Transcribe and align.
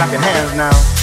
Clap 0.00 0.12
your 0.12 0.22
hands 0.22 0.54
now. 0.54 0.99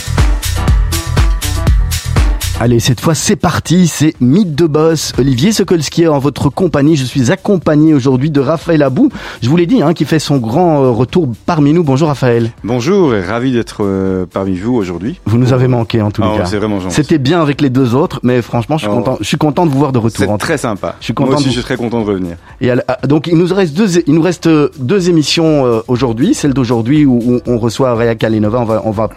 Allez, 2.60 2.80
cette 2.80 3.02
fois 3.02 3.14
c'est 3.14 3.36
parti, 3.36 3.86
c'est 3.86 4.16
Mythe 4.20 4.56
de 4.56 4.66
Boss. 4.66 5.14
Olivier 5.20 5.52
Sokolski 5.52 6.08
en 6.08 6.18
votre 6.18 6.50
compagnie. 6.50 6.96
Je 6.96 7.06
suis 7.06 7.32
accompagné 7.32 7.94
aujourd'hui 7.94 8.32
de 8.32 8.40
Raphaël 8.42 8.82
Abou. 8.82 9.10
Je 9.44 9.50
vous 9.50 9.56
l'ai 9.58 9.68
dit, 9.68 9.84
hein, 9.84 9.94
qui 9.94 10.06
fait 10.06 10.18
son 10.18 10.38
grand 10.38 10.82
euh, 10.84 10.90
retour 10.90 11.30
parmi 11.46 11.72
nous. 11.72 11.84
Bonjour 11.84 12.08
Raphaël. 12.08 12.50
Bonjour 12.64 13.14
et 13.14 13.22
ravi 13.24 13.52
d'être 13.52 13.84
euh, 13.84 14.26
parmi 14.26 14.56
vous 14.58 14.74
aujourd'hui. 14.74 15.20
Vous 15.28 15.38
nous 15.38 15.54
avez 15.54 15.68
manqué 15.68 16.02
en 16.02 16.10
tout 16.10 16.24
ah, 16.26 16.36
cas. 16.36 16.46
C'est 16.46 16.58
vraiment 16.58 16.80
gentil. 16.80 16.96
C'était 16.96 17.20
bien 17.20 17.44
avec 17.44 17.62
les 17.62 17.70
deux 17.70 17.94
autres, 17.94 18.20
mais 18.24 18.42
franchement, 18.42 18.78
je 18.80 18.86
suis 18.86 18.92
Oh. 18.92 18.96
content. 18.98 19.18
Je 19.20 19.26
suis 19.28 19.38
content 19.38 19.68
de 19.68 19.72
vous 19.72 19.78
voir 19.78 19.92
de 19.92 20.00
retour. 20.00 20.26
C'est 20.28 20.38
très 20.40 20.58
sympa. 20.58 20.96
Je 21.00 21.06
suis 21.06 21.14
Moi 21.16 21.28
content 21.28 21.38
aussi, 21.38 21.50
de 21.50 21.50
je 21.52 21.58
suis 21.60 21.64
très 21.64 21.78
content 21.78 22.02
de 22.02 22.08
revenir. 22.08 22.38
Et 22.60 22.72
à- 22.72 22.78
donc 23.08 23.28
il 23.28 23.38
nous 23.38 23.54
reste 23.54 23.76
deux, 23.78 24.00
il 24.08 24.16
nous 24.16 24.22
reste 24.24 24.48
euh, 24.48 24.70
deux 24.80 25.10
émissions 25.10 25.64
euh, 25.68 25.82
aujourd'hui. 25.88 26.34
Celle 26.34 26.56
d'aujourd'hui 26.56 27.06
où, 27.06 27.40
on 27.46 27.60
reçoit 27.60 27.94
Raya 27.94 28.16
Kalinova, 28.16 28.62
on 28.62 28.66
va, 28.66 28.82
on 28.84 28.92
va 28.92 29.10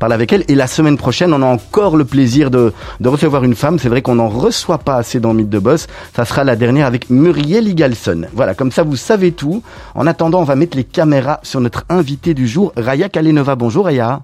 parler 0.00 0.16
avec 0.16 0.32
elle. 0.32 0.42
Et 0.48 0.56
la 0.56 0.66
semaine 0.66 0.96
prochaine, 0.96 1.32
on 1.32 1.42
a 1.42 1.46
encore 1.46 1.96
le 1.96 2.04
plaisir 2.04 2.50
de, 2.50 2.72
de 3.00 3.08
recevoir 3.08 3.44
une 3.44 3.54
femme. 3.54 3.78
C'est 3.78 3.88
vrai 3.88 4.02
qu'on 4.02 4.16
n'en 4.16 4.28
reçoit 4.28 4.78
pas 4.78 4.96
assez 4.96 5.20
dans 5.20 5.34
Mythe 5.34 5.48
de 5.50 5.58
Boss. 5.58 5.86
Ça 6.14 6.24
sera 6.24 6.44
la 6.44 6.56
dernière 6.56 6.86
avec 6.86 7.10
Muriel 7.10 7.68
Igalson. 7.68 8.22
Voilà, 8.32 8.54
comme 8.54 8.70
ça 8.72 8.82
vous 8.82 8.96
savez 8.96 9.32
tout. 9.32 9.62
En 9.94 10.06
attendant, 10.06 10.40
on 10.40 10.44
va 10.44 10.56
mettre 10.56 10.76
les 10.76 10.84
caméras 10.84 11.40
sur 11.42 11.60
notre 11.60 11.84
invité 11.88 12.34
du 12.34 12.46
jour, 12.48 12.72
Raya 12.76 13.08
Kalinova. 13.08 13.54
Bonjour 13.56 13.84
Raya. 13.86 14.22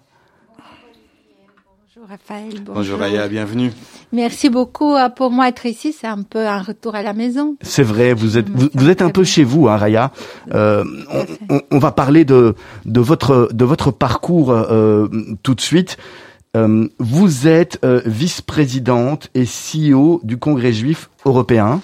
Bonjour 1.97 2.09
Raphaël. 2.09 2.53
Bonjour, 2.65 2.75
Bonjour 2.75 3.03
Aya, 3.03 3.29
bienvenue. 3.29 3.73
Merci 4.13 4.51
beaucoup. 4.51 4.95
euh, 4.95 5.09
Pour 5.09 5.31
moi, 5.31 5.49
être 5.49 5.65
ici, 5.67 5.93
c'est 5.99 6.07
un 6.07 6.23
peu 6.23 6.47
un 6.47 6.61
retour 6.63 6.95
à 6.95 7.03
la 7.03 7.13
maison. 7.13 7.57
C'est 7.63 7.83
vrai, 7.83 8.13
vous 8.15 8.37
êtes 8.39 8.49
vous, 8.51 8.89
êtes 8.89 9.03
un 9.03 9.09
peu 9.11 9.23
bien. 9.23 9.31
chez 9.31 9.45
vous, 9.45 9.69
hein, 9.69 9.77
Raya. 9.77 10.11
Euh, 10.53 10.85
on, 11.49 11.57
on- 11.57 11.63
on 11.71 11.79
va 11.79 11.93
parler 11.93 12.25
de 12.25 12.55
de 12.85 13.01
votre 13.01 13.49
de 13.53 13.65
votre 13.65 13.91
parcours 13.91 14.51
euh, 14.53 15.09
tout 15.43 15.55
de 15.55 15.61
suite. 15.61 15.97
Euh, 16.57 16.89
vous 16.99 17.49
êtes 17.49 17.79
euh, 17.85 18.01
vice-présidente 18.07 19.29
et 19.35 19.45
CEO 19.45 20.21
du 20.23 20.37
Congrès 20.39 20.73
juif 20.73 21.11
européen. 21.25 21.81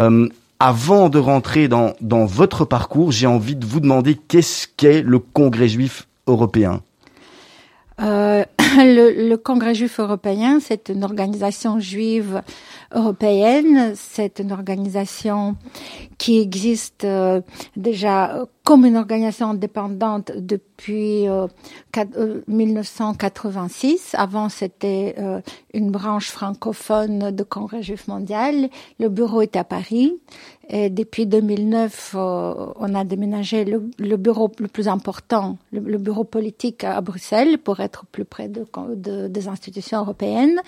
Euh, 0.00 0.28
avant 0.60 1.08
de 1.08 1.18
rentrer 1.18 1.66
dans 1.66 1.94
dans 2.00 2.24
votre 2.24 2.64
parcours, 2.64 3.10
j'ai 3.10 3.26
envie 3.26 3.56
de 3.56 3.66
vous 3.66 3.80
demander 3.80 4.14
qu'est-ce 4.14 4.68
qu'est 4.76 5.02
le 5.02 5.18
Congrès 5.18 5.68
juif 5.68 6.06
européen. 6.26 6.82
Le, 8.74 9.36
Congrès 9.36 9.74
juif 9.74 10.00
européen, 10.00 10.58
c'est 10.58 10.88
une 10.88 11.04
organisation 11.04 11.78
juive 11.78 12.42
européenne. 12.94 13.92
C'est 13.94 14.38
une 14.40 14.50
organisation 14.50 15.56
qui 16.16 16.40
existe 16.40 17.06
déjà 17.76 18.46
comme 18.64 18.84
une 18.86 18.96
organisation 18.96 19.50
indépendante 19.50 20.30
depuis 20.36 21.28
euh, 21.28 21.48
quat- 21.92 22.16
euh, 22.16 22.42
1986. 22.46 24.14
Avant, 24.16 24.48
c'était 24.48 25.14
euh, 25.18 25.40
une 25.74 25.90
branche 25.90 26.30
francophone 26.30 27.30
de 27.32 27.42
Congrès 27.42 27.82
juif 27.82 28.06
mondial. 28.08 28.68
Le 29.00 29.08
bureau 29.08 29.42
est 29.42 29.56
à 29.56 29.64
Paris. 29.64 30.12
Et 30.68 30.90
depuis 30.90 31.26
2009, 31.26 32.14
euh, 32.14 32.54
on 32.76 32.94
a 32.94 33.04
déménagé 33.04 33.64
le, 33.64 34.16
bureau 34.16 34.50
le 34.58 34.68
plus 34.68 34.86
important, 34.88 35.58
le, 35.72 35.98
bureau 35.98 36.24
politique 36.24 36.84
à 36.84 37.00
Bruxelles, 37.00 37.58
pour 37.58 37.80
être 37.80 38.06
plus 38.06 38.24
près 38.24 38.48
de, 38.48 38.64
de- 38.94 39.28
des 39.28 39.48
institutions 39.48 39.98
européennes. 39.98 40.60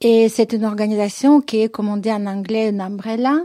Et 0.00 0.28
c'est 0.28 0.52
une 0.52 0.64
organisation 0.64 1.40
qui 1.40 1.60
est, 1.62 1.68
comme 1.68 1.88
on 1.88 1.96
dit 1.98 2.10
en 2.12 2.24
anglais, 2.26 2.70
une 2.70 2.80
umbrella, 2.80 3.40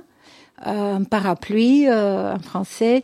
euh, 0.68 0.96
un 0.98 1.04
parapluie 1.04 1.88
euh, 1.90 2.36
en 2.36 2.40
français, 2.40 3.02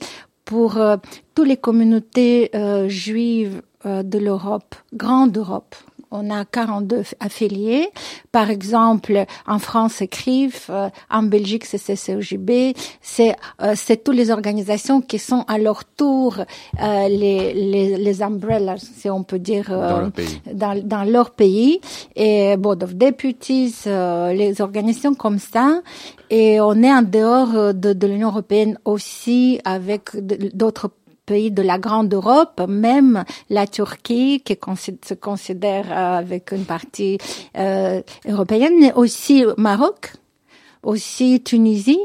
pour 0.50 0.78
euh, 0.78 0.98
toutes 1.36 1.48
les 1.48 1.58
communautés 1.58 2.50
euh, 2.56 2.90
juives 2.90 3.62
euh, 3.86 4.02
de 4.02 4.18
l'Europe, 4.18 4.74
grande 4.96 5.38
Europe. 5.38 5.76
On 6.12 6.30
a 6.32 6.46
42 6.46 7.04
affiliés. 7.20 7.90
Par 8.32 8.50
exemple, 8.50 9.26
en 9.48 9.60
France, 9.60 9.94
c'est 9.98 10.08
CRIF, 10.08 10.68
euh, 10.70 10.90
en 11.10 11.24
Belgique, 11.24 11.66
c'est 11.66 11.78
CCOJB. 11.78 12.76
C'est 13.02 13.36
euh, 13.62 13.74
c'est 13.76 14.04
toutes 14.04 14.16
les 14.16 14.32
organisations 14.32 15.02
qui 15.02 15.20
sont 15.20 15.46
à 15.48 15.58
leur 15.58 15.86
tour 15.86 16.38
euh, 16.82 17.08
les, 17.08 17.54
les, 17.54 17.98
les 17.98 18.22
umbrellas, 18.22 18.78
si 18.96 19.10
on 19.10 19.24
peut 19.24 19.40
dire, 19.40 19.68
euh, 19.72 19.90
Dans 19.90 20.00
leur 20.00 20.12
pays. 20.12 20.42
dans, 20.54 20.88
dans 20.88 21.04
leur 21.04 21.32
pays. 21.32 21.82
Et 22.16 22.58
Board 22.58 22.84
of 22.84 22.96
Deputies, 22.96 23.76
euh, 23.88 24.34
les 24.34 24.62
organisations 24.62 25.14
comme 25.14 25.40
ça. 25.40 25.82
Et 26.30 26.62
on 26.62 26.82
est 26.84 26.92
en 26.92 27.02
dehors 27.02 27.74
de, 27.74 27.94
de 27.94 28.08
l'Union 28.08 28.30
européenne 28.30 28.78
aussi 28.86 29.60
avec 29.66 30.12
d'autres 30.56 30.90
pays 31.30 31.52
de 31.52 31.62
la 31.62 31.78
grande 31.78 32.12
Europe, 32.12 32.58
même 32.68 33.24
la 33.50 33.68
Turquie 33.68 34.42
qui 34.42 34.58
se 35.10 35.14
considère 35.14 35.86
euh, 35.92 36.18
avec 36.24 36.52
une 36.52 36.66
partie 36.66 37.18
euh, 37.56 38.02
européenne, 38.28 38.74
mais 38.80 38.94
aussi 38.94 39.46
Maroc, 39.58 40.14
aussi 40.84 41.42
Tunisie, 41.44 42.00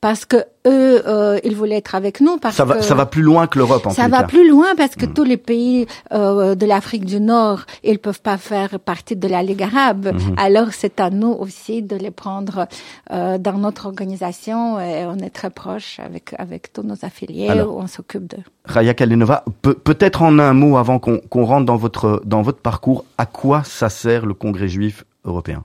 parce 0.00 0.24
que 0.24 0.36
eux, 0.66 1.02
euh, 1.06 1.38
ils 1.42 1.56
voulaient 1.56 1.78
être 1.78 1.94
avec 1.94 2.20
nous. 2.20 2.36
Parce 2.38 2.56
Ça 2.56 2.64
va 2.64 2.76
que 2.76 2.82
ça 2.84 2.94
va 2.94 3.06
plus 3.06 3.22
loin 3.22 3.46
que 3.46 3.58
l'Europe 3.58 3.86
en 3.86 3.90
ça 3.90 4.08
va 4.08 4.20
cas. 4.20 4.26
plus 4.28 4.48
loin 4.48 4.66
parce 4.76 4.94
que 4.94 5.06
tous 5.06 5.24
les 5.24 5.36
pays 5.38 5.86
euh, 6.12 6.54
de 6.54 6.66
l'Afrique 6.66 7.04
du 7.06 7.18
Nord, 7.20 7.60
ils 7.82 7.98
peuvent 7.98 8.20
pas 8.20 8.36
faire 8.36 8.78
partie 8.78 9.16
de 9.16 9.26
la 9.26 9.42
Ligue 9.42 9.62
arabe. 9.62 10.12
Alors 10.36 10.68
c'est 10.72 11.00
à 11.00 11.10
nous 11.10 11.32
aussi 11.32 11.82
de 11.82 11.96
les 11.96 12.10
prendre 12.10 12.66
euh, 13.10 13.38
dans 13.38 13.58
notre 13.58 13.86
organisation 13.86 14.78
et 14.78 15.06
on 15.06 15.16
est 15.16 15.30
très 15.30 15.50
proche 15.50 15.98
avec 15.98 16.34
avec 16.38 16.72
tous 16.72 16.82
nos 16.82 17.04
affiliés. 17.04 17.48
Alors. 17.48 17.76
on 17.76 17.86
s'occupe 17.86 18.26
d'eux. 18.28 18.44
Raya 18.64 18.94
Kalinova, 18.94 19.44
peut- 19.62 19.74
peut-être 19.74 20.22
en 20.22 20.38
un 20.38 20.52
mot 20.52 20.76
avant 20.76 20.98
qu'on 20.98 21.18
qu'on 21.18 21.44
rentre 21.44 21.66
dans 21.66 21.76
votre 21.76 22.20
dans 22.24 22.42
votre 22.42 22.60
parcours, 22.60 23.04
à 23.18 23.26
quoi 23.26 23.62
ça 23.64 23.88
sert 23.88 24.26
le 24.26 24.34
Congrès 24.34 24.68
juif 24.68 25.04
européen? 25.24 25.64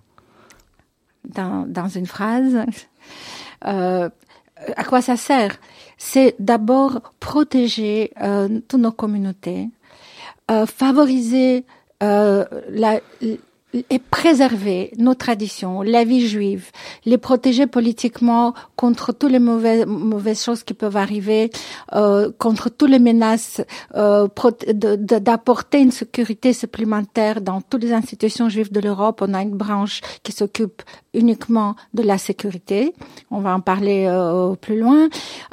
Dans, 1.28 1.66
dans 1.68 1.88
une 1.88 2.06
phrase. 2.06 2.66
Euh, 3.66 4.10
à 4.76 4.84
quoi 4.84 5.02
ça 5.02 5.18
sert? 5.18 5.58
C'est 5.98 6.36
d'abord 6.40 7.14
protéger 7.20 8.12
euh, 8.22 8.60
toutes 8.68 8.82
nos 8.82 8.92
communautés, 8.92 9.70
euh, 10.52 10.66
favoriser 10.66 11.66
euh, 12.04 12.46
la, 12.70 13.00
et 13.90 14.00
préserver 14.00 14.92
nos 14.98 15.16
traditions, 15.16 15.82
la 15.82 16.04
vie 16.04 16.28
juive, 16.28 16.72
les 17.06 17.18
protéger 17.18 17.68
politiquement 17.68 18.54
contre 18.76 19.12
toutes 19.12 19.32
les 19.32 19.40
mauvaises, 19.40 19.86
mauvaises 19.86 20.44
choses 20.44 20.64
qui 20.64 20.74
peuvent 20.74 20.98
arriver, 20.98 21.52
euh, 21.94 22.32
contre 22.38 22.70
toutes 22.70 22.90
les 22.90 23.00
menaces, 23.00 23.62
euh, 23.96 24.28
d'apporter 24.68 25.80
une 25.82 25.92
sécurité 25.92 26.54
supplémentaire 26.54 27.42
dans 27.42 27.62
toutes 27.62 27.84
les 27.84 27.94
institutions 27.94 28.50
juives 28.50 28.72
de 28.72 28.80
l'Europe. 28.80 29.22
On 29.22 29.34
a 29.34 29.42
une 29.42 29.58
branche 29.58 30.02
qui 30.24 30.32
s'occupe 30.32 30.82
uniquement 31.14 31.76
de 31.94 32.04
la 32.04 32.18
sécurité. 32.18 32.94
On 33.32 33.40
va 33.40 33.56
en 33.56 33.62
parler 33.62 34.06
euh, 34.08 34.56
plus 34.56 34.80
loin. 34.80 35.08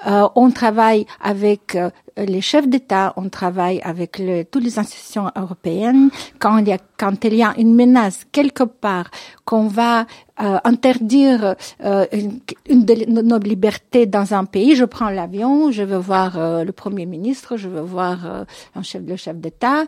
Euh, 0.06 0.28
on 0.34 0.50
travaille 0.50 1.06
avec 1.20 1.76
euh, 1.76 1.90
les 2.16 2.40
chefs 2.40 2.68
d'État, 2.68 3.12
on 3.16 3.28
travaille 3.28 3.80
avec 3.82 4.18
le, 4.18 4.44
toutes 4.44 4.64
les 4.64 4.78
institutions 4.78 5.30
européennes. 5.36 6.10
Quand 6.38 6.58
il 6.58 6.68
y 6.68 6.72
a, 6.72 6.78
quand 6.98 7.24
il 7.24 7.34
y 7.34 7.42
a 7.42 7.54
une 7.58 7.74
menace 7.74 8.26
quelque 8.32 8.64
part, 8.64 9.10
qu'on 9.44 9.68
va 9.68 10.06
euh, 10.42 10.58
interdire 10.64 11.54
euh, 11.84 12.06
une, 12.12 12.40
une 12.68 12.84
de 12.84 12.94
nos 13.22 13.38
libertés 13.38 14.06
dans 14.06 14.34
un 14.34 14.44
pays, 14.44 14.74
je 14.76 14.84
prends 14.84 15.08
l'avion, 15.10 15.70
je 15.70 15.82
veux 15.82 15.96
voir 15.98 16.36
euh, 16.38 16.64
le 16.64 16.72
premier 16.72 17.06
ministre, 17.06 17.56
je 17.56 17.68
veux 17.68 17.80
voir 17.80 18.18
euh, 18.26 18.44
un 18.74 18.82
chef, 18.82 19.02
le 19.06 19.16
chef 19.16 19.36
d'État, 19.36 19.84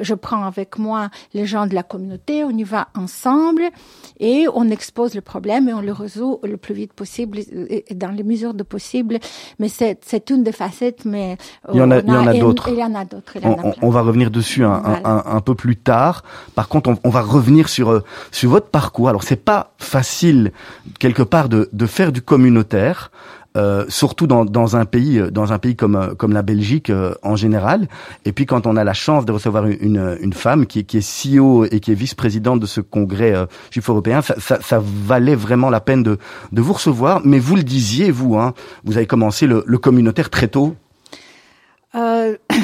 je 0.00 0.14
prends 0.14 0.44
avec 0.44 0.78
moi 0.78 1.08
les 1.34 1.46
gens 1.46 1.66
de 1.66 1.74
la 1.74 1.82
communauté, 1.82 2.44
on 2.44 2.50
y 2.50 2.64
va 2.64 2.88
ensemble 2.96 3.62
et 4.18 4.46
on 4.54 4.68
expose 4.70 5.14
le 5.14 5.20
problème 5.20 5.68
et 5.68 5.74
on 5.74 5.80
le 5.80 5.92
résout 5.92 6.40
le 6.42 6.56
plus 6.56 6.74
vite 6.74 6.92
possible 6.92 7.38
et 7.38 7.84
et 7.90 7.94
dans 7.94 8.10
les 8.10 8.22
mesures 8.22 8.54
de 8.54 8.62
possible. 8.62 9.18
Mais 9.58 9.68
c'est 9.68 10.30
une 10.30 10.42
des 10.42 10.52
facettes, 10.52 11.04
mais 11.04 11.36
Il 11.72 11.78
y 11.78 11.82
en 11.82 11.90
a- 11.90 11.96
a 11.96 12.34
d'autres. 12.34 12.68
Il 12.68 12.78
y 12.78 12.84
en 12.84 12.94
a 12.94 13.04
d'autres. 13.04 13.34
on, 13.42 13.56
on- 13.68 13.74
on 13.82 13.90
va 13.90 14.02
revenir 14.02 14.30
dessus 14.30 14.64
un, 14.64 14.78
Voilà. 14.80 15.00
un- 15.08 15.36
un 15.36 15.40
peu 15.40 15.54
plus 15.54 15.76
tard. 15.76 16.22
Par 16.54 16.68
contre, 16.68 16.90
on, 16.90 16.96
on 17.04 17.10
va 17.10 17.22
revenir 17.22 17.68
sur 17.68 17.90
euh, 17.90 18.02
sur 18.30 18.50
votre 18.50 18.68
parcours. 18.68 19.08
Alors, 19.08 19.22
c'est 19.22 19.42
pas 19.52 19.72
facile 19.94 20.52
quelque 20.98 21.24
part 21.34 21.48
de, 21.48 21.60
de 21.72 21.86
faire 21.96 22.12
du 22.12 22.22
communautaire. 22.22 23.10
euh, 23.56 23.84
surtout 23.88 24.26
dans, 24.28 24.44
dans 24.44 24.76
un 24.76 24.84
pays 24.84 25.20
dans 25.32 25.52
un 25.52 25.58
pays 25.58 25.74
comme 25.74 26.14
comme 26.16 26.32
la 26.32 26.42
Belgique 26.42 26.92
en 27.22 27.36
général. 27.36 27.88
Et 28.24 28.32
puis 28.32 28.46
quand 28.46 28.66
on 28.66 28.76
a 28.76 28.84
la 28.84 28.92
chance 28.94 29.24
de 29.26 29.32
recevoir 29.32 29.66
une 29.66 30.16
une 30.20 30.32
femme 30.32 30.66
qui, 30.66 30.84
qui 30.84 30.98
est 30.98 31.06
CEO 31.06 31.64
et 31.64 31.80
qui 31.80 31.90
est 31.92 31.94
vice-présidente 31.94 32.60
de 32.60 32.66
ce 32.66 32.80
congrès 32.80 33.34
juif 33.72 33.88
européen, 33.90 34.22
ça, 34.22 34.34
ça, 34.38 34.56
ça, 34.62 34.78
valait 34.80 35.34
vraiment 35.46 35.70
la 35.70 35.80
peine 35.80 36.02
de 36.04 36.18
de 36.52 36.60
vous 36.62 36.74
recevoir. 36.74 37.22
Mais 37.24 37.40
vous 37.40 37.56
le 37.56 37.64
disiez 37.64 38.12
vous, 38.12 38.36
hein, 38.38 38.54
vous 38.84 38.96
avez 38.96 39.06
commencé 39.06 39.46
le, 39.46 39.64
le 39.66 39.78
communautaire 39.78 40.30
très 40.30 40.48
tôt. 40.48 40.76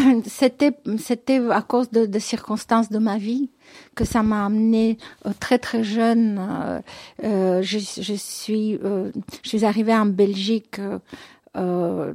Euh, 0.06 0.20
c'était 0.26 0.72
c'était 0.98 1.40
à 1.50 1.62
cause 1.62 1.90
de, 1.90 2.06
de, 2.06 2.18
circonstances 2.18 2.90
de 2.90 2.98
ma 2.98 3.18
vie 3.18 3.50
que 3.94 4.04
ça 4.04 4.22
m'a 4.22 4.46
amené 4.46 4.98
euh, 5.26 5.32
très 5.38 5.58
très 5.58 5.84
jeune. 5.84 6.38
Euh, 6.38 6.80
euh, 7.24 7.62
je, 7.62 7.78
je, 7.78 8.14
suis 8.14 8.78
euh, 8.84 9.10
je 9.42 9.48
suis 9.48 9.64
arrivée 9.64 9.94
en 9.94 10.06
Belgique 10.06 10.80
en, 11.54 12.14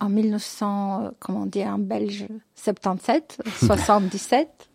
en 0.00 0.08
1900 0.08 1.12
comment 1.20 1.46
dire 1.46 1.68
en 1.68 1.78
belge 1.78 2.26
77 2.56 3.38
77 3.60 4.48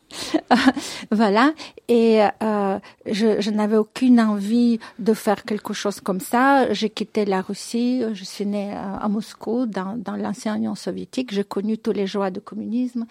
voilà. 1.12 1.54
Et 1.88 2.22
euh, 2.44 2.80
je, 3.06 3.50
n'avais 3.50 3.78
aucune 3.78 4.20
envie 4.20 4.80
de 5.00 5.14
faire 5.14 5.44
quelque 5.44 5.74
chose 5.74 6.00
comme 6.00 6.20
ça. 6.20 6.74
J'ai 6.74 6.90
quitté 6.90 7.26
la 7.26 7.42
Russie. 7.42 8.04
Je 8.14 8.24
suis 8.24 8.46
née 8.46 8.74
à, 8.74 8.96
à 8.96 9.08
Moscou, 9.08 9.66
dans, 9.66 9.98
dans 9.98 10.16
l'ancienne 10.16 10.58
Union 10.58 10.76
soviétique. 10.76 11.34
J'ai 11.34 11.44
connu 11.44 11.78
tous 11.78 11.92
les 11.92 12.08
joies 12.08 12.32
du 12.32 12.42
communisme, 12.42 13.06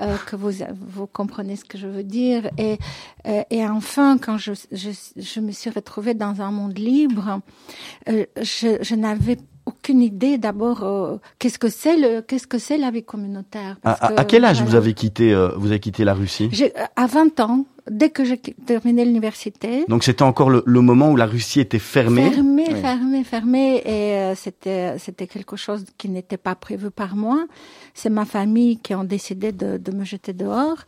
euh, 0.00 0.16
que 0.26 0.36
vous 0.36 0.50
vous 0.88 1.06
comprenez 1.06 1.56
ce 1.56 1.64
que 1.64 1.78
je 1.78 1.86
veux 1.86 2.04
dire. 2.04 2.50
Et 2.58 2.78
euh, 3.26 3.42
et 3.50 3.64
enfin, 3.66 4.18
quand 4.18 4.38
je, 4.38 4.52
je, 4.72 5.40
me 5.40 5.50
suis 5.50 5.70
retrouvée 5.70 6.14
dans 6.14 6.42
un 6.42 6.50
monde 6.50 6.78
libre, 6.78 7.40
euh, 8.08 8.26
je, 8.40 8.78
je 8.82 8.94
n'avais 8.94 9.38
aucune 9.66 10.02
idée 10.02 10.38
d'abord 10.38 10.82
euh, 10.82 11.16
qu'est-ce 11.38 11.58
que 11.58 11.68
c'est 11.68 11.96
le 11.96 12.20
qu'est-ce 12.20 12.46
que 12.46 12.58
c'est 12.58 12.78
la 12.78 12.90
vie 12.90 13.02
communautaire. 13.04 13.78
À, 13.84 14.20
à, 14.20 14.24
quel 14.24 14.44
âge 14.44 14.62
vous 14.62 14.74
avez 14.74 14.94
quitté 14.94 15.32
euh, 15.32 15.48
vous 15.56 15.68
avez 15.68 15.80
quitté 15.80 16.04
la 16.04 16.14
Russie 16.14 16.50
euh, 16.60 16.84
À 16.96 17.06
20 17.06 17.40
ans, 17.40 17.66
dès 17.90 18.10
que 18.10 18.24
j'ai 18.24 18.38
terminé 18.38 19.04
l'université. 19.04 19.84
Donc 19.88 20.04
c'était 20.04 20.22
encore 20.22 20.50
le, 20.50 20.62
le, 20.66 20.80
moment 20.80 21.10
où 21.10 21.16
la 21.16 21.26
Russie 21.26 21.60
était 21.60 21.78
fermée. 21.78 22.30
Fermée, 22.30 22.66
oui. 22.68 22.80
fermée, 22.80 23.24
fermée, 23.24 23.76
et 23.84 24.14
euh, 24.18 24.34
c'était 24.34 24.98
c'était 24.98 25.26
quelque 25.26 25.56
chose 25.56 25.84
qui 25.98 26.08
n'était 26.08 26.36
pas 26.36 26.54
prévu 26.54 26.90
par 26.90 27.16
moi. 27.16 27.46
C'est 27.94 28.10
ma 28.10 28.24
famille 28.24 28.78
qui 28.78 28.94
ont 28.94 29.04
décidé 29.04 29.52
de, 29.52 29.78
de 29.78 29.92
me 29.92 30.04
jeter 30.04 30.32
dehors. 30.32 30.78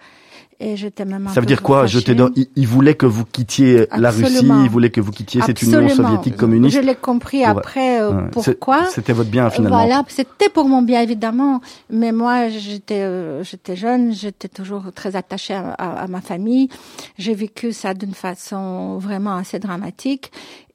Et 0.58 0.76
j'étais 0.76 1.04
même 1.04 1.26
un 1.26 1.30
Ça 1.30 1.40
veut 1.40 1.46
dire 1.46 1.62
quoi 1.62 1.86
jeter 1.86 2.14
dehors 2.14 2.30
il, 2.34 2.48
il, 2.56 2.66
voulait 2.66 2.94
que 2.94 3.04
vous 3.04 3.24
quittiez 3.26 3.82
Absolument. 3.90 4.02
la 4.02 4.10
Russie, 4.10 4.64
il 4.64 4.70
voulait 4.70 4.90
que 4.90 5.02
vous 5.02 5.12
quittiez 5.12 5.42
cette 5.42 5.60
Union 5.60 5.88
soviétique 5.88 6.36
communiste. 6.36 6.76
Je 6.76 6.80
l'ai 6.80 6.94
compris 6.94 7.44
après 7.44 8.00
euh, 8.00 8.10
ouais. 8.10 8.30
pourquoi. 8.32 8.86
C'était 8.86 9.12
votre 9.12 9.30
bien 9.30 9.50
finalement. 9.50 9.76
Voilà, 9.76 10.02
c'était 10.08 10.48
pour 10.48 10.66
mon 10.66 10.80
bien 10.80 11.02
évidemment, 11.02 11.60
mais 11.90 12.10
moi 12.10 12.48
j'étais 12.48 13.02
euh, 13.02 13.42
j'étais 13.42 13.76
jeune, 13.76 14.14
j'étais 14.14 14.48
toujours 14.48 14.84
très 14.94 15.14
attachée 15.14 15.54
à, 15.54 15.72
à, 15.72 16.04
à 16.04 16.06
ma 16.06 16.22
famille. 16.22 16.70
J'ai 17.18 17.34
vécu 17.34 17.72
ça 17.72 17.92
d'une 17.92 18.14
façon 18.14 18.96
vraiment 18.96 19.36
assez 19.36 19.58
dramatique. 19.58 20.32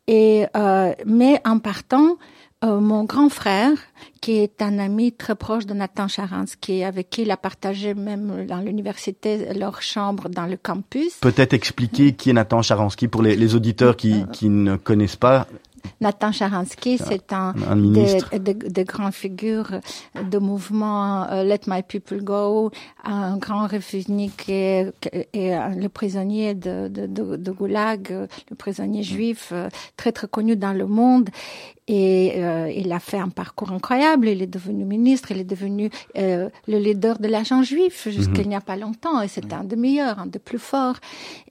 Et 0.08 0.46
euh, 0.56 0.94
mais 1.06 1.42
en 1.46 1.60
partant, 1.60 2.18
euh, 2.64 2.80
mon 2.80 3.06
grand 3.06 3.30
frère, 3.30 3.72
qui 4.22 4.34
est 4.34 4.62
un 4.62 4.78
ami 4.78 5.12
très 5.14 5.36
proche 5.36 5.66
de 5.66 5.74
Nathan 5.74 6.08
Sharansky, 6.08 6.84
avec 6.84 7.10
qui 7.10 7.24
il 7.24 7.32
a 7.32 7.38
partagé 7.38 7.96
même 7.96 8.46
dans 8.46 8.60
l'université 8.60 9.54
leur 9.54 9.82
chambre 9.82 10.30
dans 10.30 10.46
le 10.46 10.58
campus. 10.58 11.16
Peut-être 11.22 11.54
expliquer 11.54 12.14
qui 12.14 12.30
est 12.30 12.34
Nathan 12.34 12.62
Sharansky 12.62 13.08
pour 13.08 13.24
les, 13.24 13.36
les 13.36 13.56
auditeurs 13.56 13.98
qui, 13.98 14.26
qui 14.32 14.50
ne 14.50 14.76
connaissent 14.76 15.16
pas. 15.16 15.48
Nathan 16.00 16.32
Sharansky, 16.32 16.98
c'est 16.98 17.34
un, 17.34 17.56
un 17.68 17.76
des, 17.76 18.20
des, 18.40 18.54
des, 18.54 18.84
grandes 18.84 19.14
figures 19.14 19.80
de 20.30 20.38
mouvement 20.38 21.26
uh, 21.26 21.44
Let 21.44 21.62
My 21.68 21.82
People 21.82 22.24
Go, 22.24 22.72
un 23.04 23.38
grand 23.38 23.66
réfugié 23.68 24.30
qui 24.38 24.52
est, 24.52 24.94
et 25.34 25.52
le 25.52 25.88
prisonnier 25.88 26.54
de, 26.54 26.88
de, 26.88 27.08
de, 27.08 27.36
de 27.36 27.52
Goulag, 27.52 28.28
le 28.50 28.56
prisonnier 28.56 29.04
juif, 29.04 29.52
uh, 29.52 29.70
très 29.98 30.12
très 30.12 30.28
connu 30.28 30.56
dans 30.56 30.74
le 30.74 30.86
monde. 30.86 31.30
Et 31.94 32.36
euh, 32.38 32.72
il 32.74 32.90
a 32.94 33.00
fait 33.00 33.18
un 33.18 33.28
parcours 33.28 33.74
incroyable. 33.74 34.30
Il 34.30 34.42
est 34.42 34.48
devenu 34.48 34.86
ministre, 34.86 35.32
il 35.32 35.40
est 35.40 35.44
devenu 35.44 35.90
euh, 36.18 36.48
le 36.66 36.78
leader 36.78 37.20
de 37.20 37.28
l'agent 37.28 37.64
juif 37.64 38.08
jusqu'il 38.10 38.48
n'y 38.48 38.56
a 38.56 38.62
pas 38.62 38.78
longtemps. 38.78 39.22
Et 39.22 39.28
c'est 39.28 39.52
un 39.52 39.66
des 39.66 39.76
meilleurs, 39.76 40.18
un 40.18 40.26
des 40.26 40.40
plus 40.40 40.58
forts. 40.58 40.96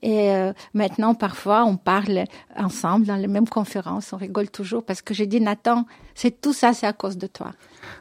Et 0.01 0.31
euh, 0.31 0.51
maintenant, 0.73 1.13
parfois, 1.13 1.63
on 1.65 1.77
parle 1.77 2.23
ensemble 2.57 3.05
dans 3.05 3.17
les 3.17 3.27
mêmes 3.27 3.47
conférences. 3.47 4.13
On 4.13 4.17
rigole 4.17 4.49
toujours 4.49 4.83
parce 4.83 5.03
que 5.03 5.13
j'ai 5.13 5.27
dit, 5.27 5.39
Nathan, 5.39 5.85
c'est 6.15 6.41
tout 6.41 6.53
ça, 6.53 6.73
c'est 6.73 6.87
à 6.87 6.93
cause 6.93 7.19
de 7.19 7.27
toi. 7.27 7.51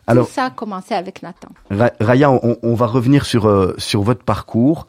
Alors, 0.07 0.27
tout 0.27 0.33
ça 0.33 0.47
a 0.47 0.51
commencé 0.51 0.95
avec 0.95 1.23
Nathan. 1.23 1.51
Raya, 2.01 2.31
on, 2.31 2.57
on 2.63 2.75
va 2.75 2.87
revenir 2.87 3.27
sur, 3.27 3.47
euh, 3.47 3.75
sur 3.77 4.01
votre 4.01 4.25
parcours 4.25 4.87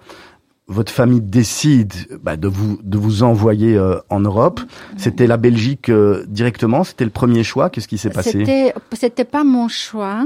votre 0.71 0.91
famille 0.91 1.21
décide 1.21 1.93
bah, 2.23 2.37
de 2.37 2.47
vous 2.47 2.79
de 2.81 2.97
vous 2.97 3.23
envoyer 3.23 3.75
euh, 3.75 3.99
en 4.09 4.21
Europe. 4.21 4.61
C'était 4.97 5.27
la 5.27 5.37
Belgique 5.37 5.89
euh, 5.89 6.23
directement? 6.27 6.83
C'était 6.83 7.03
le 7.03 7.11
premier 7.11 7.43
choix? 7.43 7.69
Qu'est-ce 7.69 7.87
qui 7.87 7.97
s'est 7.97 8.09
passé? 8.09 8.31
C'était 8.31 8.73
c'était 8.93 9.25
pas 9.25 9.43
mon 9.43 9.67
choix. 9.67 10.25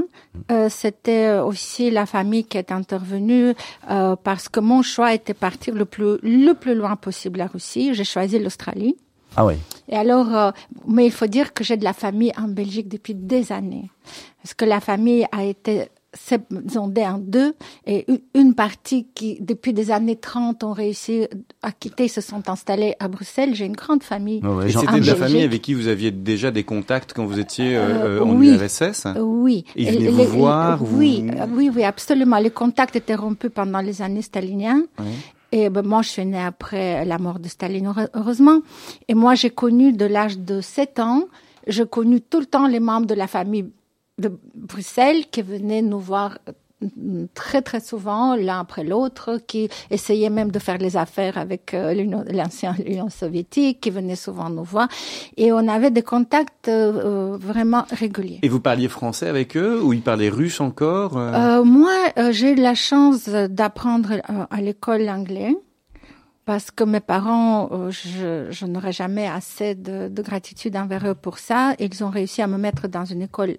Euh, 0.52 0.68
c'était 0.70 1.38
aussi 1.38 1.90
la 1.90 2.06
famille 2.06 2.44
qui 2.44 2.58
est 2.58 2.70
intervenue 2.70 3.54
euh, 3.90 4.16
parce 4.22 4.48
que 4.48 4.60
mon 4.60 4.82
choix 4.82 5.12
était 5.12 5.34
partir 5.34 5.74
le 5.74 5.84
plus 5.84 6.18
le 6.22 6.52
plus 6.54 6.74
loin 6.74 6.94
possible 6.96 7.38
la 7.38 7.48
Russie. 7.48 7.94
J'ai 7.94 8.04
choisi 8.04 8.38
l'Australie. 8.38 8.96
Ah 9.38 9.44
oui. 9.44 9.54
Et 9.88 9.96
alors, 9.96 10.34
euh, 10.34 10.50
mais 10.88 11.06
il 11.06 11.12
faut 11.12 11.26
dire 11.26 11.52
que 11.52 11.62
j'ai 11.62 11.76
de 11.76 11.84
la 11.84 11.92
famille 11.92 12.32
en 12.38 12.48
Belgique 12.48 12.88
depuis 12.88 13.14
des 13.14 13.52
années, 13.52 13.90
parce 14.42 14.54
que 14.54 14.64
la 14.64 14.80
famille 14.80 15.26
a 15.30 15.44
été 15.44 15.88
en 16.76 17.18
deux 17.18 17.54
et 17.86 18.06
une 18.34 18.54
partie 18.54 19.06
qui, 19.14 19.38
depuis 19.40 19.72
des 19.72 19.90
années 19.90 20.16
30, 20.16 20.64
ont 20.64 20.72
réussi 20.72 21.26
à 21.62 21.72
quitter, 21.72 22.08
se 22.08 22.20
sont 22.20 22.48
installés 22.48 22.94
à 23.00 23.08
Bruxelles. 23.08 23.54
J'ai 23.54 23.66
une 23.66 23.76
grande 23.76 24.02
famille. 24.02 24.40
Oh 24.44 24.56
ouais, 24.56 24.70
C'était 24.70 25.00
de 25.00 25.06
la 25.06 25.16
famille 25.16 25.42
avec 25.42 25.62
qui 25.62 25.74
vous 25.74 25.88
aviez 25.88 26.10
déjà 26.10 26.50
des 26.50 26.64
contacts 26.64 27.12
quand 27.12 27.26
vous 27.26 27.38
étiez 27.38 27.76
euh, 27.76 28.20
euh, 28.20 28.24
en 28.24 28.34
oui, 28.34 28.50
URSS 28.50 29.06
Oui. 29.20 29.64
Ils 29.76 29.90
venaient 29.90 30.08
vous 30.08 30.38
voir 30.38 30.82
Oui, 30.82 31.26
vous... 31.26 31.56
oui, 31.56 31.70
oui, 31.74 31.84
absolument. 31.84 32.38
Les 32.38 32.50
contacts 32.50 32.96
étaient 32.96 33.14
rompus 33.14 33.50
pendant 33.54 33.80
les 33.80 34.02
années 34.02 34.22
staliniennes. 34.22 34.84
Oui. 34.98 35.06
Et 35.52 35.70
ben, 35.70 35.82
moi, 35.82 36.02
je 36.02 36.08
suis 36.08 36.26
née 36.26 36.42
après 36.42 37.04
la 37.04 37.18
mort 37.18 37.38
de 37.38 37.48
Staline, 37.48 37.92
heureusement. 38.14 38.60
Et 39.08 39.14
moi, 39.14 39.34
j'ai 39.34 39.50
connu 39.50 39.92
de 39.92 40.04
l'âge 40.04 40.38
de 40.38 40.60
7 40.60 40.98
ans, 40.98 41.24
j'ai 41.66 41.86
connu 41.86 42.20
tout 42.20 42.40
le 42.40 42.46
temps 42.46 42.66
les 42.66 42.80
membres 42.80 43.06
de 43.06 43.14
la 43.14 43.26
famille 43.26 43.66
de 44.18 44.38
Bruxelles 44.54 45.26
qui 45.30 45.42
venaient 45.42 45.82
nous 45.82 46.00
voir 46.00 46.38
très 47.34 47.62
très 47.62 47.80
souvent 47.80 48.36
l'un 48.36 48.60
après 48.60 48.84
l'autre, 48.84 49.40
qui 49.46 49.68
essayaient 49.90 50.30
même 50.30 50.50
de 50.50 50.58
faire 50.58 50.78
les 50.78 50.96
affaires 50.96 51.38
avec 51.38 51.72
euh, 51.72 51.94
l'ancienne 52.30 52.74
Union 52.86 53.08
soviétique, 53.08 53.80
qui 53.80 53.90
venaient 53.90 54.16
souvent 54.16 54.50
nous 54.50 54.64
voir, 54.64 54.88
et 55.36 55.52
on 55.52 55.68
avait 55.68 55.90
des 55.90 56.02
contacts 56.02 56.68
euh, 56.68 57.36
vraiment 57.40 57.84
réguliers. 57.90 58.40
Et 58.42 58.48
vous 58.48 58.60
parliez 58.60 58.88
français 58.88 59.28
avec 59.28 59.56
eux 59.56 59.80
ou 59.82 59.92
ils 59.92 60.02
parlaient 60.02 60.28
russe 60.28 60.60
encore 60.60 61.16
euh? 61.16 61.60
euh 61.60 61.64
Moi, 61.64 61.94
j'ai 62.30 62.52
eu 62.52 62.56
la 62.56 62.74
chance 62.74 63.28
d'apprendre 63.28 64.20
à 64.50 64.60
l'école 64.60 65.02
l'anglais 65.02 65.56
parce 66.46 66.70
que 66.70 66.84
mes 66.84 67.00
parents, 67.00 67.68
euh, 67.72 67.90
je, 67.90 68.46
je 68.50 68.66
n'aurais 68.66 68.92
jamais 68.92 69.26
assez 69.26 69.74
de, 69.74 70.08
de, 70.08 70.22
gratitude 70.22 70.76
envers 70.76 71.04
eux 71.08 71.14
pour 71.14 71.38
ça. 71.38 71.74
Ils 71.80 72.04
ont 72.04 72.08
réussi 72.08 72.40
à 72.40 72.46
me 72.46 72.56
mettre 72.56 72.86
dans 72.86 73.04
une 73.04 73.22
école 73.22 73.56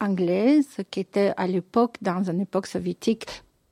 anglaise 0.00 0.78
qui 0.90 1.00
était 1.00 1.32
à 1.36 1.46
l'époque, 1.46 1.96
dans 2.00 2.22
une 2.30 2.40
époque 2.40 2.66
soviétique, 2.66 3.26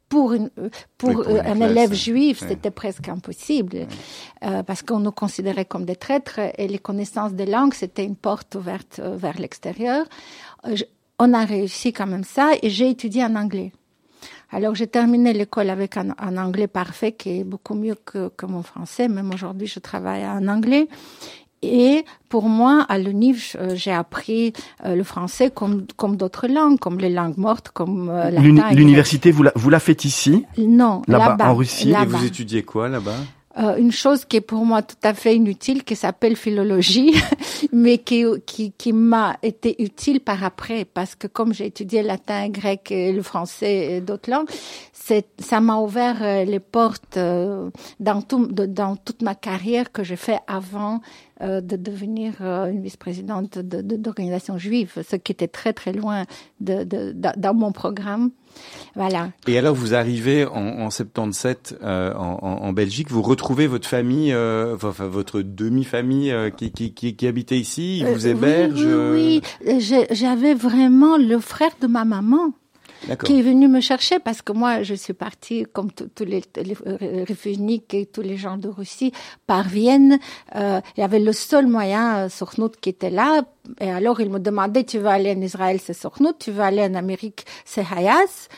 pour, 0.08 0.32
une, 0.32 0.50
pour, 0.98 1.10
oui, 1.10 1.14
pour 1.14 1.28
un 1.28 1.42
classe, 1.42 1.70
élève 1.70 1.92
juif, 1.92 2.42
ouais. 2.42 2.48
c'était 2.48 2.70
presque 2.70 3.08
impossible, 3.08 3.86
euh, 4.44 4.62
parce 4.62 4.82
qu'on 4.82 5.00
nous 5.00 5.12
considérait 5.12 5.64
comme 5.64 5.84
des 5.84 5.96
traîtres 5.96 6.38
et 6.56 6.68
les 6.68 6.78
connaissances 6.78 7.32
des 7.32 7.46
langues, 7.46 7.74
c'était 7.74 8.04
une 8.04 8.16
porte 8.16 8.54
ouverte 8.54 9.00
euh, 9.00 9.16
vers 9.16 9.38
l'extérieur. 9.40 10.06
Euh, 10.66 10.76
on 11.18 11.32
a 11.32 11.44
réussi 11.44 11.92
quand 11.92 12.06
même 12.06 12.24
ça 12.24 12.52
et 12.62 12.70
j'ai 12.70 12.90
étudié 12.90 13.24
en 13.24 13.34
anglais. 13.34 13.72
Alors 14.50 14.76
j'ai 14.76 14.86
terminé 14.86 15.32
l'école 15.32 15.70
avec 15.70 15.96
un, 15.96 16.14
un, 16.18 16.36
anglais 16.36 16.68
parfait 16.68 17.12
qui 17.12 17.40
est 17.40 17.44
beaucoup 17.44 17.74
mieux 17.74 17.96
que, 17.96 18.28
que 18.28 18.46
mon 18.46 18.62
français. 18.62 19.08
Même 19.08 19.32
aujourd'hui, 19.32 19.66
je 19.66 19.80
travaille 19.80 20.24
en 20.24 20.46
anglais. 20.46 20.88
Et 21.62 22.04
pour 22.28 22.48
moi, 22.48 22.84
à 22.88 22.98
l'UNIF, 22.98 23.56
j'ai 23.74 23.92
appris 23.92 24.52
euh, 24.84 24.94
le 24.94 25.02
français 25.04 25.50
comme, 25.50 25.86
comme 25.96 26.16
d'autres 26.16 26.48
langues, 26.48 26.78
comme 26.78 26.98
les 26.98 27.10
langues 27.10 27.38
mortes, 27.38 27.70
comme 27.72 28.10
euh, 28.10 28.30
L'université, 28.72 29.30
vous 29.30 29.42
la, 29.42 29.52
vous 29.54 29.70
la 29.70 29.80
faites 29.80 30.04
ici? 30.04 30.44
Non, 30.58 31.02
là-bas, 31.08 31.36
là 31.38 31.50
en 31.50 31.54
Russie? 31.54 31.88
Là 31.88 32.02
Et 32.02 32.06
vous 32.06 32.24
étudiez 32.24 32.62
quoi 32.62 32.88
là-bas? 32.88 33.16
Euh, 33.58 33.76
une 33.76 33.92
chose 33.92 34.24
qui 34.24 34.36
est 34.36 34.40
pour 34.40 34.64
moi 34.64 34.82
tout 34.82 34.96
à 35.02 35.14
fait 35.14 35.34
inutile, 35.34 35.84
qui 35.84 35.96
s'appelle 35.96 36.36
philologie, 36.36 37.14
mais 37.72 37.98
qui, 37.98 38.24
qui, 38.44 38.72
qui 38.72 38.92
m'a 38.92 39.36
été 39.42 39.82
utile 39.82 40.20
par 40.20 40.44
après, 40.44 40.84
parce 40.84 41.14
que 41.14 41.26
comme 41.26 41.54
j'ai 41.54 41.66
étudié 41.66 42.02
latin, 42.02 42.48
grec, 42.48 42.90
et 42.90 43.12
le 43.12 43.22
français 43.22 43.96
et 43.96 44.00
d'autres 44.00 44.30
langues, 44.30 44.48
ça 45.38 45.60
m'a 45.60 45.76
ouvert 45.78 46.22
euh, 46.22 46.44
les 46.44 46.60
portes 46.60 47.16
euh, 47.16 47.70
dans, 48.00 48.22
tout, 48.22 48.46
dans 48.46 48.96
toute 48.96 49.22
ma 49.22 49.34
carrière 49.34 49.92
que 49.92 50.02
j'ai 50.02 50.16
fait 50.16 50.38
avant 50.46 51.00
euh, 51.42 51.60
de 51.60 51.76
devenir 51.76 52.40
une 52.40 52.82
vice-présidente 52.82 53.58
d'organisation 53.58 54.54
de, 54.54 54.58
juive, 54.58 55.02
ce 55.08 55.16
qui 55.16 55.32
était 55.32 55.48
très 55.48 55.72
très 55.72 55.92
loin 55.92 56.24
de, 56.60 56.84
de, 56.84 57.14
dans 57.14 57.54
mon 57.54 57.72
programme. 57.72 58.30
Voilà. 58.94 59.30
Et 59.46 59.58
alors 59.58 59.74
vous 59.74 59.94
arrivez 59.94 60.46
en, 60.46 60.80
en 60.80 60.90
77 60.90 61.76
en, 61.82 61.88
en, 62.16 62.72
Belgique, 62.72 63.10
vous 63.10 63.22
retrouvez 63.22 63.66
votre 63.66 63.88
famille, 63.88 64.34
enfin 64.34 65.06
votre 65.06 65.42
demi-famille 65.42 66.34
qui, 66.56 66.70
qui, 66.72 66.94
qui, 66.94 67.16
qui, 67.16 67.26
habitait 67.26 67.58
ici, 67.58 67.98
ils 67.98 68.06
vous 68.06 68.26
hébergent. 68.26 68.84
Oui, 68.84 69.42
oui. 69.66 69.96
j'avais 70.10 70.54
vraiment 70.54 71.16
le 71.16 71.38
frère 71.38 71.72
de 71.80 71.86
ma 71.86 72.04
maman 72.04 72.52
qui 73.24 73.38
est 73.38 73.42
venu 73.42 73.68
me 73.68 73.80
chercher 73.80 74.18
parce 74.18 74.42
que 74.42 74.52
moi, 74.52 74.82
je 74.82 74.94
suis 74.94 75.12
partie, 75.12 75.66
comme 75.72 75.90
tous 75.92 76.24
les, 76.24 76.42
les, 76.56 77.24
réfugiés 77.24 77.82
et 77.92 78.06
tous 78.06 78.22
les 78.22 78.36
gens 78.36 78.56
de 78.56 78.68
Russie, 78.68 79.12
par 79.46 79.68
Vienne. 79.68 80.18
Euh, 80.54 80.80
il 80.96 81.00
y 81.00 81.04
avait 81.04 81.20
le 81.20 81.32
seul 81.32 81.66
moyen, 81.66 82.16
euh, 82.16 82.28
Sokhnout, 82.28 82.76
qui 82.80 82.90
était 82.90 83.10
là. 83.10 83.42
Et 83.80 83.90
alors, 83.90 84.20
il 84.20 84.30
me 84.30 84.38
demandait, 84.38 84.84
tu 84.84 84.98
veux 84.98 85.06
aller 85.08 85.32
en 85.32 85.40
Israël, 85.40 85.80
c'est 85.82 85.94
Sokhnout, 85.94 86.38
tu 86.38 86.50
veux 86.50 86.62
aller 86.62 86.82
en 86.82 86.94
Amérique, 86.94 87.44
c'est 87.64 87.84
Hayas. 87.90 88.48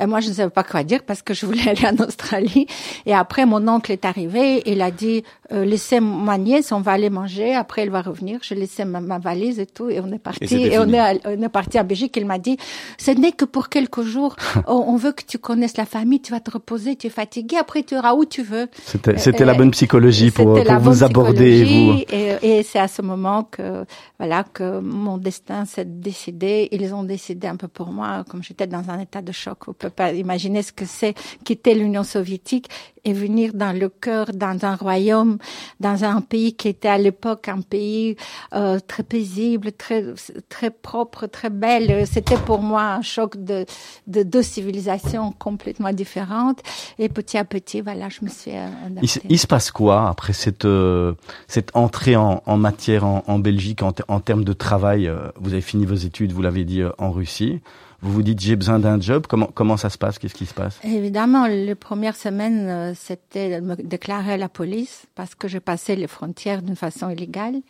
Et 0.00 0.06
moi, 0.06 0.20
je 0.20 0.28
ne 0.28 0.34
savais 0.34 0.50
pas 0.50 0.64
quoi 0.64 0.84
dire 0.84 1.02
parce 1.02 1.22
que 1.22 1.34
je 1.34 1.46
voulais 1.46 1.68
aller 1.68 1.86
en 1.86 2.02
Australie. 2.04 2.66
Et 3.06 3.14
après, 3.14 3.46
mon 3.46 3.66
oncle 3.68 3.92
est 3.92 4.04
arrivé. 4.04 4.62
Il 4.66 4.82
a 4.82 4.90
dit, 4.90 5.24
euh, 5.52 5.64
laissez 5.64 6.00
ma 6.00 6.38
nièce, 6.38 6.72
on 6.72 6.80
va 6.80 6.92
aller 6.92 7.10
manger. 7.10 7.54
Après, 7.54 7.82
elle 7.82 7.90
va 7.90 8.02
revenir. 8.02 8.40
Je 8.42 8.54
laissais 8.54 8.84
ma, 8.84 9.00
ma 9.00 9.18
valise 9.18 9.58
et 9.58 9.66
tout. 9.66 9.90
Et 9.90 10.00
on 10.00 10.12
est 10.12 10.18
parti. 10.18 10.54
Et, 10.54 10.78
on, 10.78 10.88
est 10.92 11.20
on 11.26 11.42
est 11.42 11.48
parti 11.48 11.78
à 11.78 11.82
Belgique. 11.82 12.16
Il 12.16 12.26
m'a 12.26 12.38
dit, 12.38 12.56
ce 12.98 13.10
n'est 13.10 13.32
que 13.32 13.44
pour 13.44 13.68
quelques 13.68 14.02
jours. 14.02 14.36
on, 14.66 14.96
veut 14.96 15.12
que 15.12 15.24
tu 15.26 15.38
connaisses 15.38 15.76
la 15.76 15.86
famille. 15.86 16.20
Tu 16.20 16.32
vas 16.32 16.40
te 16.40 16.50
reposer. 16.50 16.96
Tu 16.96 17.08
es 17.08 17.10
fatigué. 17.10 17.56
Après, 17.56 17.82
tu 17.82 17.94
iras 17.94 18.14
où 18.14 18.24
tu 18.24 18.42
veux. 18.42 18.68
C'était, 18.84 19.18
c'était 19.18 19.44
la 19.44 19.54
bonne 19.54 19.70
psychologie 19.70 20.30
pour, 20.30 20.62
pour 20.62 20.78
vous 20.78 21.02
aborder. 21.02 21.64
Vous. 21.64 22.02
Et, 22.10 22.58
et 22.58 22.62
c'est 22.62 22.78
à 22.78 22.88
ce 22.88 23.02
moment 23.02 23.44
que, 23.44 23.84
voilà, 24.18 24.44
que 24.44 24.80
mon 24.80 25.18
destin 25.18 25.64
s'est 25.64 25.84
décidé. 25.84 26.68
Ils 26.72 26.94
ont 26.94 27.04
décidé 27.04 27.46
un 27.46 27.56
peu 27.56 27.68
pour 27.68 27.92
moi, 27.92 28.24
comme 28.28 28.42
j'étais 28.42 28.66
dans 28.66 28.90
un 28.90 28.98
état 29.00 29.22
de 29.22 29.32
choc 29.32 29.68
peut 29.82 29.90
pas 29.90 30.12
imaginer 30.12 30.62
ce 30.62 30.72
que 30.72 30.84
c'est 30.86 31.14
quitter 31.44 31.74
l'Union 31.74 32.04
soviétique 32.04 32.68
et 33.04 33.12
venir 33.12 33.52
dans 33.52 33.76
le 33.76 33.88
cœur, 33.88 34.26
dans 34.32 34.64
un 34.64 34.76
royaume, 34.76 35.38
dans 35.80 36.04
un 36.04 36.20
pays 36.20 36.54
qui 36.54 36.68
était 36.68 36.88
à 36.88 36.98
l'époque 36.98 37.48
un 37.48 37.60
pays 37.60 38.16
euh, 38.54 38.78
très 38.86 39.02
paisible, 39.02 39.72
très 39.72 40.04
très 40.48 40.70
propre, 40.70 41.26
très 41.26 41.50
belle. 41.50 42.06
C'était 42.06 42.36
pour 42.36 42.60
moi 42.60 42.82
un 42.82 43.02
choc 43.02 43.36
de, 43.36 43.66
de 44.06 44.22
deux 44.22 44.42
civilisations 44.42 45.32
complètement 45.32 45.92
différentes. 45.92 46.60
Et 46.98 47.08
petit 47.08 47.38
à 47.38 47.44
petit, 47.44 47.80
voilà, 47.80 48.08
je 48.08 48.20
me 48.22 48.28
suis 48.28 48.52
euh, 48.52 48.68
adaptée. 48.86 49.20
Il, 49.28 49.38
se 49.38 49.46
passe 49.46 49.70
quoi 49.72 50.08
après 50.08 50.32
cette 50.32 50.64
euh, 50.64 51.14
cette 51.48 51.74
entrée 51.74 52.14
en, 52.14 52.42
en 52.46 52.56
matière 52.56 53.04
en, 53.04 53.24
en 53.26 53.38
Belgique 53.40 53.82
en, 53.82 53.92
en, 54.06 54.20
termes 54.20 54.44
de 54.44 54.52
travail 54.52 55.10
Vous 55.40 55.52
avez 55.52 55.62
fini 55.62 55.86
vos 55.86 55.94
études, 55.94 56.32
vous 56.32 56.42
l'avez 56.42 56.64
dit, 56.64 56.82
en 56.98 57.10
Russie. 57.10 57.60
Vous 58.02 58.12
vous 58.12 58.22
dites 58.22 58.40
j'ai 58.40 58.56
besoin 58.56 58.80
d'un 58.80 59.00
job. 59.00 59.26
Comment 59.28 59.46
comment 59.46 59.76
ça 59.76 59.88
se 59.88 59.96
passe? 59.96 60.18
Qu'est-ce 60.18 60.34
qui 60.34 60.46
se 60.46 60.54
passe? 60.54 60.78
Évidemment, 60.82 61.46
les 61.46 61.76
premières 61.76 62.16
semaines, 62.16 62.68
euh, 62.68 62.92
c'était 62.96 63.60
de 63.60 63.64
me 63.64 63.76
déclarer 63.76 64.32
à 64.32 64.36
la 64.36 64.48
police 64.48 65.06
parce 65.14 65.34
que 65.36 65.46
je 65.46 65.58
passais 65.58 65.94
les 65.94 66.08
frontières 66.08 66.62
d'une 66.62 66.76
façon 66.76 67.08
illégale. 67.10 67.62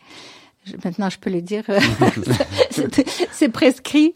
maintenant, 0.83 1.09
je 1.09 1.19
peux 1.19 1.29
le 1.29 1.41
dire, 1.41 1.63
c'est 3.31 3.49
prescrit. 3.49 4.15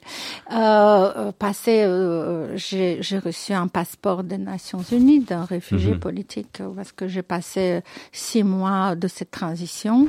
Euh, 0.52 0.56
euh 0.56 1.32
passé, 1.32 1.84
euh, 1.84 2.56
j'ai 2.58 3.20
reçu 3.20 3.54
un 3.54 3.68
passeport 3.68 4.24
des 4.24 4.38
Nations 4.38 4.84
Unies 4.92 5.20
d'un 5.20 5.44
réfugié 5.44 5.94
mhm. 5.94 6.00
politique 6.00 6.62
parce 6.76 6.92
que 6.92 7.08
j'ai 7.08 7.22
passé 7.22 7.82
six 8.12 8.44
mois 8.44 8.96
de 8.96 9.08
cette 9.08 9.32
transition. 9.32 10.08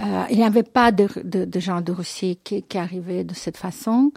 Euh, 0.00 0.24
il 0.30 0.38
n'y 0.38 0.44
avait 0.44 0.62
pas 0.62 0.92
de, 0.92 1.08
de, 1.22 1.44
de 1.44 1.60
gens 1.60 1.80
de 1.80 1.92
Russie 1.92 2.38
qui, 2.42 2.62
qui 2.62 2.78
arrivaient 2.78 3.24
de 3.24 3.34
cette 3.34 3.56
façon. 3.56 4.12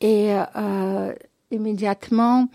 Et 0.00 0.34
euh, 0.56 1.14
immédiatement, 1.50 2.48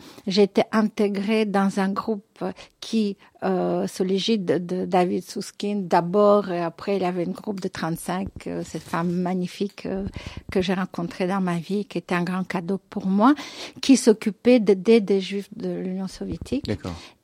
été 0.43 0.63
intégrée 0.71 1.45
dans 1.45 1.79
un 1.79 1.89
groupe 1.89 2.34
qui, 2.79 3.17
euh, 3.43 3.85
sous 3.87 4.03
l'égide 4.03 4.65
de, 4.65 4.85
David 4.85 5.23
Suskin, 5.23 5.81
d'abord, 5.83 6.51
et 6.51 6.61
après, 6.61 6.95
il 6.97 7.01
y 7.01 7.05
avait 7.05 7.27
un 7.27 7.31
groupe 7.31 7.59
de 7.59 7.67
35, 7.67 8.27
euh, 8.47 8.63
cette 8.65 8.81
femme 8.81 9.11
magnifique 9.11 9.85
euh, 9.85 10.05
que 10.51 10.61
j'ai 10.61 10.73
rencontrée 10.73 11.27
dans 11.27 11.41
ma 11.41 11.57
vie, 11.57 11.85
qui 11.85 11.97
était 11.97 12.15
un 12.15 12.23
grand 12.23 12.43
cadeau 12.43 12.79
pour 12.89 13.07
moi, 13.07 13.35
qui 13.81 13.97
s'occupait 13.97 14.59
d'aider 14.59 15.01
des 15.01 15.21
juifs 15.21 15.49
de 15.55 15.69
l'Union 15.69 16.07
soviétique. 16.07 16.65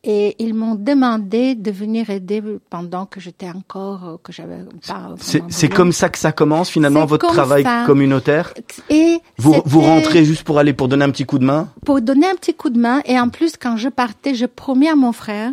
Et 0.04 0.36
ils 0.40 0.56
m'ont 0.56 0.74
demandé 0.74 1.54
de 1.54 1.70
venir 1.70 2.10
aider 2.10 2.42
pendant 2.72 3.06
que 3.06 3.20
j'étais 3.20 3.50
encore, 3.50 4.08
euh, 4.08 4.18
que 4.24 4.34
j'avais 4.34 4.58
pas. 4.88 5.14
C'est 5.20 5.70
comme 5.70 5.92
ça 5.92 6.10
que 6.10 6.18
ça 6.18 6.32
commence 6.32 6.72
finalement 6.72 7.06
votre 7.06 7.28
travail 7.28 7.64
communautaire? 7.86 8.52
Et 8.90 9.20
vous 9.38 9.62
vous 9.64 9.82
rentrez 9.82 10.26
juste 10.26 10.44
pour 10.44 10.58
aller 10.58 10.74
pour 10.74 10.88
donner 10.88 11.06
un 11.06 11.12
petit 11.12 11.26
coup 11.26 11.38
de 11.38 11.46
main? 11.46 11.70
Pour 11.86 12.02
donner 12.02 12.28
un 12.28 12.34
petit 12.36 12.56
coup 12.56 12.72
de 12.72 12.80
main 12.80 13.02
et 13.06 13.20
en 13.20 13.30
plus 13.30 13.58
quand 13.58 13.78
je 13.78 13.90
partais, 13.90 14.34
je 14.34 14.48
promets 14.48 14.90
à 14.90 14.96
mon 15.02 15.12
frère 15.12 15.52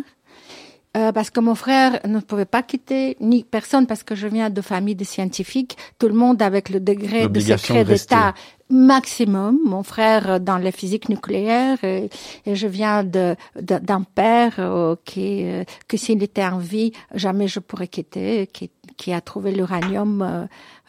euh, 0.97 1.11
parce 1.11 1.29
que 1.29 1.39
mon 1.39 1.53
frère 1.53 1.99
ne 2.07 2.19
pouvait 2.19 2.45
pas 2.45 2.63
quitter 2.63 3.15
ni 3.19 3.43
personne 3.43 3.85
parce 3.85 4.01
que 4.01 4.15
je 4.15 4.27
viens 4.27 4.49
de 4.49 4.61
famille 4.61 4.95
de 4.95 5.03
scientifiques, 5.03 5.77
tout 5.99 6.07
le 6.07 6.15
monde 6.15 6.41
avec 6.41 6.69
le 6.69 6.79
degré 6.79 7.27
de 7.29 7.39
secret 7.39 7.85
d'État 7.85 8.33
maximum. 8.71 9.59
Mon 9.65 9.83
frère 9.83 10.39
dans 10.39 10.57
la 10.57 10.71
physique 10.71 11.07
nucléaire 11.09 11.77
et, 11.83 12.09
je 12.45 12.67
viens 12.67 13.03
de 13.03 13.35
d'un 13.59 14.01
père 14.01 14.55
euh, 14.57 14.95
qui 15.05 15.45
euh, 15.45 15.63
que 15.87 15.95
s'il 15.95 16.23
était 16.23 16.43
en 16.43 16.57
vie 16.57 16.91
jamais 17.13 17.47
je 17.47 17.59
pourrais 17.59 17.87
quitter, 17.87 18.47
qui 18.47 18.71
qui 18.99 19.13
a 19.13 19.21
trouvé 19.21 19.53
l'uranium 19.53 20.21
euh, 20.21 20.45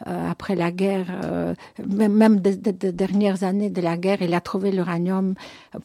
euh, 0.07 0.29
après 0.29 0.55
la 0.55 0.69
guerre, 0.71 1.05
euh, 1.23 1.53
même 1.87 2.41
des 2.41 2.57
de, 2.57 2.91
dernières 2.91 3.43
années 3.43 3.69
de 3.69 3.81
la 3.81 3.95
guerre, 3.95 4.21
il 4.21 4.33
a 4.33 4.41
trouvé 4.41 4.71
l'uranium 4.71 5.33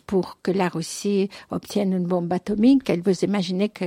pour 0.07 0.39
que 0.43 0.51
la 0.51 0.69
Russie 0.69 1.31
obtienne 1.51 1.93
une 1.93 2.07
bombe 2.07 2.33
atomique. 2.33 2.91
Elle 2.91 3.03
vous 3.03 3.25
imaginez 3.25 3.69
que 3.69 3.85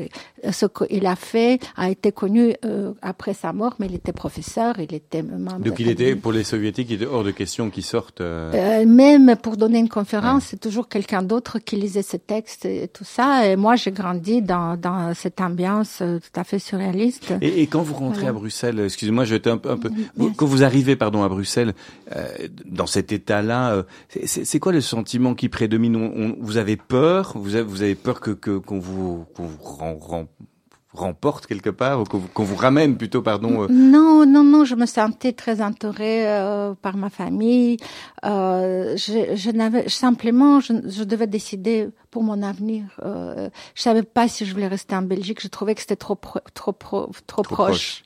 ce 0.52 0.68
qu'il 0.68 1.06
a 1.06 1.18
fait 1.18 1.60
a 1.76 1.90
été 1.90 2.12
connu 2.14 2.54
après 3.02 3.34
sa 3.34 3.52
mort, 3.52 3.76
mais 3.80 3.88
il 3.88 3.96
était 3.96 4.14
professeur, 4.14 4.80
il 4.80 4.94
était 4.94 5.24
membre. 5.24 5.66
Donc 5.66 5.80
il 5.80 5.90
était 5.90 6.16
pour 6.16 6.32
les 6.32 6.46
soviétiques, 6.46 6.90
il 6.92 6.96
était 7.02 7.06
hors 7.06 7.26
de 7.26 7.32
question 7.32 7.70
qu'il 7.70 7.84
sorte. 7.84 8.22
même 8.22 9.36
pour 9.44 9.58
donner 9.58 9.80
une 9.80 9.90
conférence, 9.90 10.46
c'est 10.46 10.62
toujours 10.62 10.88
quelqu'un 10.88 11.24
d'autre 11.24 11.60
qui 11.60 11.76
lisait 11.76 12.04
ce 12.04 12.18
texte 12.18 12.66
et 12.66 12.88
tout 12.88 13.04
ça. 13.04 13.48
Et 13.48 13.58
moi, 13.58 13.76
j'ai 13.76 13.92
grandi 13.92 14.42
dans, 14.42 14.78
dans 14.78 15.14
cette 15.14 15.42
ambiance 15.42 15.98
tout 15.98 16.40
à 16.40 16.44
fait 16.46 16.60
surréaliste. 16.60 17.34
Et, 17.42 17.64
et 17.64 17.68
quand 17.68 17.82
vous 17.82 17.96
rentrez 17.96 18.29
à 18.30 18.34
Bruxelles, 18.34 18.80
excusez-moi, 18.80 19.26
j'étais 19.26 19.50
un, 19.50 19.60
un 19.64 19.78
peu. 19.78 19.90
Quand 20.36 20.46
vous 20.46 20.64
arrivez, 20.64 20.96
pardon, 20.96 21.24
à 21.24 21.30
Bruxelles, 21.30 21.74
euh, 22.16 22.26
dans 22.66 22.88
cet 22.88 23.12
état-là, 23.12 23.74
euh, 23.74 23.84
c'est 24.26 24.60
quoi 24.60 24.72
le 24.72 24.82
sentiment 24.82 25.36
qui 25.36 25.50
prédomine? 25.50 25.96
On, 25.96 26.36
Vous 26.40 26.58
avez 26.58 26.78
peur? 26.78 27.34
Vous 27.36 27.56
avez, 27.56 27.64
vous 27.64 27.82
avez 27.82 27.96
peur 27.96 28.20
que 28.20 28.32
qu'on 28.32 28.80
vous, 28.80 29.26
qu'on 29.36 29.48
vous 29.48 29.58
rend, 29.62 30.28
remporte 30.94 31.46
quelque 31.46 31.70
part 31.70 32.02
ou 32.02 32.04
qu'on 32.04 32.44
vous, 32.44 32.56
ramène 32.56 32.98
plutôt 32.98 33.22
pardon 33.22 33.64
euh? 33.64 33.68
Non 33.70 34.26
non 34.26 34.44
non 34.44 34.66
je 34.66 34.76
me 34.76 34.86
sentais 34.86 35.34
très 35.34 35.62
entourée 35.62 36.28
euh, 36.28 36.74
par 36.74 36.98
ma 36.98 37.10
famille. 37.10 37.78
Euh, 38.26 38.98
je, 38.98 39.36
je 39.36 39.52
n'avais 39.52 39.88
simplement 39.88 40.60
je, 40.60 40.74
je, 40.88 41.04
devais 41.04 41.28
décider 41.28 41.90
pour 42.12 42.24
mon 42.24 42.42
avenir 42.42 42.84
euh, 43.04 43.50
je 43.76 43.82
savais 43.82 44.04
pas 44.04 44.28
si 44.28 44.46
je 44.46 44.54
voulais 44.54 44.68
rester 44.68 44.96
en 44.96 45.02
Belgique 45.02 45.42
je 45.42 45.48
trouvais 45.48 45.76
que 45.76 45.82
c'était 45.82 45.96
trop 45.96 46.18
trop 46.54 46.72
trop, 46.72 47.10
trop, 47.28 47.42
proche. 47.44 48.04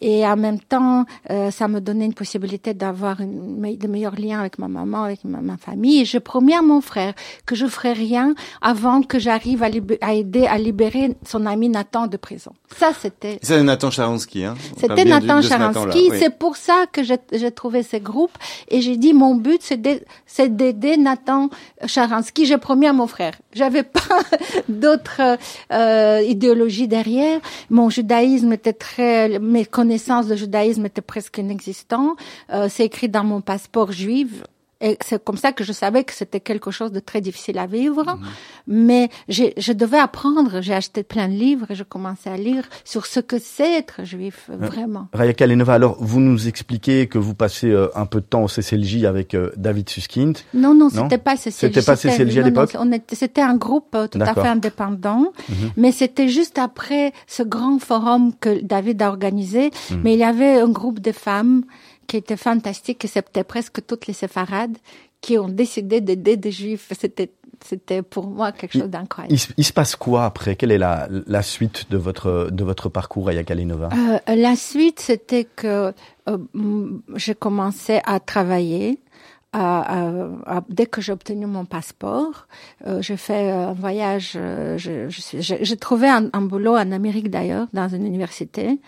et 0.00 0.26
en 0.26 0.36
même 0.36 0.60
temps 0.60 1.04
euh, 1.30 1.50
ça 1.50 1.68
me 1.68 1.80
donnait 1.80 2.06
une 2.06 2.14
possibilité 2.14 2.74
d'avoir 2.74 3.16
de 3.18 3.86
meilleurs 3.86 4.16
liens 4.16 4.40
avec 4.40 4.58
ma 4.58 4.68
maman 4.68 5.04
avec 5.04 5.24
ma, 5.24 5.40
ma, 5.40 5.56
famille 5.56 6.00
et 6.00 6.04
je 6.04 6.18
promis 6.18 6.54
à 6.54 6.62
mon 6.62 6.80
frère 6.80 7.14
que 7.46 7.54
je 7.54 7.66
ferai 7.66 7.92
rien 7.92 8.34
avant 8.60 9.02
que 9.02 9.18
j'arrive 9.18 9.62
à, 9.62 9.68
à 10.00 10.14
aider 10.14 10.46
à 10.46 10.58
libérer 10.58 11.16
son 11.26 11.46
ami 11.46 11.68
Nathan 11.68 12.06
de 12.06 12.16
prison. 12.16 12.52
Ça, 12.76 12.92
c'était. 12.98 13.38
C'est 13.42 13.62
Nathan 13.62 13.90
Charansky, 13.90 14.44
hein. 14.44 14.54
C'était 14.76 15.04
Nathan 15.04 15.40
Charansky. 15.42 16.10
C'est 16.18 16.36
pour 16.38 16.56
ça 16.56 16.86
que 16.92 17.02
j'ai 17.02 17.50
trouvé 17.50 17.82
ces 17.82 18.00
groupes 18.00 18.36
et 18.68 18.80
j'ai 18.80 18.96
dit 18.96 19.14
mon 19.14 19.34
but, 19.34 19.62
c'est 19.62 20.56
d'aider 20.56 20.96
Nathan 20.96 21.50
Charansky. 21.86 22.46
J'ai 22.46 22.58
promis 22.58 22.86
à 22.86 22.92
mon 22.92 23.06
frère. 23.06 23.34
J'avais 23.52 23.82
pas 23.82 24.22
d'autres 24.68 25.38
euh, 25.72 26.22
idéologies 26.22 26.88
derrière. 26.88 27.40
Mon 27.70 27.90
judaïsme 27.90 28.52
était 28.52 28.72
très, 28.72 29.38
mes 29.38 29.64
connaissances 29.64 30.26
de 30.26 30.36
judaïsme 30.36 30.86
étaient 30.86 31.00
presque 31.00 31.38
inexistantes. 31.38 32.18
Euh, 32.52 32.68
c'est 32.70 32.84
écrit 32.84 33.08
dans 33.08 33.24
mon 33.24 33.40
passeport 33.40 33.92
juif 33.92 34.42
Et 34.80 34.96
c'est 35.04 35.22
comme 35.24 35.36
ça 35.36 35.50
que 35.52 35.64
je 35.64 35.72
savais 35.72 36.04
que 36.04 36.12
c'était 36.12 36.38
quelque 36.38 36.70
chose 36.70 36.92
de 36.92 37.00
très 37.00 37.20
difficile 37.20 37.58
à 37.58 37.66
vivre. 37.66 38.16
Mais 38.66 39.08
je 39.28 39.72
devais 39.72 39.98
apprendre. 39.98 40.60
J'ai 40.60 40.74
acheté 40.74 41.02
plein 41.02 41.28
de 41.28 41.32
livres 41.34 41.70
et 41.70 41.74
je 41.74 41.82
commençais 41.82 42.30
à 42.30 42.36
lire 42.36 42.64
sur 42.84 43.06
ce 43.06 43.20
que 43.20 43.38
c'est 43.38 43.72
être 43.78 44.04
juif, 44.04 44.48
vraiment. 44.48 45.08
Raya 45.12 45.32
Kalenova, 45.32 45.74
alors 45.74 45.96
vous 46.00 46.20
nous 46.20 46.46
expliquez 46.48 47.06
que 47.08 47.18
vous 47.18 47.34
passez 47.34 47.70
euh, 47.70 47.88
un 47.96 48.06
peu 48.06 48.20
de 48.20 48.26
temps 48.26 48.44
au 48.44 48.48
CCLJ 48.48 49.04
avec 49.04 49.34
euh, 49.34 49.50
David 49.56 49.88
Suskind. 49.88 50.34
Non, 50.54 50.74
non, 50.74 50.88
Non? 50.94 51.02
c'était 51.04 51.18
pas 51.18 51.36
CCLJ. 51.36 51.54
C'était 51.74 51.82
pas 51.82 51.96
CCLJ 51.96 52.38
à 52.38 52.42
l'époque? 52.42 52.76
on 52.78 52.92
était- 52.92 53.16
C'était 53.16 53.40
un 53.40 53.56
groupe 53.56 53.94
euh, 53.94 54.06
tout 54.06 54.20
à 54.20 54.32
fait 54.34 54.46
indépendant, 54.46 55.32
mais 55.76 55.90
c'était 55.92 56.28
juste 56.28 56.58
après 56.58 57.12
ce 57.26 57.42
grand 57.42 57.78
forum 57.80 58.32
que 58.40 58.62
David 58.62 59.02
a 59.02 59.08
organisé. 59.08 59.70
Mais 60.04 60.12
il 60.14 60.18
y 60.20 60.24
avait 60.24 60.60
un 60.60 60.68
groupe 60.68 61.00
de 61.00 61.12
femmes 61.12 61.64
qui 62.08 62.16
était 62.16 62.36
fantastique, 62.36 63.06
c'était 63.08 63.44
presque 63.44 63.86
toutes 63.86 64.06
les 64.08 64.14
séfarades 64.14 64.76
qui 65.20 65.38
ont 65.38 65.48
décidé 65.48 66.00
d'aider 66.00 66.36
des 66.36 66.50
juifs. 66.50 66.90
C'était, 66.98 67.30
c'était 67.64 68.02
pour 68.02 68.26
moi 68.28 68.50
quelque 68.52 68.78
chose 68.78 68.88
d'incroyable. 68.88 69.34
Il, 69.34 69.38
se- 69.38 69.52
il 69.56 69.64
se 69.64 69.72
passe 69.72 69.94
quoi 69.94 70.24
après? 70.24 70.56
Quelle 70.56 70.72
est 70.72 70.78
la, 70.78 71.08
la 71.26 71.42
suite 71.42 71.90
de 71.90 71.96
votre, 71.98 72.48
de 72.50 72.64
votre 72.64 72.88
parcours, 72.88 73.26
Raya 73.26 73.44
Kalenova 73.44 73.90
Euh, 73.92 74.34
la 74.34 74.56
suite, 74.56 75.00
c'était 75.00 75.44
que 75.44 75.92
euh, 76.28 76.38
mm, 76.54 77.00
j'ai 77.16 77.34
commencé 77.34 78.00
à 78.04 78.18
travailler. 78.20 78.98
à- 79.54 79.80
à- 79.80 80.58
à- 80.58 80.64
dès 80.68 80.84
que 80.84 81.00
j'ai 81.00 81.10
obtenu 81.10 81.46
mon 81.46 81.64
passeport, 81.64 82.46
euh, 82.86 83.00
j'ai 83.00 83.16
fait 83.16 83.50
un 83.50 83.72
voyage. 83.72 84.34
euh, 84.36 84.76
je- 84.76 85.08
je 85.08 85.20
suis- 85.22 85.40
J'ai 85.42 85.76
trouvé 85.78 86.06
un, 86.06 86.28
un 86.34 86.42
boulot 86.42 86.76
en 86.76 86.92
Amérique 86.92 87.30
d'ailleurs, 87.30 87.66
dans 87.72 87.88
une 87.88 88.04
université, 88.06 88.78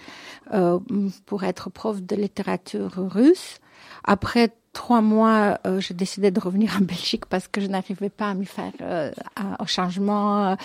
pour 1.27 1.45
être 1.45 1.71
prof 1.71 2.03
de 2.03 2.17
littérature 2.17 2.91
russe. 2.97 3.59
Après 4.05 4.51
trois 4.73 5.01
mois, 5.01 5.59
euh, 5.67 5.81
j'ai 5.81 5.95
décidé 5.95 6.31
de 6.31 6.39
revenir 6.41 6.77
en 6.77 6.85
Belgique 6.85 7.27
parce 7.27 7.49
que 7.49 7.61
je 7.61 7.67
n'arrivais 7.67 8.09
pas 8.09 8.29
à 8.31 8.35
m'y 8.35 8.47
faire 8.47 8.73
euh, 8.81 9.11
à- 9.37 9.63
au 9.63 9.67
changement. 9.67 10.57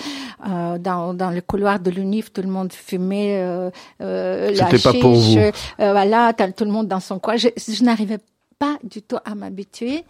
euh, 0.47 0.77
dans, 0.77 1.13
dans 1.13 1.31
le 1.31 1.41
couloir 1.41 1.79
de 1.79 1.89
l'UNIF, 1.89 2.31
tout 2.31 2.41
le 2.41 2.47
monde 2.49 2.71
fumait 2.71 3.41
euh, 3.41 3.69
euh, 4.01 4.51
la 4.51 4.69
C'était 4.69 4.83
pas 4.83 4.93
pour 4.99 5.13
vous. 5.13 5.37
euh, 5.37 5.51
voilà, 5.79 6.33
tout 6.33 6.65
le 6.65 6.71
monde 6.71 6.87
dans 6.87 6.99
son 6.99 7.19
coin. 7.19 7.35
Je, 7.35 7.49
je 7.57 7.83
n'arrivais 7.83 8.19
pas 8.59 8.77
du 8.83 9.01
tout 9.01 9.17
à 9.25 9.35
m'habituer 9.35 10.05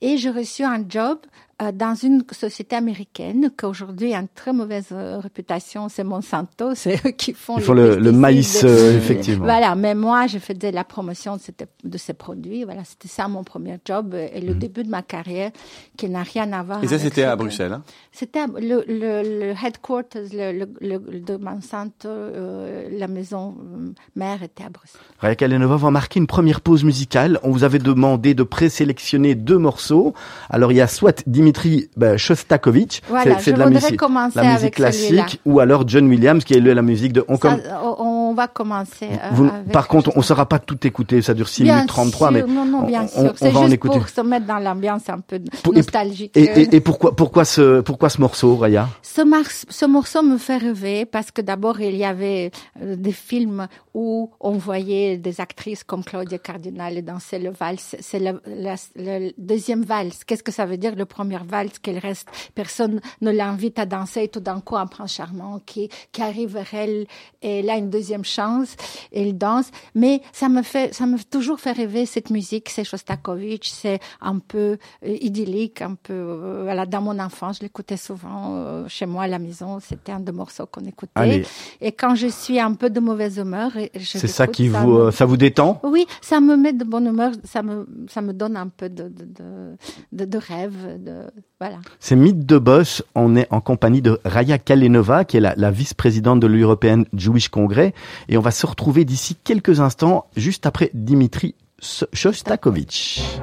et 0.00 0.16
j'ai 0.16 0.30
reçu 0.30 0.64
un 0.64 0.82
job 0.88 1.18
euh, 1.18 1.49
dans 1.72 1.94
une 1.94 2.22
société 2.32 2.74
américaine 2.76 3.50
qui 3.56 3.66
aujourd'hui 3.66 4.14
a 4.14 4.20
une 4.20 4.28
très 4.34 4.52
mauvaise 4.52 4.86
euh, 4.92 5.18
réputation, 5.18 5.88
c'est 5.88 6.04
Monsanto, 6.04 6.74
c'est 6.74 6.96
eux 7.06 7.10
qui 7.10 7.32
font 7.34 7.56
Ils 7.58 7.62
font 7.64 7.74
le, 7.74 7.96
le 7.96 8.12
maïs, 8.12 8.64
euh, 8.64 8.96
effectivement. 8.96 9.44
Voilà, 9.44 9.74
mais 9.74 9.94
moi, 9.94 10.26
je 10.26 10.38
faisais 10.38 10.70
la 10.72 10.84
promotion 10.84 11.36
de, 11.36 11.40
cette- 11.40 11.68
de 11.84 11.98
ces 11.98 12.14
produits. 12.14 12.64
Voilà, 12.64 12.82
c'était 12.84 13.08
ça 13.08 13.28
mon 13.28 13.44
premier 13.44 13.76
job 13.84 14.14
euh, 14.14 14.28
et 14.32 14.40
le 14.40 14.54
début 14.54 14.82
de 14.84 14.88
ma 14.90 15.02
carrière 15.02 15.50
qui 15.96 16.08
n'a 16.08 16.22
rien 16.22 16.50
à 16.52 16.62
voir 16.62 16.82
Et 16.82 16.88
ça, 16.88 16.98
c'était 16.98 17.24
à 17.24 17.36
Bruxelles. 17.36 17.72
Hein? 17.72 17.82
C'était 18.12 18.46
le, 18.46 18.82
le, 18.88 19.22
le 19.22 19.54
headquarters 19.64 20.24
le, 20.32 20.52
le, 20.52 20.66
le- 20.80 21.20
de 21.20 21.36
Monsanto, 21.36 22.08
euh, 22.08 22.88
la 22.90 23.06
maison 23.08 23.56
euh, 23.60 23.88
mère 24.16 24.42
était 24.42 24.64
à 24.64 24.70
Bruxelles. 24.70 25.00
Raya 25.18 25.34
Kalenova, 25.36 25.76
va 25.76 25.90
marquer 25.90 26.18
une 26.20 26.26
première 26.26 26.60
pause 26.62 26.84
musicale. 26.84 27.38
On 27.42 27.50
vous 27.50 27.64
avait 27.64 27.78
demandé 27.78 28.34
de 28.34 28.42
présélectionner 28.42 29.34
deux 29.34 29.58
morceaux. 29.58 30.14
Alors 30.48 30.72
il 30.72 30.76
y 30.76 30.80
a 30.80 30.86
soit 30.86 31.22
Dimitri 31.50 31.88
ben, 31.96 32.16
Shostakovich, 32.16 33.02
Voilà, 33.08 33.38
c'est 33.40 33.52
de 33.52 33.58
la 33.58 33.66
musique, 33.68 34.00
la 34.00 34.70
classique, 34.70 35.40
ou 35.44 35.58
alors 35.58 35.86
John 35.88 36.06
Williams 36.08 36.44
qui 36.44 36.54
est 36.54 36.60
la 36.60 36.82
musique 36.82 37.12
de. 37.12 37.24
On, 37.28 37.34
Ça, 37.34 37.40
comme- 37.40 37.60
on 37.98 38.34
va 38.34 38.46
commencer. 38.46 39.06
euh, 39.10 39.16
vous- 39.32 39.44
avec- 39.48 39.72
par 39.72 39.88
contre, 39.88 40.12
on 40.14 40.20
ne 40.20 40.24
saura 40.24 40.46
pas 40.48 40.58
tout 40.60 40.78
écouter. 40.86 41.20
Ça 41.22 41.34
dure 41.34 41.48
6 41.48 41.64
Bien 41.64 41.74
minutes 41.76 41.88
33, 41.88 42.28
sûr, 42.28 42.36
mais 42.46 42.52
non, 42.54 42.64
non, 42.64 42.78
on- 42.82 42.86
bien 42.86 43.02
on- 43.02 43.08
sûr. 43.08 43.32
on 43.32 43.34
C'est 43.36 43.50
va 43.50 43.58
en 43.60 43.62
juste 43.64 43.74
écouter. 43.74 43.98
pour 43.98 44.08
se 44.08 44.20
mettre 44.20 44.46
dans 44.46 44.58
l'ambiance 44.58 45.08
un 45.08 45.18
peu 45.18 45.40
Pour- 45.62 45.74
nostalgique. 45.74 46.36
Et, 46.36 46.44
et, 46.44 46.76
et 46.76 46.80
pourquoi, 46.80 47.14
pourquoi 47.16 47.44
ce, 47.44 47.80
pourquoi 47.80 48.08
ce 48.08 48.20
morceau, 48.20 48.56
Raya? 48.56 48.88
Ce, 49.02 49.86
morceau 49.86 50.22
me 50.22 50.38
fait 50.38 50.56
rêver 50.58 51.04
parce 51.04 51.30
que 51.32 51.42
d'abord 51.42 51.80
il 51.80 51.96
y 51.96 52.04
avait 52.04 52.50
euh, 52.82 52.94
des 52.96 53.12
films 53.12 53.66
où 53.94 54.30
on 54.40 54.52
voyait 54.52 55.16
des 55.18 55.40
actrices 55.40 55.82
comme 55.84 56.04
Claudia 56.04 56.38
Cardinale 56.38 57.02
danser 57.02 57.38
le 57.38 57.50
valse. 57.50 57.96
C'est 58.00 58.20
le, 58.20 58.40
la- 58.46 58.76
le 58.96 59.32
deuxième 59.36 59.82
valse. 59.82 60.22
Qu'est-ce 60.24 60.42
que 60.44 60.52
ça 60.52 60.64
veut 60.66 60.76
dire 60.76 60.94
le 60.96 61.04
premier 61.06 61.39
qu'elle 61.82 61.98
reste 61.98 62.28
Personne 62.54 63.00
ne 63.20 63.30
l'invite 63.30 63.78
à 63.78 63.86
danser 63.86 64.22
et 64.24 64.28
tout 64.28 64.40
d'un 64.40 64.60
coup 64.60 64.76
un 64.76 64.86
prince 64.86 65.12
charmant 65.14 65.60
qui, 65.64 65.88
qui 66.12 66.22
arrive 66.22 66.54
vers 66.54 66.72
elle 66.74 67.06
et 67.42 67.60
elle 67.60 67.70
a 67.70 67.76
une 67.76 67.90
deuxième 67.90 68.24
chance 68.24 68.76
et 69.12 69.28
il 69.28 69.36
danse. 69.38 69.70
Mais 69.94 70.20
ça 70.32 70.48
me 70.48 70.62
fait, 70.62 70.94
ça 70.94 71.06
me 71.06 71.16
fait 71.16 71.28
toujours 71.30 71.60
fait 71.60 71.72
rêver 71.72 72.06
cette 72.06 72.30
musique. 72.30 72.68
C'est 72.68 72.84
Shostakovich, 72.84 73.70
c'est 73.70 74.00
un 74.20 74.38
peu 74.38 74.78
euh, 75.04 75.16
idyllique, 75.20 75.82
un 75.82 75.94
peu, 75.94 76.12
euh, 76.14 76.60
voilà, 76.64 76.86
dans 76.86 77.00
mon 77.02 77.18
enfance, 77.18 77.58
je 77.58 77.62
l'écoutais 77.62 77.96
souvent 77.96 78.54
euh, 78.56 78.88
chez 78.88 79.06
moi 79.06 79.24
à 79.24 79.28
la 79.28 79.38
maison. 79.38 79.78
C'était 79.80 80.12
un 80.12 80.20
des 80.20 80.32
morceaux 80.32 80.66
qu'on 80.66 80.84
écoutait. 80.84 81.12
Allez. 81.14 81.46
Et 81.80 81.92
quand 81.92 82.14
je 82.14 82.26
suis 82.26 82.58
un 82.60 82.74
peu 82.74 82.90
de 82.90 83.00
mauvaise 83.00 83.38
humeur, 83.38 83.72
C'est 84.02 84.26
ça 84.28 84.46
qui 84.46 84.68
vous, 84.68 84.86
me- 84.86 85.10
ça 85.10 85.24
vous 85.24 85.36
détend? 85.36 85.80
Oui, 85.84 86.06
ça 86.20 86.40
me 86.40 86.56
met 86.56 86.72
de 86.72 86.84
bonne 86.84 87.06
humeur, 87.06 87.32
ça 87.44 87.62
me, 87.62 87.86
ça 88.08 88.20
me 88.20 88.32
donne 88.32 88.56
un 88.56 88.68
peu 88.68 88.88
de, 88.88 89.04
de, 89.08 89.24
de, 89.24 89.76
de, 90.12 90.24
de 90.24 90.38
rêve, 90.38 91.02
de, 91.02 91.29
voilà. 91.58 91.76
C'est 91.98 92.16
Mythe 92.16 92.46
de 92.46 92.58
Boss. 92.58 93.02
On 93.14 93.36
est 93.36 93.46
en 93.50 93.60
compagnie 93.60 94.02
de 94.02 94.20
Raya 94.24 94.58
Kalenova, 94.58 95.24
qui 95.24 95.36
est 95.36 95.40
la, 95.40 95.54
la 95.56 95.70
vice-présidente 95.70 96.40
de 96.40 96.46
l'European 96.46 97.04
Jewish 97.12 97.48
Congress. 97.48 97.92
Et 98.28 98.36
on 98.36 98.40
va 98.40 98.50
se 98.50 98.66
retrouver 98.66 99.04
d'ici 99.04 99.36
quelques 99.42 99.80
instants, 99.80 100.26
juste 100.36 100.66
après 100.66 100.90
Dimitri 100.94 101.54
Shostakovich. 101.80 103.39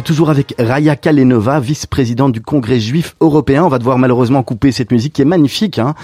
Est 0.00 0.02
toujours 0.02 0.30
avec 0.30 0.54
Raya 0.58 0.96
Kalenova, 0.96 1.60
vice-présidente 1.60 2.32
du 2.32 2.40
Congrès 2.40 2.80
juif 2.80 3.16
européen. 3.20 3.64
On 3.64 3.68
va 3.68 3.78
devoir 3.78 3.98
malheureusement 3.98 4.42
couper 4.42 4.72
cette 4.72 4.92
musique 4.92 5.12
qui 5.12 5.20
est 5.20 5.26
magnifique, 5.26 5.78
hein, 5.78 5.94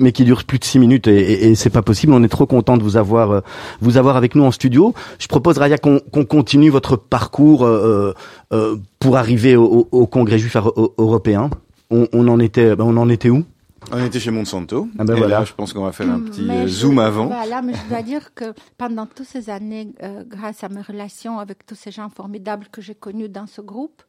mais 0.00 0.10
qui 0.10 0.24
dure 0.24 0.42
plus 0.42 0.58
de 0.58 0.64
six 0.64 0.80
minutes 0.80 1.06
et, 1.06 1.54
c'est 1.54 1.70
pas 1.70 1.82
possible. 1.82 2.12
On 2.14 2.24
est 2.24 2.28
trop 2.28 2.46
content 2.46 2.76
de 2.76 2.82
vous 2.82 2.96
avoir, 2.96 3.30
euh, 3.30 3.40
vous 3.80 3.96
avoir 3.96 4.16
avec 4.16 4.34
nous 4.34 4.42
en 4.42 4.50
studio. 4.50 4.92
Je 5.20 5.28
propose 5.28 5.58
Raya 5.58 5.78
qu'on 5.78 6.00
continue 6.24 6.68
votre 6.68 6.96
parcours 6.96 7.64
euh, 7.64 8.12
euh, 8.52 8.76
pour 8.98 9.16
arriver 9.16 9.54
au, 9.54 10.06
Congrès 10.06 10.38
juif 10.38 10.56
européen. 10.98 11.48
On, 11.90 12.08
on 12.12 12.26
en 12.26 12.40
était, 12.40 12.74
on 12.80 12.96
en 12.96 13.08
était 13.08 13.30
où? 13.30 13.44
On 13.92 14.04
était 14.04 14.20
chez 14.20 14.30
Monsanto. 14.30 14.88
Ah 14.98 15.04
ben 15.04 15.14
et 15.14 15.18
voilà. 15.18 15.40
là, 15.40 15.44
je 15.44 15.52
pense 15.52 15.72
qu'on 15.72 15.84
va 15.84 15.92
faire 15.92 16.10
un 16.10 16.20
petit 16.20 16.42
Mais 16.42 16.58
euh, 16.58 16.62
je- 16.62 16.68
zoom 16.68 16.98
avant. 16.98 17.26
Voilà, 17.26 17.62
mais 17.62 17.74
je 17.74 17.88
dois 17.88 18.02
dire 18.02 18.34
que 18.34 18.54
pendant 18.78 19.06
toutes 19.06 19.26
ces 19.26 19.50
années, 19.50 19.92
euh, 20.02 20.24
grâce 20.26 20.64
à 20.64 20.68
mes 20.68 20.80
relations 20.82 21.38
avec 21.38 21.64
tous 21.66 21.74
ces 21.74 21.90
gens 21.90 22.08
formidables 22.08 22.66
que 22.70 22.80
j'ai 22.82 22.94
connus 22.94 23.28
dans 23.28 23.46
ce 23.46 23.60
groupe, 23.60 24.02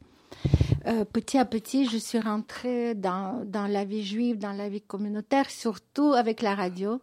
euh, 0.88 1.04
petit 1.06 1.38
à 1.38 1.46
petit, 1.46 1.88
je 1.90 1.98
suis 1.98 2.20
rentrée 2.20 2.94
dans, 2.96 3.44
dans 3.46 3.68
la 3.68 3.86
vie 3.86 4.04
juive, 4.06 4.38
dans 4.38 4.52
la 4.52 4.70
vie 4.70 4.82
communautaire, 4.82 5.50
surtout 5.50 6.14
avec 6.14 6.42
la 6.42 6.56
radio. 6.56 7.00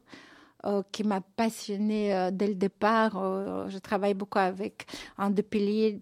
Euh, 0.65 0.83
qui 0.93 1.03
m'a 1.05 1.21
passionnée 1.21 2.15
euh, 2.15 2.31
dès 2.33 2.47
le 2.47 2.55
départ. 2.55 3.17
Euh, 3.17 3.69
je 3.69 3.79
travaille 3.79 4.15
beaucoup 4.15 4.39
avec 4.39 4.87
un 5.19 5.31
des 5.31 5.43
piliers, 5.43 6.01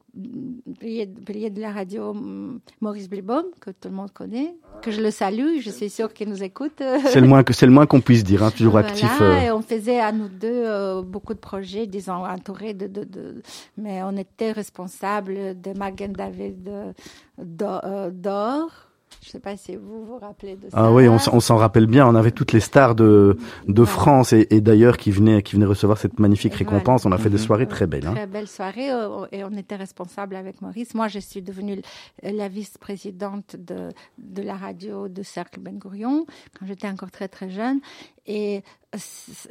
piliers, 0.79 1.07
piliers 1.07 1.51
de 1.51 1.61
la 1.61 1.73
radio, 1.73 2.15
Maurice 2.81 3.09
Blibaum, 3.09 3.45
que 3.61 3.71
tout 3.71 3.89
le 3.89 3.95
monde 3.95 4.13
connaît, 4.13 4.55
que 4.83 4.91
je 4.91 5.01
le 5.01 5.11
salue. 5.11 5.59
Je 5.61 5.71
suis 5.71 5.89
sûre 5.91 6.13
qu'il 6.13 6.29
nous 6.29 6.43
écoute. 6.43 6.83
C'est 7.07 7.21
le 7.21 7.27
moins 7.27 7.43
que 7.43 7.53
c'est 7.53 7.67
le 7.67 7.73
moins 7.73 7.87
qu'on 7.87 8.01
puisse 8.01 8.25
dire. 8.25 8.43
Hein, 8.43 8.51
toujours 8.51 8.73
Voilà, 8.73 8.89
actif. 8.89 9.11
euh. 9.21 9.41
et 9.41 9.51
on 9.51 9.63
faisait 9.63 10.01
à 10.01 10.13
nous 10.13 10.29
deux 10.29 10.49
euh, 10.67 11.03
beaucoup 11.03 11.35
de 11.35 11.39
projets, 11.39 11.87
disons, 11.87 12.25
entourés 12.27 12.75
de, 12.75 12.87
de, 12.87 13.05
de- 13.05 13.43
Mais 13.77 14.03
on 14.03 14.17
était 14.17 14.53
responsables 14.53 15.61
de 15.61 15.73
Magen 15.79 16.13
David 16.13 16.71
de- 17.39 18.11
d'Or. 18.11 18.71
Je 19.23 19.29
ne 19.29 19.33
sais 19.33 19.41
pas 19.41 19.55
si 19.57 19.77
vous 19.77 20.05
vous 20.07 20.19
rappelez 20.19 20.57
de 20.57 20.71
ça. 20.71 20.77
Ah 20.79 20.91
oui, 20.93 21.07
on, 21.07 21.19
s'en 21.19 21.57
rappelle 21.57 21.85
bien. 21.87 22.07
On 22.09 22.15
avait 22.15 22.31
toutes 22.31 22.53
les 22.53 22.61
stars 22.61 22.95
de 22.95 23.37
de 23.69 23.83
Voilà. 23.83 23.91
France 24.01 24.33
et, 24.33 24.47
et 24.51 24.63
d'ailleurs 24.63 24.97
qui 24.97 25.11
venaient 25.11 25.43
qui 25.43 25.57
venaient 25.57 25.67
recevoir 25.67 25.99
cette 25.99 26.19
magnifique 26.19 26.55
récompense. 26.55 27.05
On 27.05 27.13
a 27.13 27.19
fait 27.19 27.29
des 27.29 27.37
Mhm. 27.37 27.45
soirées 27.45 27.69
très 27.69 27.87
belles. 27.87 28.07
Hein. 28.07 28.15
Très 28.15 28.27
belle 28.27 28.49
soirée 28.49 28.91
euh, 28.91 29.27
et 29.31 29.45
on 29.45 29.51
était 29.53 29.77
responsable 29.77 30.37
avec 30.37 30.63
Maurice. 30.63 30.95
Moi, 30.95 31.09
je 31.09 31.19
suis 31.19 31.43
devenue 31.43 31.83
la 32.23 32.49
vice-présidente 32.49 33.57
de, 33.59 33.91
de 34.19 34.43
la 34.43 34.55
radio 34.57 35.09
de 35.09 35.23
Cercle 35.23 35.61
Ben 35.61 35.79
Gurion 35.79 36.25
quand 36.59 36.65
j'étais 36.67 36.89
encore 36.89 37.11
très 37.11 37.29
très 37.29 37.51
jeune 37.51 37.81
et 38.27 38.63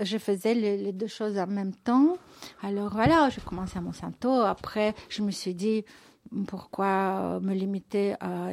je 0.02 0.18
faisais 0.18 0.54
les, 0.56 0.78
les 0.78 0.94
deux 0.94 1.08
choses 1.08 1.38
en 1.38 1.48
même 1.48 1.74
temps. 1.76 2.18
Alors 2.64 2.92
voilà, 2.92 3.30
j'ai 3.30 3.42
commencé 3.42 3.78
à 3.78 3.82
Monsanto. 3.82 4.32
Après, 4.32 4.96
je 5.10 5.22
me 5.22 5.32
suis 5.32 5.54
dit 5.54 5.86
pourquoi 6.48 6.86
euh, 6.86 7.40
me 7.40 7.54
limiter 7.54 8.14
à, 8.20 8.52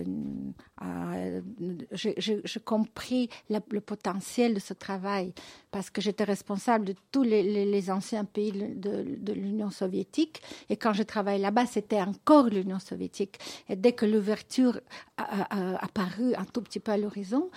j'ai 1.92 2.60
compris 2.64 3.28
le 3.50 3.80
potentiel 3.80 4.54
de 4.54 4.60
ce 4.60 4.72
travail 4.72 5.32
parce 5.70 5.90
que 5.90 6.00
j'étais 6.00 6.24
responsable 6.24 6.86
de 6.86 6.94
tous 7.12 7.22
les, 7.22 7.90
anciens 7.90 8.24
pays 8.24 8.52
de, 8.52 9.32
l'Union 9.32 9.70
soviétique 9.70 10.40
et 10.70 10.76
quand 10.76 10.92
je 10.94 11.02
travaillais 11.02 11.38
là-bas 11.38 11.66
c'était 11.66 12.00
encore 12.00 12.46
l'Union 12.46 12.78
soviétique. 12.78 13.38
Et 13.68 13.76
dès 13.76 13.92
que 13.92 14.06
l'ouverture 14.06 14.80
a, 15.16 15.22
a- 15.22 15.74
a 15.74 15.84
apparu 15.84 16.34
un 16.34 16.44
tout 16.44 16.62
petit 16.62 16.80
peu 16.80 16.92
à 16.92 16.96
l'horizon 16.96 17.50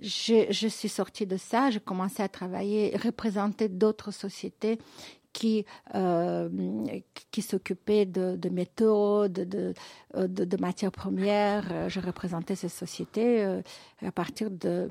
je, 0.00 0.46
je 0.50 0.68
suis 0.68 0.88
sortie 0.88 1.26
de 1.26 1.36
ça 1.36 1.70
j'ai 1.70 1.80
commencé 1.80 2.22
à 2.22 2.28
travailler 2.28 2.96
représenter 2.96 3.68
d'autres 3.68 4.12
sociétés 4.12 4.78
qui, 5.32 5.64
euh, 5.94 6.48
qui 7.30 7.42
s'occupaient 7.42 8.06
de, 8.06 8.36
de 8.36 8.48
métaux, 8.48 9.28
de, 9.28 9.44
de, 9.44 9.74
euh, 10.16 10.26
de, 10.26 10.44
de 10.44 10.56
matières 10.60 10.92
premières. 10.92 11.68
Euh, 11.72 11.88
Je 11.88 12.00
représentais 12.00 12.56
ces 12.56 12.68
sociétés 12.68 13.44
euh, 13.44 13.62
à 14.04 14.12
partir 14.12 14.50
de, 14.50 14.90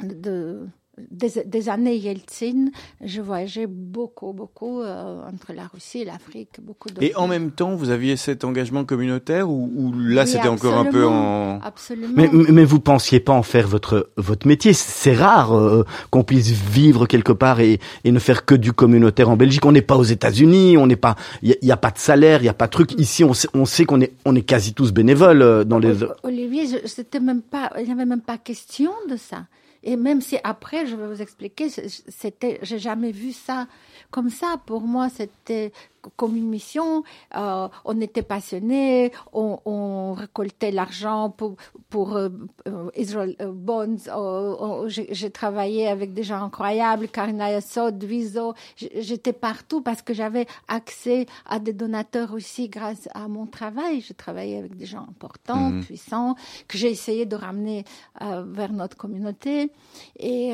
de, 0.00 0.68
des, 1.10 1.44
des 1.44 1.68
années 1.68 1.96
Yeltsin. 1.96 2.66
Je 3.04 3.20
voyageais 3.20 3.66
beaucoup, 3.66 4.32
beaucoup 4.32 4.80
euh, 4.82 5.20
entre 5.32 5.52
la 5.52 5.66
Russie 5.66 6.00
et 6.00 6.04
l'Afrique. 6.04 6.60
Beaucoup 6.62 6.88
de 6.90 7.02
Et 7.02 7.14
en 7.16 7.28
même 7.28 7.50
temps, 7.50 7.74
vous 7.74 7.90
aviez 7.90 8.16
cet 8.16 8.44
engagement 8.44 8.84
communautaire 8.84 9.50
ou, 9.50 9.70
ou 9.76 9.92
là, 9.98 10.22
Oui, 10.24 10.28
c'était 10.28 10.48
encore 10.48 10.74
un 10.78 10.84
peu 10.86 11.06
en... 11.06 11.60
Absolument. 11.60 12.14
Mais, 12.16 12.28
mais 12.32 12.64
vous 12.64 12.80
pensiez 12.80 13.20
pas 13.20 13.32
en 13.32 13.42
faire 13.42 13.68
votre 13.68 14.10
votre 14.16 14.46
métier 14.46 14.72
C'est 14.72 15.14
rare 15.14 15.56
euh, 15.56 15.84
qu'on 16.10 16.24
puisse 16.24 16.50
vivre 16.50 17.06
quelque 17.06 17.32
part 17.32 17.60
et, 17.60 17.78
et 18.04 18.10
ne 18.12 18.18
faire 18.18 18.44
que 18.44 18.54
du 18.54 18.72
communautaire 18.72 19.28
en 19.30 19.36
Belgique. 19.36 19.64
On 19.66 19.72
n'est 19.72 19.82
pas 19.82 19.96
aux 19.96 20.02
États-Unis, 20.04 20.76
on 20.78 20.86
n'est 20.86 20.96
pas, 20.96 21.16
il 21.42 21.56
y, 21.62 21.70
a- 21.70 21.74
a 21.74 21.76
pas 21.76 21.90
de 21.90 21.98
salaire, 21.98 22.42
il 22.42 22.46
y 22.46 22.48
a 22.48 22.54
pas 22.54 22.66
de 22.66 22.72
truc. 22.72 22.92
Ici, 22.98 23.22
on 23.24 23.34
sait, 23.34 23.48
on 23.54 23.64
sait 23.66 23.84
qu'on 23.84 24.00
est 24.00 24.12
on 24.24 24.34
est 24.34 24.42
quasi 24.42 24.72
tous 24.74 24.92
bénévoles 24.92 25.42
euh, 25.42 25.64
dans 25.64 25.78
les. 25.78 25.96
Olivier, 26.22 26.66
je- 26.66 26.86
c'était 26.88 27.20
même 27.20 27.42
pas, 27.42 27.70
il 27.78 27.84
n'y 27.84 27.92
avait 27.92 28.06
même 28.06 28.20
pas 28.22 28.38
question 28.38 28.90
de 29.10 29.16
ça. 29.16 29.44
Et 29.86 29.96
même 29.96 30.20
si 30.20 30.36
après, 30.42 30.84
je 30.86 30.96
vais 30.96 31.06
vous 31.06 31.22
expliquer, 31.22 31.68
c'était, 31.70 32.58
j'ai 32.62 32.80
jamais 32.80 33.12
vu 33.12 33.32
ça 33.32 33.68
comme 34.10 34.30
ça. 34.30 34.60
Pour 34.66 34.82
moi, 34.82 35.08
c'était 35.08 35.72
comme 36.16 36.36
une 36.36 36.48
mission. 36.48 37.02
Euh, 37.36 37.68
on 37.84 38.00
était 38.00 38.22
passionnés, 38.22 39.12
on, 39.32 39.58
on 39.64 40.12
récoltait 40.14 40.70
l'argent 40.70 41.30
pour 41.30 41.56
pour 41.90 42.16
euh, 42.16 42.28
euh, 42.68 42.90
Israel 42.96 43.36
Bonds. 43.52 43.96
Euh, 44.08 44.56
on- 44.60 44.88
j'ai, 44.88 45.08
j'ai 45.12 45.30
travaillé 45.30 45.88
avec 45.88 46.12
des 46.14 46.22
gens 46.22 46.42
incroyables, 46.42 47.08
Karina 47.08 47.50
Yassod, 47.50 48.02
Viso. 48.04 48.54
J'étais 48.76 49.32
partout 49.32 49.80
parce 49.80 50.02
que 50.02 50.14
j'avais 50.14 50.46
accès 50.68 51.26
à 51.46 51.58
des 51.58 51.72
donateurs 51.72 52.32
aussi 52.34 52.68
grâce 52.68 53.08
à 53.14 53.28
mon 53.28 53.46
travail. 53.46 54.00
Je 54.00 54.12
travaillais 54.12 54.58
avec 54.58 54.76
des 54.76 54.86
gens 54.86 55.06
importants, 55.08 55.70
Mhm. 55.70 55.84
puissants, 55.84 56.34
que 56.68 56.78
j'ai 56.78 56.90
essayé 56.90 57.26
de 57.26 57.36
ramener 57.36 57.84
vers 58.20 58.72
notre 58.72 58.96
communauté. 58.96 59.70
Et, 60.18 60.52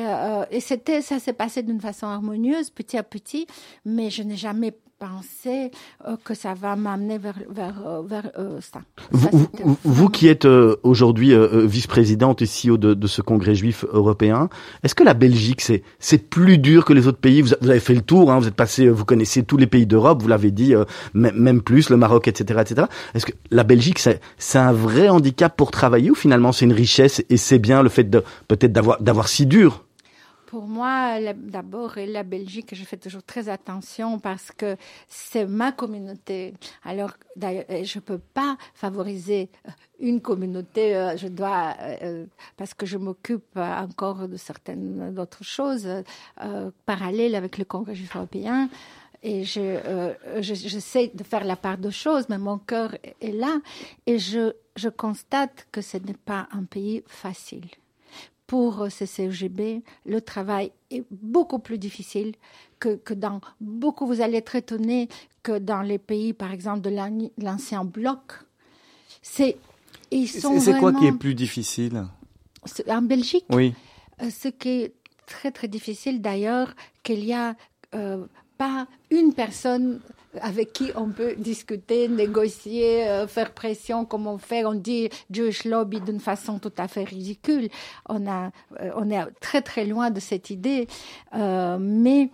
et 0.51 0.59
c'était, 0.59 1.01
ça 1.01 1.19
s'est 1.19 1.33
passé 1.33 1.63
d'une 1.63 1.81
façon 1.81 2.07
harmonieuse, 2.07 2.69
petit 2.69 2.97
à 2.97 3.03
petit, 3.03 3.47
mais 3.85 4.09
je 4.09 4.23
n'ai 4.23 4.35
jamais 4.35 4.73
euh, 5.45 6.15
que 6.23 6.33
ça 6.33 6.53
va 6.53 6.75
m'amener 6.75 7.17
vers, 7.17 7.35
vers, 7.49 7.75
euh, 7.85 8.01
vers 8.03 8.31
euh, 8.37 8.59
ça. 8.61 8.81
Vous, 9.11 9.29
Ça, 9.31 9.37
vous, 9.63 9.77
vous 9.83 10.09
qui 10.09 10.27
êtes 10.27 10.45
euh, 10.45 10.75
aujourd'hui 10.83 11.33
vice-présidente 11.53 12.41
et 12.41 12.45
CEO 12.45 12.77
de, 12.77 12.93
de 12.93 13.07
ce 13.07 13.21
congrès 13.21 13.55
juif 13.55 13.85
européen, 13.91 14.49
est-ce 14.83 14.95
que 14.95 15.03
la 15.03 15.13
Belgique 15.13 15.61
c'est 15.61 15.83
c'est 15.99 16.29
plus 16.29 16.57
dur 16.57 16.85
que 16.85 16.93
les 16.93 17.07
autres 17.07 17.19
pays? 17.19 17.41
Vous, 17.41 17.53
vous 17.61 17.69
avez 17.69 17.79
fait 17.79 17.95
le 17.95 18.01
tour, 18.01 18.31
hein, 18.31 18.39
vous 18.39 18.47
êtes 18.47 18.55
passé, 18.55 18.89
vous 18.89 19.05
connaissez 19.05 19.43
tous 19.43 19.57
les 19.57 19.67
pays 19.67 19.85
d'Europe, 19.85 20.21
vous 20.21 20.27
l'avez 20.27 20.51
dit, 20.51 20.73
même 21.13 21.61
plus, 21.61 21.89
le 21.89 21.97
Maroc, 21.97 22.27
etc., 22.27 22.61
etc. 22.61 22.87
Est-ce 23.13 23.25
que 23.25 23.33
la 23.51 23.63
Belgique 23.63 23.99
c'est 23.99 24.19
c'est 24.37 24.59
un 24.59 24.73
vrai 24.73 25.09
handicap 25.09 25.55
pour 25.55 25.71
travailler 25.71 26.11
ou 26.11 26.15
finalement 26.15 26.51
c'est 26.51 26.65
une 26.65 26.73
richesse 26.73 27.23
et 27.29 27.37
c'est 27.37 27.59
bien 27.59 27.83
le 27.83 27.89
fait 27.89 28.03
de 28.05 28.23
peut-être 28.47 28.71
d'avoir 28.73 29.01
d'avoir 29.01 29.27
si 29.27 29.45
dur? 29.45 29.83
Pour 30.53 30.67
moi, 30.67 31.19
d'abord, 31.33 31.93
la 31.97 32.21
Belgique, 32.21 32.75
je 32.75 32.83
fais 32.85 32.97
toujours 32.97 33.23
très 33.23 33.49
attention 33.49 34.19
parce 34.19 34.51
que 34.51 34.77
c'est 35.07 35.47
ma 35.47 35.71
communauté. 35.71 36.53
Alors, 36.83 37.13
je 37.35 37.97
peux 37.99 38.19
pas 38.19 38.55
favoriser 38.75 39.49
euh, 39.67 39.71
une 39.99 40.21
communauté. 40.21 40.95
euh, 40.95 41.17
Je 41.17 41.27
dois, 41.27 41.73
euh, 41.79 42.27
parce 42.55 42.75
que 42.75 42.85
je 42.85 42.99
m'occupe 42.99 43.57
encore 43.57 44.27
de 44.27 44.37
certaines 44.37 45.11
d'autres 45.15 45.43
choses 45.43 45.87
euh, 45.87 46.69
parallèles 46.85 47.33
avec 47.33 47.57
le 47.57 47.65
Congrès 47.65 47.95
européen. 48.13 48.69
Et 49.23 49.43
je, 49.45 49.79
je- 50.39 50.53
j'essaie 50.53 51.07
de 51.15 51.23
faire 51.23 51.45
la 51.45 51.55
part 51.55 51.79
de 51.79 51.89
choses, 51.89 52.25
mais 52.29 52.37
mon 52.37 52.59
cœur 52.59 52.89
est 53.21 53.31
là. 53.31 53.59
Et 54.05 54.19
je 54.19 54.89
constate 54.89 55.65
que 55.71 55.81
ce 55.81 55.97
n'est 55.97 56.13
pas 56.31 56.47
un 56.51 56.65
pays 56.65 57.01
facile 57.07 57.65
pour 58.47 58.87
CCEGB, 58.89 59.81
le 60.05 60.21
travail 60.21 60.71
est 60.91 61.03
beaucoup 61.11 61.59
plus 61.59 61.77
difficile 61.77 62.33
que, 62.79 62.95
que 62.95 63.13
dans 63.13 63.39
beaucoup. 63.61 64.05
Vous 64.05 64.21
allez 64.21 64.37
être 64.37 64.55
étonné 64.55 65.07
que 65.43 65.57
dans 65.59 65.81
les 65.81 65.97
pays, 65.97 66.33
par 66.33 66.51
exemple, 66.51 66.81
de 66.81 66.89
l'an- 66.89 67.29
l'ancien 67.37 67.83
bloc, 67.85 68.19
c'est 69.21 69.57
ils 70.11 70.27
sont 70.27 70.59
C'est 70.59 70.77
quoi 70.77 70.93
qui 70.93 71.05
est 71.07 71.11
plus 71.17 71.33
difficile? 71.35 72.03
En 72.89 73.01
Belgique? 73.01 73.45
Oui. 73.49 73.73
Euh, 74.21 74.29
Ce 74.29 74.47
qui 74.49 74.69
est 74.69 74.93
très 75.25 75.51
très 75.51 75.67
difficile 75.67 76.21
d'ailleurs, 76.21 76.75
qu'il 77.01 77.23
y 77.25 77.33
a 77.33 77.55
euh, 77.95 78.25
pas 78.57 78.87
une 79.09 79.33
personne 79.33 79.99
avec 80.41 80.73
qui 80.73 80.91
on 80.95 81.09
peut 81.09 81.35
discuter, 81.37 82.07
négocier, 82.07 83.07
euh, 83.07 83.27
faire 83.27 83.51
pression 83.51 84.05
comme 84.05 84.27
on 84.27 84.37
fait. 84.37 84.65
On 84.65 84.73
dit 84.73 85.09
Jewish 85.31 85.65
lobby 85.65 85.99
d'une 86.01 86.19
façon 86.19 86.59
tout 86.59 86.71
à 86.77 86.87
fait 86.87 87.03
ridicule. 87.03 87.69
On 88.09 88.27
a, 88.27 88.51
euh, 88.79 88.91
on 88.95 89.09
est 89.09 89.23
très 89.39 89.61
très 89.61 89.85
loin 89.85 90.09
de 90.09 90.19
cette 90.19 90.49
idée, 90.49 90.87
Euh, 91.35 91.77
mais 91.79 92.29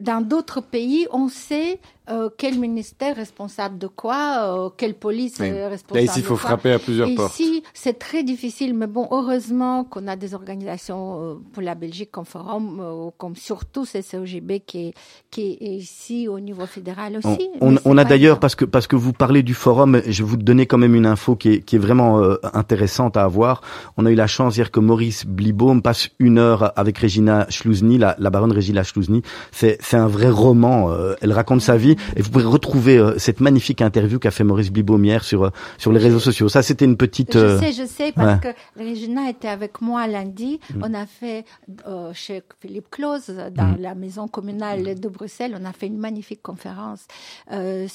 dans 0.00 0.20
d'autres 0.20 0.60
pays, 0.60 1.06
on 1.12 1.28
sait 1.28 1.80
euh, 2.10 2.28
quel 2.36 2.58
ministère 2.58 3.10
est 3.16 3.20
responsable 3.20 3.78
de 3.78 3.86
quoi, 3.86 4.66
euh, 4.66 4.70
quelle 4.76 4.94
police 4.94 5.40
est 5.40 5.66
responsable 5.66 5.98
Là, 6.06 6.12
ici, 6.12 6.20
il 6.20 6.24
faut 6.24 6.34
de 6.34 6.40
quoi. 6.40 6.48
frapper 6.50 6.72
à 6.72 6.78
plusieurs 6.78 7.08
Ici, 7.08 7.16
portes. 7.16 7.70
c'est 7.74 7.98
très 7.98 8.22
difficile, 8.22 8.74
mais 8.74 8.86
bon, 8.86 9.08
heureusement 9.10 9.84
qu'on 9.84 10.06
a 10.06 10.14
des 10.16 10.34
organisations 10.34 11.20
euh, 11.22 11.34
pour 11.52 11.62
la 11.62 11.74
Belgique 11.74 12.10
comme 12.10 12.24
Forum, 12.26 12.80
euh, 12.80 13.10
comme 13.18 13.34
surtout 13.36 13.84
CCOGB 13.84 14.60
qui 14.66 14.88
est, 14.88 14.94
qui 15.30 15.58
est 15.60 15.64
ici 15.76 16.28
au 16.28 16.38
niveau 16.40 16.66
fédéral 16.66 17.16
aussi. 17.18 17.48
on- 17.60 17.76
on 17.84 17.98
a 17.98 18.04
d'ailleurs 18.04 18.38
parce 18.40 18.54
que 18.54 18.64
parce 18.64 18.86
que 18.86 18.96
vous 18.96 19.12
parlez 19.12 19.42
du 19.42 19.54
forum, 19.54 20.00
je 20.06 20.22
vais 20.22 20.28
vous 20.28 20.36
donner 20.36 20.66
quand 20.66 20.78
même 20.78 20.94
une 20.94 21.06
info 21.06 21.34
qui 21.36 21.48
est 21.54 21.60
qui 21.62 21.76
est 21.76 21.78
vraiment 21.80 22.20
euh, 22.20 22.36
intéressante 22.52 23.16
à 23.16 23.24
avoir. 23.24 23.62
On 23.96 24.06
a 24.06 24.10
eu 24.10 24.14
la 24.14 24.26
chance 24.26 24.56
hier 24.56 24.70
que 24.70 24.80
Maurice 24.80 25.24
Blibaum 25.26 25.82
passe 25.82 26.10
une 26.18 26.38
heure 26.38 26.72
avec 26.78 26.98
Regina 26.98 27.46
Schlouzny, 27.48 27.98
la, 27.98 28.14
la 28.18 28.30
baronne 28.30 28.52
Regina 28.52 28.82
Schlouzny. 28.84 29.22
C'est 29.52 29.78
c'est 29.80 29.96
un 29.96 30.08
vrai 30.08 30.30
roman. 30.30 30.90
euh, 30.90 31.14
elle 31.20 31.32
raconte 31.32 31.60
sa 31.60 31.76
vie 31.76 31.96
et 32.16 32.22
vous 32.22 32.30
pourrez 32.30 32.44
retrouver 32.44 32.98
euh, 32.98 33.18
cette 33.18 33.40
magnifique 33.40 33.82
interview 33.82 34.18
qu'a 34.18 34.30
fait 34.30 34.44
Maurice 34.44 34.70
Blibaum 34.70 35.04
hier 35.04 35.24
sur 35.24 35.44
euh, 35.44 35.50
sur 35.78 35.92
les 35.92 35.98
réseaux 35.98 36.20
sociaux. 36.20 36.48
Ça 36.48 36.62
c'était 36.62 36.84
une 36.84 36.96
petite. 36.96 37.34
Je 37.34 37.58
sais, 37.58 37.72
je 37.72 37.86
sais, 37.86 38.12
parce 38.12 38.40
que 38.40 38.48
Regina 38.78 39.28
était 39.30 39.48
avec 39.48 39.80
moi 39.80 40.06
lundi. 40.06 40.60
On 40.82 40.94
a 40.94 41.06
fait 41.06 41.44
euh, 41.86 42.12
chez 42.12 42.42
Philippe 42.60 42.90
Claus, 42.90 43.30
dans 43.30 43.76
la 43.78 43.94
maison 43.94 44.28
communale 44.28 44.98
de 44.98 45.08
Bruxelles, 45.08 45.56
on 45.60 45.64
a 45.64 45.72
fait 45.72 45.86
une 45.86 45.98
magnifique 45.98 46.42
conférence 46.42 47.06
euh, 47.52 47.86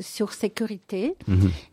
sur, 0.00 0.32
sécurité. 0.32 1.16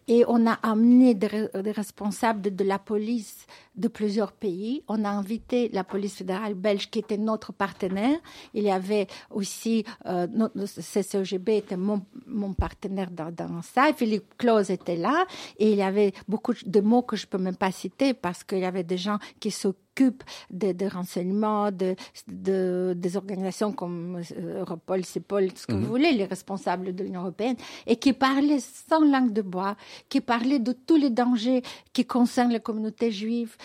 Et 0.07 0.23
on 0.27 0.45
a 0.47 0.53
amené 0.63 1.13
des, 1.13 1.47
des 1.63 1.71
responsables 1.71 2.41
de 2.55 2.63
la 2.63 2.79
police 2.79 3.45
de 3.75 3.87
plusieurs 3.87 4.31
pays. 4.31 4.83
On 4.87 5.05
a 5.05 5.09
invité 5.09 5.69
la 5.73 5.83
police 5.83 6.15
fédérale 6.15 6.53
belge 6.53 6.89
qui 6.89 6.99
était 6.99 7.17
notre 7.17 7.53
partenaire. 7.53 8.17
Il 8.53 8.63
y 8.63 8.71
avait 8.71 9.07
aussi, 9.29 9.83
euh, 10.05 10.27
notre 10.33 10.81
CCOGB 10.81 11.49
était 11.49 11.77
mon, 11.77 12.01
mon 12.27 12.53
partenaire 12.53 13.11
dans, 13.11 13.31
dans 13.31 13.61
ça. 13.61 13.89
Et 13.89 13.93
Philippe 13.93 14.37
Claus 14.37 14.69
était 14.69 14.95
là. 14.95 15.25
Et 15.57 15.71
il 15.71 15.77
y 15.77 15.83
avait 15.83 16.13
beaucoup 16.27 16.53
de 16.65 16.79
mots 16.81 17.01
que 17.01 17.15
je 17.15 17.27
peux 17.27 17.37
même 17.37 17.55
pas 17.55 17.71
citer 17.71 18.13
parce 18.13 18.43
qu'il 18.43 18.59
y 18.59 18.65
avait 18.65 18.83
des 18.83 18.97
gens 18.97 19.19
qui 19.39 19.51
s'occupent 19.51 20.23
des 20.49 20.73
de 20.73 20.87
renseignements, 20.87 21.71
de, 21.71 21.95
de, 22.27 22.93
des 22.95 23.17
organisations 23.17 23.71
comme 23.71 24.21
euh, 24.37 24.61
Europol, 24.61 25.05
CEPOL, 25.05 25.49
ce 25.55 25.67
que 25.67 25.73
vous 25.73 25.85
voulez, 25.85 26.11
les 26.13 26.25
responsables 26.25 26.95
de 26.95 27.03
l'Union 27.03 27.21
européenne, 27.21 27.55
et 27.85 27.97
qui 27.97 28.13
parlaient 28.13 28.59
sans 28.59 29.03
langue 29.03 29.33
de 29.33 29.41
bois, 29.41 29.75
qui 30.09 30.21
parlaient 30.21 30.59
de 30.59 30.71
tous 30.71 30.95
les 30.95 31.09
dangers 31.09 31.61
qui 31.93 32.05
concernent 32.05 32.51
les 32.51 32.59
communautés 32.59 33.11
juives, 33.11 33.55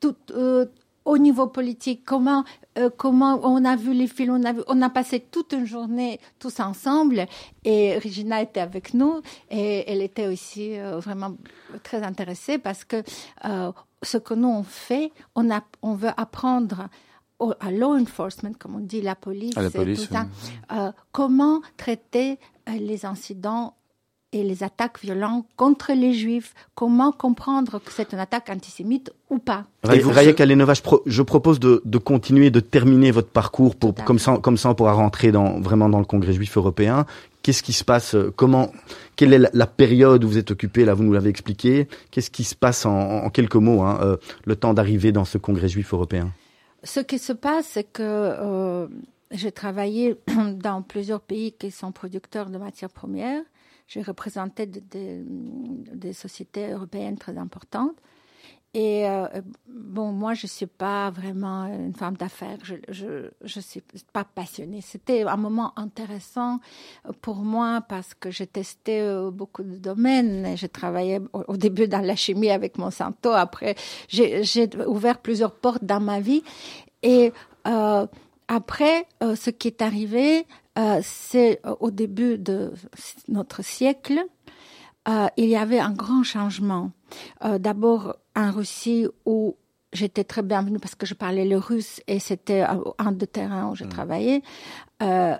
tout, 0.00 0.16
euh, 0.32 0.66
au 1.06 1.16
niveau 1.18 1.46
politique, 1.46 2.02
comment 2.04 2.44
euh, 2.78 2.90
comment 2.94 3.40
on 3.42 3.64
a 3.64 3.76
vu 3.76 3.94
les 3.94 4.08
films, 4.08 4.34
on 4.34 4.44
a 4.44 4.52
vu, 4.52 4.60
on 4.66 4.82
a 4.82 4.90
passé 4.90 5.20
toute 5.20 5.52
une 5.52 5.64
journée 5.64 6.20
tous 6.38 6.60
ensemble 6.60 7.26
et 7.64 7.98
Regina 7.98 8.42
était 8.42 8.60
avec 8.60 8.92
nous 8.92 9.22
et 9.50 9.90
elle 9.90 10.02
était 10.02 10.26
aussi 10.26 10.78
euh, 10.78 10.98
vraiment 10.98 11.32
très 11.84 12.02
intéressée 12.02 12.58
parce 12.58 12.84
que 12.84 13.02
euh, 13.44 13.72
ce 14.02 14.18
que 14.18 14.34
nous 14.34 14.48
on 14.48 14.64
fait, 14.64 15.10
on 15.34 15.50
a, 15.50 15.62
on 15.80 15.94
veut 15.94 16.10
apprendre 16.16 16.88
au, 17.38 17.52
à 17.60 17.70
law 17.70 17.94
enforcement, 17.98 18.52
comme 18.58 18.76
on 18.76 18.80
dit, 18.80 19.00
la 19.00 19.14
police, 19.14 19.56
À 19.56 19.62
la 19.62 19.68
et 19.68 19.72
police, 19.72 20.08
tout 20.08 20.14
ça, 20.14 20.26
euh, 20.72 20.92
comment 21.12 21.60
traiter 21.76 22.38
les 22.66 23.06
incidents 23.06 23.74
et 24.36 24.42
les 24.42 24.62
attaques 24.62 25.00
violentes 25.00 25.46
contre 25.56 25.92
les 25.94 26.12
juifs, 26.12 26.54
comment 26.74 27.10
comprendre 27.12 27.78
que 27.84 27.90
c'est 27.90 28.12
une 28.12 28.18
attaque 28.18 28.48
antisémite 28.50 29.10
ou 29.30 29.38
pas? 29.38 29.64
Et 29.92 29.98
vous- 29.98 30.10
Raya 30.12 30.32
Kalenova, 30.34 30.74
je, 30.74 30.82
pro- 30.82 31.02
je 31.06 31.22
propose 31.22 31.58
de, 31.58 31.80
de 31.84 31.98
continuer, 31.98 32.50
de 32.50 32.60
terminer 32.60 33.10
votre 33.10 33.28
parcours 33.30 33.74
pour 33.76 33.94
comme 33.94 34.18
ça, 34.18 34.36
comme 34.38 34.56
ça 34.56 34.70
on 34.70 34.74
pourra 34.74 34.92
rentrer 34.92 35.32
dans 35.32 35.58
vraiment 35.60 35.88
dans 35.88 35.98
le 36.00 36.04
Congrès 36.04 36.32
juif 36.34 36.56
européen. 36.56 37.06
Qu'est-ce 37.42 37.62
qui 37.62 37.72
se 37.72 37.84
passe 37.84 38.14
euh, 38.14 38.32
Comment 38.34 38.72
Quelle 39.16 39.32
est 39.32 39.38
la, 39.38 39.50
la 39.52 39.66
période 39.66 40.24
où 40.24 40.28
vous 40.28 40.38
êtes 40.38 40.50
occupé 40.50 40.84
Là, 40.84 40.94
vous 40.94 41.04
nous 41.04 41.12
l'avez 41.12 41.30
expliqué. 41.30 41.86
Qu'est-ce 42.10 42.30
qui 42.30 42.42
se 42.44 42.54
passe 42.56 42.84
en, 42.86 42.98
en 43.24 43.30
quelques 43.30 43.54
mots 43.56 43.82
hein, 43.82 43.98
euh, 44.02 44.16
Le 44.44 44.56
temps 44.56 44.74
d'arriver 44.74 45.12
dans 45.12 45.24
ce 45.24 45.38
Congrès 45.38 45.68
juif 45.68 45.94
européen? 45.94 46.32
Ce 46.82 47.00
qui 47.00 47.18
se 47.18 47.32
passe, 47.32 47.66
c'est 47.72 47.84
que 47.84 48.02
euh, 48.02 48.88
j'ai 49.30 49.52
travaillé 49.52 50.16
dans 50.56 50.82
plusieurs 50.82 51.20
pays 51.20 51.52
qui 51.52 51.70
sont 51.70 51.92
producteurs 51.92 52.50
de 52.50 52.58
matières 52.58 52.90
premières. 52.90 53.42
J'ai 53.86 54.02
représenté 54.02 54.66
de- 54.66 54.80
de- 54.80 55.24
des 55.94 56.12
sociétés 56.12 56.70
européennes 56.72 57.18
très 57.18 57.36
importantes. 57.38 57.96
Et 58.74 59.08
euh, 59.08 59.26
bon, 59.66 60.12
moi, 60.12 60.34
je 60.34 60.46
suis 60.46 60.66
pas 60.66 61.08
vraiment 61.08 61.64
une 61.64 61.94
femme 61.94 62.14
d'affaires. 62.14 62.58
Je, 62.62 63.30
je 63.42 63.60
suis 63.60 63.82
pas 64.12 64.24
passionnée. 64.24 64.82
C'était 64.82 65.22
un 65.22 65.38
moment 65.38 65.72
intéressant 65.78 66.60
pour 67.22 67.36
moi 67.36 67.80
parce 67.88 68.12
que 68.12 68.30
j'ai 68.30 68.46
testé 68.46 69.00
euh, 69.00 69.30
beaucoup 69.30 69.62
de 69.62 69.76
domaines. 69.76 70.58
J'ai 70.58 70.68
travaillé 70.68 71.20
au, 71.32 71.56
début 71.56 71.88
dans 71.88 72.04
la 72.04 72.16
chimie 72.16 72.50
avec 72.50 72.76
Monsanto. 72.76 73.30
Après, 73.30 73.76
j'ai 74.08 74.68
ouvert 74.86 75.20
plusieurs 75.20 75.54
portes 75.54 75.84
dans 75.84 76.00
ma 76.00 76.20
vie. 76.20 76.42
Et 77.02 77.32
euh, 77.66 78.06
après, 78.48 79.06
euh, 79.22 79.34
ce 79.36 79.50
qui 79.50 79.68
est 79.68 79.82
arrivé, 79.82 80.46
euh, 80.78 81.00
c'est 81.02 81.60
euh, 81.66 81.74
au 81.80 81.90
début 81.90 82.38
de 82.38 82.72
notre 83.28 83.62
siècle, 83.62 84.20
euh, 85.08 85.26
il 85.36 85.46
y 85.48 85.56
avait 85.56 85.78
un 85.80 85.92
grand 85.92 86.22
changement. 86.22 86.90
Euh, 87.44 87.58
D'abord 87.58 88.16
en 88.34 88.50
Russie 88.50 89.06
où 89.24 89.56
j'étais 89.92 90.24
très 90.24 90.42
bienvenue 90.42 90.78
parce 90.78 90.94
que 90.94 91.06
je 91.06 91.14
parlais 91.14 91.44
le 91.46 91.56
russe 91.58 92.00
et 92.06 92.18
c'était 92.18 92.64
un 92.98 93.12
des 93.12 93.26
terrains 93.26 93.70
où 93.70 93.74
je 93.74 93.84
travaillais. 93.84 94.42
Euh, 95.02 95.34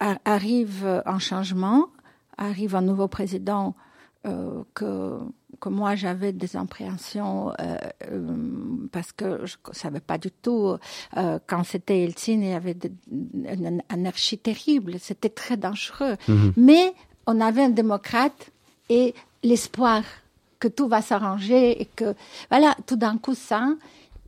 a- 0.00 0.18
arrive 0.24 1.02
un 1.06 1.18
changement, 1.18 1.86
arrive 2.36 2.74
un 2.76 2.82
nouveau 2.82 3.08
président 3.08 3.74
euh, 4.26 4.62
que 4.74 5.18
que 5.60 5.68
moi 5.68 5.94
j'avais 5.94 6.32
des 6.32 6.56
appréhensions 6.56 7.50
euh, 7.60 7.76
euh, 8.10 8.36
parce 8.92 9.12
que 9.12 9.44
je 9.46 9.56
ne 9.68 9.74
savais 9.74 10.00
pas 10.00 10.18
du 10.18 10.30
tout 10.30 10.76
euh, 11.16 11.38
quand 11.46 11.64
c'était 11.64 12.02
Eltsine 12.04 12.42
il 12.42 12.50
y 12.50 12.54
avait 12.54 12.74
de- 12.74 12.92
une 13.10 13.82
anarchie 13.88 14.38
terrible. 14.38 14.98
C'était 15.00 15.28
très 15.30 15.56
dangereux. 15.56 16.16
Mais 16.56 16.92
on 17.26 17.40
avait 17.40 17.62
un 17.62 17.70
démocrate 17.70 18.50
et 18.88 19.14
l'espoir 19.42 20.02
que 20.58 20.68
tout 20.68 20.88
va 20.88 21.02
s'arranger 21.02 21.80
et 21.82 21.84
que 21.86 22.14
voilà 22.50 22.74
tout 22.86 22.96
d'un 22.96 23.18
coup 23.18 23.34
ça. 23.34 23.68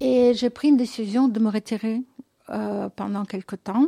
Et 0.01 0.33
j'ai 0.35 0.51
pris 0.51 0.69
une 0.69 0.77
décision 0.77 1.27
de 1.29 1.41
me 1.41 1.51
retirer 1.51 2.03
euh, 2.51 2.89
pendant 2.95 3.25
quelque 3.25 3.57
temps. 3.57 3.87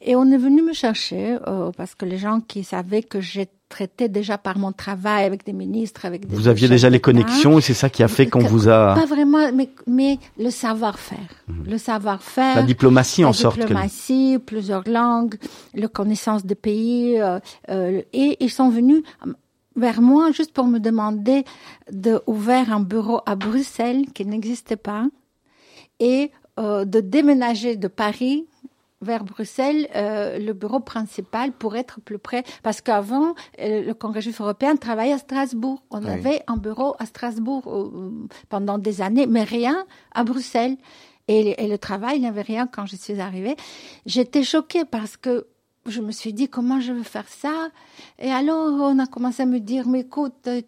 Et 0.00 0.16
on 0.16 0.26
est 0.30 0.36
venu 0.36 0.62
me 0.62 0.72
chercher 0.72 1.38
euh, 1.46 1.70
parce 1.76 1.94
que 1.94 2.04
les 2.04 2.18
gens 2.18 2.40
qui 2.40 2.64
savaient 2.64 3.02
que 3.02 3.20
j'ai 3.20 3.48
traité 3.68 4.08
déjà 4.08 4.38
par 4.38 4.56
mon 4.56 4.72
travail 4.72 5.24
avec 5.26 5.44
des 5.44 5.52
ministres 5.52 6.06
avec 6.06 6.26
des 6.26 6.34
Vous 6.34 6.48
aviez 6.48 6.68
déjà 6.68 6.88
les 6.88 7.00
connexions 7.00 7.58
et 7.58 7.60
c'est 7.60 7.74
ça 7.74 7.90
qui 7.90 8.02
a 8.02 8.08
fait 8.08 8.26
qu'on 8.26 8.38
vous 8.40 8.68
a 8.68 8.94
pas 8.94 9.04
vraiment 9.04 9.52
mais, 9.52 9.68
mais 9.86 10.18
le 10.38 10.50
savoir-faire. 10.50 11.18
Le 11.66 11.76
savoir-faire 11.76 12.56
la 12.56 12.62
diplomatie 12.62 13.24
en 13.26 13.32
sorte. 13.34 13.56
que- 13.56 13.62
diplomatie, 13.62 14.38
plusieurs 14.44 14.88
langues, 14.88 15.34
la 15.74 15.88
connaissance 15.88 16.46
des 16.46 16.54
pays, 16.54 17.20
euh, 17.20 17.40
et 18.12 18.36
ils 18.40 18.50
sont 18.50 18.70
venus 18.70 19.02
vers 19.76 20.00
moi 20.00 20.32
juste 20.32 20.52
pour 20.52 20.66
me 20.66 20.78
demander 20.78 21.44
de 21.92 22.20
ouvrir 22.26 22.72
un 22.72 22.80
bureau 22.80 23.20
à 23.26 23.34
Bruxelles 23.36 24.06
qui 24.14 24.24
n'existait 24.24 24.76
pas. 24.76 25.04
Et 26.00 26.30
euh, 26.58 26.84
de 26.84 27.00
déménager 27.00 27.76
de 27.76 27.88
Paris 27.88 28.46
vers 29.00 29.22
Bruxelles 29.22 29.88
euh, 29.94 30.38
le 30.40 30.52
bureau 30.54 30.80
principal 30.80 31.52
pour 31.52 31.76
être 31.76 32.00
plus 32.00 32.18
près. 32.18 32.42
Parce 32.64 32.80
qu'avant 32.80 33.34
euh, 33.60 33.82
le 33.84 33.94
Congrès 33.94 34.22
juif 34.22 34.40
européen 34.40 34.74
travaillait 34.74 35.12
à 35.12 35.18
Strasbourg. 35.18 35.82
On 35.90 36.02
Oui. 36.02 36.10
avait 36.10 36.42
un 36.48 36.56
bureau 36.56 36.96
à 36.98 37.06
Strasbourg 37.06 37.62
euh, 37.68 38.10
pendant 38.48 38.76
des 38.78 39.00
années 39.00 39.26
mais 39.28 39.44
rien 39.44 39.86
à 40.12 40.24
Bruxelles. 40.24 40.76
Et, 41.28 41.62
et 41.62 41.68
le 41.68 41.78
travail 41.78 42.16
il 42.16 42.22
n'y 42.22 42.26
avait 42.34 42.42
rien 42.54 42.66
quand 42.66 42.86
je 42.86 42.96
suis 42.96 43.20
arrivée. 43.20 43.54
J'étais 44.06 44.42
choquée 44.42 44.84
parce 44.84 45.16
que 45.16 45.46
je 45.90 46.00
me 46.00 46.12
suis 46.12 46.32
dit 46.32 46.48
comment 46.48 46.80
je 46.80 46.92
vais 46.92 47.04
faire 47.04 47.28
ça? 47.28 47.68
Et 48.18 48.30
alors 48.30 48.72
on 48.80 48.98
a 48.98 49.06
commencé 49.06 49.42
à 49.42 49.46
me 49.46 49.60
dire 49.60 49.86
mais 49.88 50.00
écoute 50.00 50.34
euh, 50.46 50.62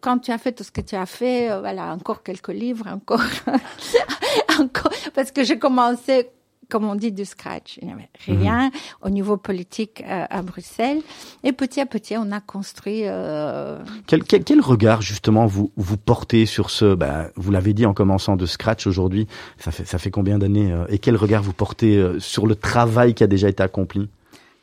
quand 0.00 0.18
tu 0.18 0.30
as 0.30 0.38
fait 0.38 0.52
tout 0.52 0.64
ce 0.64 0.70
que 0.70 0.80
tu 0.80 0.94
as 0.96 1.06
fait 1.06 1.50
euh, 1.50 1.60
voilà 1.60 1.92
encore 1.94 2.22
quelques 2.22 2.48
livres 2.48 2.86
encore 2.88 3.22
encore 4.60 4.92
parce 5.14 5.30
que 5.30 5.44
j'ai 5.44 5.58
commencé 5.58 6.28
comme 6.70 6.84
on 6.84 6.94
dit, 6.94 7.12
du 7.12 7.24
scratch. 7.24 7.78
Il 7.80 7.88
n'y 7.88 7.92
avait 7.92 8.08
rien 8.26 8.70
au 9.02 9.10
niveau 9.10 9.36
politique 9.36 10.02
euh, 10.08 10.24
à 10.30 10.42
Bruxelles. 10.42 11.02
Et 11.42 11.52
petit 11.52 11.80
à 11.80 11.86
petit, 11.86 12.16
on 12.16 12.32
a 12.32 12.40
construit. 12.40 13.02
euh, 13.04 13.78
Quel, 14.06 14.24
quel, 14.24 14.44
quel 14.44 14.60
regard 14.60 15.02
justement 15.02 15.46
vous 15.46 15.70
vous 15.76 15.96
portez 15.96 16.46
sur 16.46 16.70
ce 16.70 16.94
bah, 16.94 17.28
Vous 17.36 17.50
l'avez 17.50 17.74
dit 17.74 17.86
en 17.86 17.94
commençant 17.94 18.36
de 18.36 18.46
scratch 18.46 18.86
aujourd'hui. 18.86 19.26
Ça 19.58 19.70
fait 19.70 19.84
ça 19.84 19.98
fait 19.98 20.10
combien 20.10 20.38
d'années 20.38 20.72
euh, 20.72 20.86
Et 20.88 20.98
quel 20.98 21.16
regard 21.16 21.42
vous 21.42 21.52
portez 21.52 22.02
sur 22.18 22.46
le 22.46 22.56
travail 22.56 23.14
qui 23.14 23.22
a 23.22 23.26
déjà 23.26 23.48
été 23.48 23.62
accompli? 23.62 24.08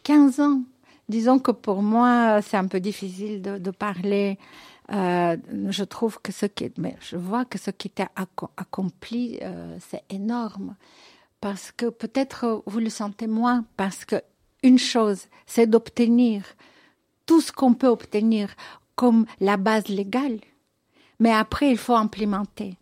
15 0.03 0.39
ans. 0.39 0.61
Disons 1.09 1.39
que 1.39 1.51
pour 1.51 1.81
moi, 1.81 2.41
c'est 2.41 2.57
un 2.57 2.67
peu 2.67 2.79
difficile 2.79 3.41
de, 3.41 3.57
de 3.57 3.71
parler. 3.71 4.37
Euh, 4.91 5.37
je 5.69 5.83
trouve 5.83 6.19
que 6.21 6.31
ce 6.31 6.45
qui, 6.45 6.71
mais 6.77 6.97
je 7.01 7.17
vois 7.17 7.45
que 7.45 7.57
ce 7.57 7.71
qui 7.71 7.87
était 7.89 8.07
acco- 8.15 8.49
accompli, 8.57 9.39
euh, 9.41 9.77
c'est 9.79 10.03
énorme. 10.09 10.75
parce 11.41 11.71
que 11.71 11.87
peut-être 11.89 12.63
vous 12.65 12.79
le 12.79 12.89
sentez 12.89 13.27
moins, 13.27 13.65
parce 13.77 14.05
que 14.05 14.17
une 14.63 14.79
chose, 14.79 15.27
c'est 15.47 15.67
d'obtenir 15.67 16.43
tout 17.25 17.41
ce 17.41 17.51
qu'on 17.51 17.73
peut 17.73 17.87
obtenir 17.87 18.55
comme 18.95 19.25
la 19.39 19.57
base 19.57 19.87
légale, 19.87 20.39
mais 21.19 21.31
après, 21.31 21.71
il 21.71 21.77
faut 21.77 21.95
implémenter. 21.95 22.77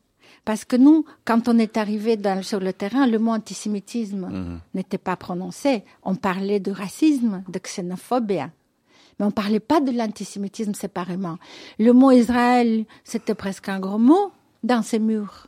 Parce 0.50 0.66
que 0.66 0.76
nous, 0.78 1.06
quand 1.26 1.48
on 1.48 1.60
est 1.60 1.78
arrivé 1.78 2.18
dans, 2.18 2.42
sur 2.42 2.60
le 2.60 2.74
terrain, 2.74 3.06
le 3.06 3.20
mot 3.20 3.34
antisémitisme 3.34 4.26
Mhm. 4.32 4.60
n'était 4.74 4.98
pas 4.98 5.16
prononcé. 5.16 5.84
On 6.02 6.16
parlait 6.16 6.60
de 6.60 6.72
racisme, 6.72 7.44
de 7.48 7.60
xénophobie. 7.60 8.40
Mais 9.20 9.26
on 9.28 9.30
parlait 9.30 9.60
pas 9.60 9.80
de 9.80 9.92
l'antisémitisme 9.92 10.74
séparément. 10.74 11.38
Le 11.78 11.92
mot 11.94 12.10
Israël, 12.10 12.86
c'était 13.04 13.36
presque 13.36 13.70
un 13.70 13.80
gros 13.80 14.00
mot 14.00 14.32
dans 14.64 14.82
ces 14.82 14.98
murs. 14.98 15.46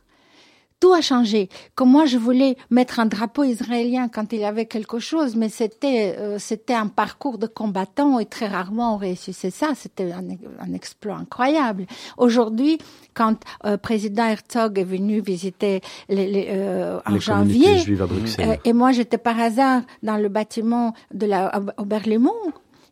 Tout 0.82 0.94
a 1.00 1.00
changé. 1.12 1.42
Comme 1.76 1.90
moi, 1.96 2.04
je 2.12 2.18
voulais 2.26 2.52
mettre 2.78 2.94
un 2.98 3.06
drapeau 3.14 3.44
israélien 3.44 4.04
quand 4.14 4.28
il 4.32 4.40
y 4.40 4.44
avait 4.52 4.66
quelque 4.74 4.98
chose, 5.10 5.30
mais 5.40 5.48
c'était 5.60 6.16
euh, 6.18 6.38
c'était 6.48 6.74
un 6.84 6.88
parcours 7.02 7.38
de 7.44 7.46
combattants 7.60 8.14
et 8.22 8.26
très 8.36 8.48
rarement 8.56 8.88
on 8.96 8.98
réussissait 9.06 9.54
ça. 9.60 9.68
C'était 9.82 10.10
un, 10.20 10.24
un 10.66 10.72
exploit 10.80 11.18
incroyable. 11.24 11.86
Aujourd'hui, 12.24 12.74
quand 13.14 13.36
euh, 13.64 13.76
président 13.88 14.26
Herzog 14.34 14.72
est 14.82 14.90
venu 14.96 15.20
visiter 15.32 15.82
les, 16.08 16.26
les, 16.34 16.46
euh, 16.50 16.98
en 17.06 17.12
Les 17.12 17.20
janvier, 17.20 17.78
juives 17.78 18.02
à 18.02 18.08
Bruxelles. 18.14 18.48
euh, 18.50 18.68
et 18.68 18.72
moi, 18.80 18.90
j'étais 18.96 19.18
par 19.28 19.38
hasard 19.38 19.82
dans 20.02 20.16
le 20.24 20.28
bâtiment 20.38 20.94
de 21.14 21.26
la 21.26 21.42
au 21.78 21.84
Berlaymont. 21.84 22.42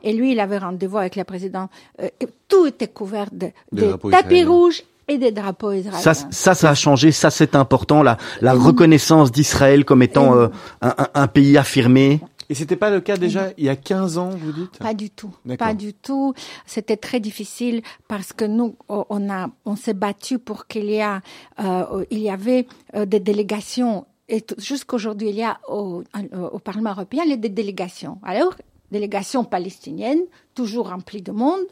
Et 0.03 0.13
lui, 0.15 0.29
il 0.33 0.41
avait 0.41 0.59
rendez-vous 0.59 0.97
avec 1.05 1.15
la 1.17 1.27
présidente. 1.33 1.71
Euh, 2.01 2.09
tout 2.49 2.67
était 2.67 2.89
couvert 2.89 3.29
de, 3.33 3.49
de 3.73 3.87
tapis 4.11 4.45
rouges 4.45 4.83
et 5.11 5.19
des 5.19 5.33
drapeaux 5.33 5.73
israéliens. 5.73 6.01
Ça, 6.01 6.15
ça, 6.15 6.55
ça 6.55 6.71
a 6.71 6.75
changé. 6.75 7.11
Ça, 7.11 7.31
c'est 7.31 7.57
important. 7.57 8.03
La, 8.03 8.17
la 8.41 8.55
reconnaissance 8.55 9.33
d'Israël 9.33 9.85
comme 9.85 10.03
étant 10.03 10.37
euh, 10.37 10.49
un, 10.81 11.27
pays 11.27 11.59
affirmé. 11.59 12.21
Et 12.49 12.55
c'était 12.55 12.77
pas 12.77 12.91
le 12.91 13.01
cas 13.01 13.17
déjà 13.17 13.49
il 13.59 13.65
y 13.65 13.69
a 13.69 13.77
15 13.77 14.19
ans, 14.19 14.31
vous 14.31 14.53
dites? 14.53 14.79
Pas 14.79 14.95
du 14.95 15.11
tout, 15.11 15.33
pas 15.59 15.75
du 15.75 15.95
tout. 15.95 16.35
C'était 16.65 16.97
très 16.97 17.21
difficile 17.21 17.83
parce 18.09 18.33
que 18.33 18.45
nous, 18.45 18.77
on 18.89 19.31
a, 19.31 19.51
on 19.65 19.77
s'est 19.77 19.95
battu 19.95 20.39
pour 20.39 20.67
qu'il 20.67 20.91
y 20.91 21.01
a, 21.01 21.23
euh, 21.61 22.05
il 22.11 22.19
y 22.21 22.31
avait 22.31 22.67
euh, 22.95 23.05
des 23.05 23.21
délégations. 23.21 24.07
Et 24.29 24.45
jusqu'aujourd'hui, 24.59 25.31
il 25.31 25.37
y 25.37 25.43
a 25.43 25.59
au, 25.69 26.05
au 26.53 26.59
Parlement 26.61 26.91
européen 26.91 27.23
il 27.25 27.31
y 27.31 27.35
a 27.35 27.37
des 27.37 27.49
délégations. 27.49 28.19
Alors, 28.23 28.55
délégation 28.93 29.45
palestinienne, 29.45 30.21
toujours 30.55 30.89
remplie 30.89 31.23
de 31.23 31.33
monde, 31.33 31.67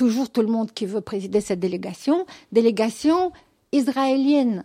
toujours 0.00 0.30
tout 0.30 0.40
le 0.40 0.48
monde 0.48 0.72
qui 0.72 0.86
veut 0.86 1.02
présider 1.02 1.42
cette 1.42 1.60
délégation. 1.60 2.24
Délégation 2.52 3.32
israélienne, 3.70 4.64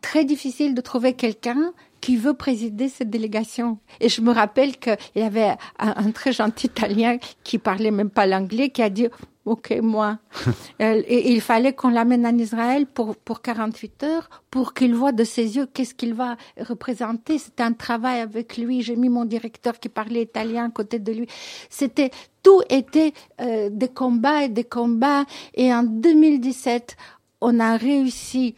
très 0.00 0.24
difficile 0.24 0.74
de 0.74 0.80
trouver 0.80 1.12
quelqu'un 1.12 1.72
qui 2.00 2.16
veut 2.16 2.34
présider 2.34 2.88
cette 2.88 3.10
délégation. 3.10 3.78
Et 4.00 4.08
je 4.08 4.20
me 4.20 4.32
rappelle 4.32 4.76
qu'il 4.78 4.96
y 5.16 5.22
avait 5.22 5.56
un, 5.78 5.94
un 5.96 6.10
très 6.12 6.32
gentil 6.32 6.66
Italien 6.66 7.18
qui 7.44 7.58
parlait 7.58 7.90
même 7.90 8.10
pas 8.10 8.26
l'anglais, 8.26 8.70
qui 8.70 8.82
a 8.82 8.90
dit 8.90 9.08
OK, 9.44 9.74
moi. 9.82 10.18
Euh, 10.80 11.02
et 11.08 11.32
il 11.32 11.40
fallait 11.40 11.72
qu'on 11.72 11.88
l'amène 11.88 12.24
en 12.24 12.38
Israël 12.38 12.86
pour, 12.86 13.16
pour 13.16 13.42
48 13.42 14.04
heures 14.04 14.30
pour 14.48 14.74
qu'il 14.74 14.94
voit 14.94 15.10
de 15.10 15.24
ses 15.24 15.56
yeux 15.56 15.66
qu'est-ce 15.66 15.92
qu'il 15.92 16.14
va 16.14 16.36
représenter. 16.60 17.38
C'était 17.38 17.64
un 17.64 17.72
travail 17.72 18.20
avec 18.20 18.56
lui. 18.58 18.82
J'ai 18.82 18.94
mis 18.94 19.08
mon 19.08 19.24
directeur 19.24 19.80
qui 19.80 19.88
parlait 19.88 20.22
italien 20.22 20.66
à 20.66 20.70
côté 20.70 21.00
de 21.00 21.10
lui. 21.12 21.26
C'était, 21.68 22.12
tout 22.44 22.60
était 22.70 23.12
euh, 23.40 23.70
des 23.72 23.88
combats 23.88 24.44
et 24.44 24.48
des 24.48 24.62
combats. 24.62 25.24
Et 25.54 25.74
en 25.74 25.82
2017, 25.82 26.96
on 27.40 27.58
a 27.58 27.76
réussi. 27.76 28.54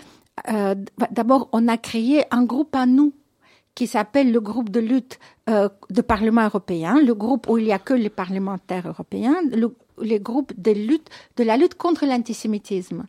euh, 0.51 0.75
D'abord, 1.11 1.49
on 1.53 1.69
a 1.69 1.79
créé 1.79 2.25
un 2.31 2.45
groupe 2.45 2.75
à 2.77 2.85
nous 2.85 3.15
qui 3.81 3.87
s'appelle 3.87 4.31
le 4.31 4.43
groupe 4.43 4.69
de 4.69 4.79
lutte 4.79 5.19
euh, 5.49 5.71
de 5.89 6.03
Parlement 6.03 6.45
européen, 6.45 7.01
le 7.01 7.15
groupe 7.15 7.49
où 7.49 7.57
il 7.57 7.65
n'y 7.65 7.73
a 7.73 7.79
que 7.79 7.95
les 7.95 8.11
parlementaires 8.11 8.87
européens, 8.87 9.37
le, 9.51 9.75
les 10.03 10.21
groupes 10.21 10.53
de 10.55 10.73
lutte 10.73 11.09
de 11.39 11.45
la 11.45 11.57
lutte 11.57 11.77
contre 11.77 12.05
l'antisémitisme. 12.05 13.07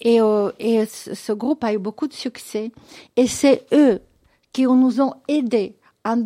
Et, 0.00 0.20
euh, 0.20 0.50
et 0.58 0.84
ce, 0.86 1.32
groupe 1.32 1.62
a 1.62 1.72
eu 1.72 1.78
beaucoup 1.78 2.08
de 2.08 2.12
succès. 2.12 2.72
Et 3.14 3.28
c'est 3.28 3.66
eux 3.72 4.00
qui 4.52 4.64
nous 4.64 5.00
ont 5.00 5.14
aidés 5.28 5.76
en 6.04 6.16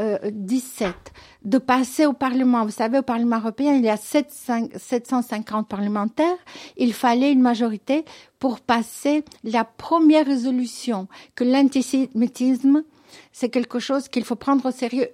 2017 0.00 0.94
de 1.44 1.58
passer 1.58 2.06
au 2.06 2.12
Parlement. 2.12 2.64
Vous 2.64 2.70
savez, 2.70 2.98
au 2.98 3.02
Parlement 3.02 3.38
européen, 3.38 3.74
il 3.74 3.84
y 3.84 3.88
a 3.88 3.96
700 3.96 4.68
750 4.76 5.68
parlementaires. 5.68 6.36
Il 6.76 6.92
fallait 6.92 7.32
une 7.32 7.42
majorité 7.42 8.04
pour 8.38 8.60
passer 8.60 9.24
la 9.44 9.64
première 9.64 10.26
résolution 10.26 11.08
que 11.34 11.44
l'antisémitisme, 11.44 12.82
c'est 13.32 13.48
quelque 13.48 13.78
chose 13.78 14.08
qu'il 14.08 14.24
faut 14.24 14.36
prendre 14.36 14.66
au 14.66 14.70
sérieux 14.70 15.08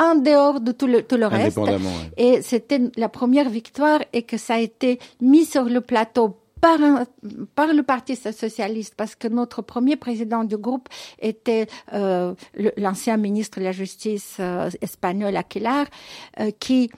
en 0.00 0.14
dehors 0.14 0.60
de 0.60 0.72
tout 0.72 0.86
le, 0.86 1.02
tout 1.02 1.16
le 1.16 1.26
reste. 1.26 1.56
Ouais. 1.56 1.76
Et 2.16 2.42
c'était 2.42 2.80
la 2.96 3.08
première 3.08 3.48
victoire 3.48 4.00
et 4.12 4.22
que 4.22 4.36
ça 4.36 4.54
a 4.54 4.58
été 4.58 5.00
mis 5.20 5.44
sur 5.44 5.64
le 5.64 5.80
plateau 5.80 6.36
par, 6.60 6.80
un- 6.82 7.04
par 7.54 7.72
le 7.72 7.82
Parti 7.82 8.16
socialiste, 8.16 8.94
parce 8.96 9.14
que 9.14 9.28
notre 9.28 9.62
premier 9.62 9.96
président 9.96 10.44
du 10.44 10.56
groupe 10.56 10.88
était 11.20 11.66
euh, 11.92 12.34
l'ancien 12.76 13.16
ministre 13.16 13.58
de 13.60 13.64
la 13.64 13.72
Justice 13.72 14.36
euh, 14.40 14.70
espagnol 14.80 15.36
Aquilar, 15.36 15.86
euh, 16.40 16.50
qui, 16.58 16.90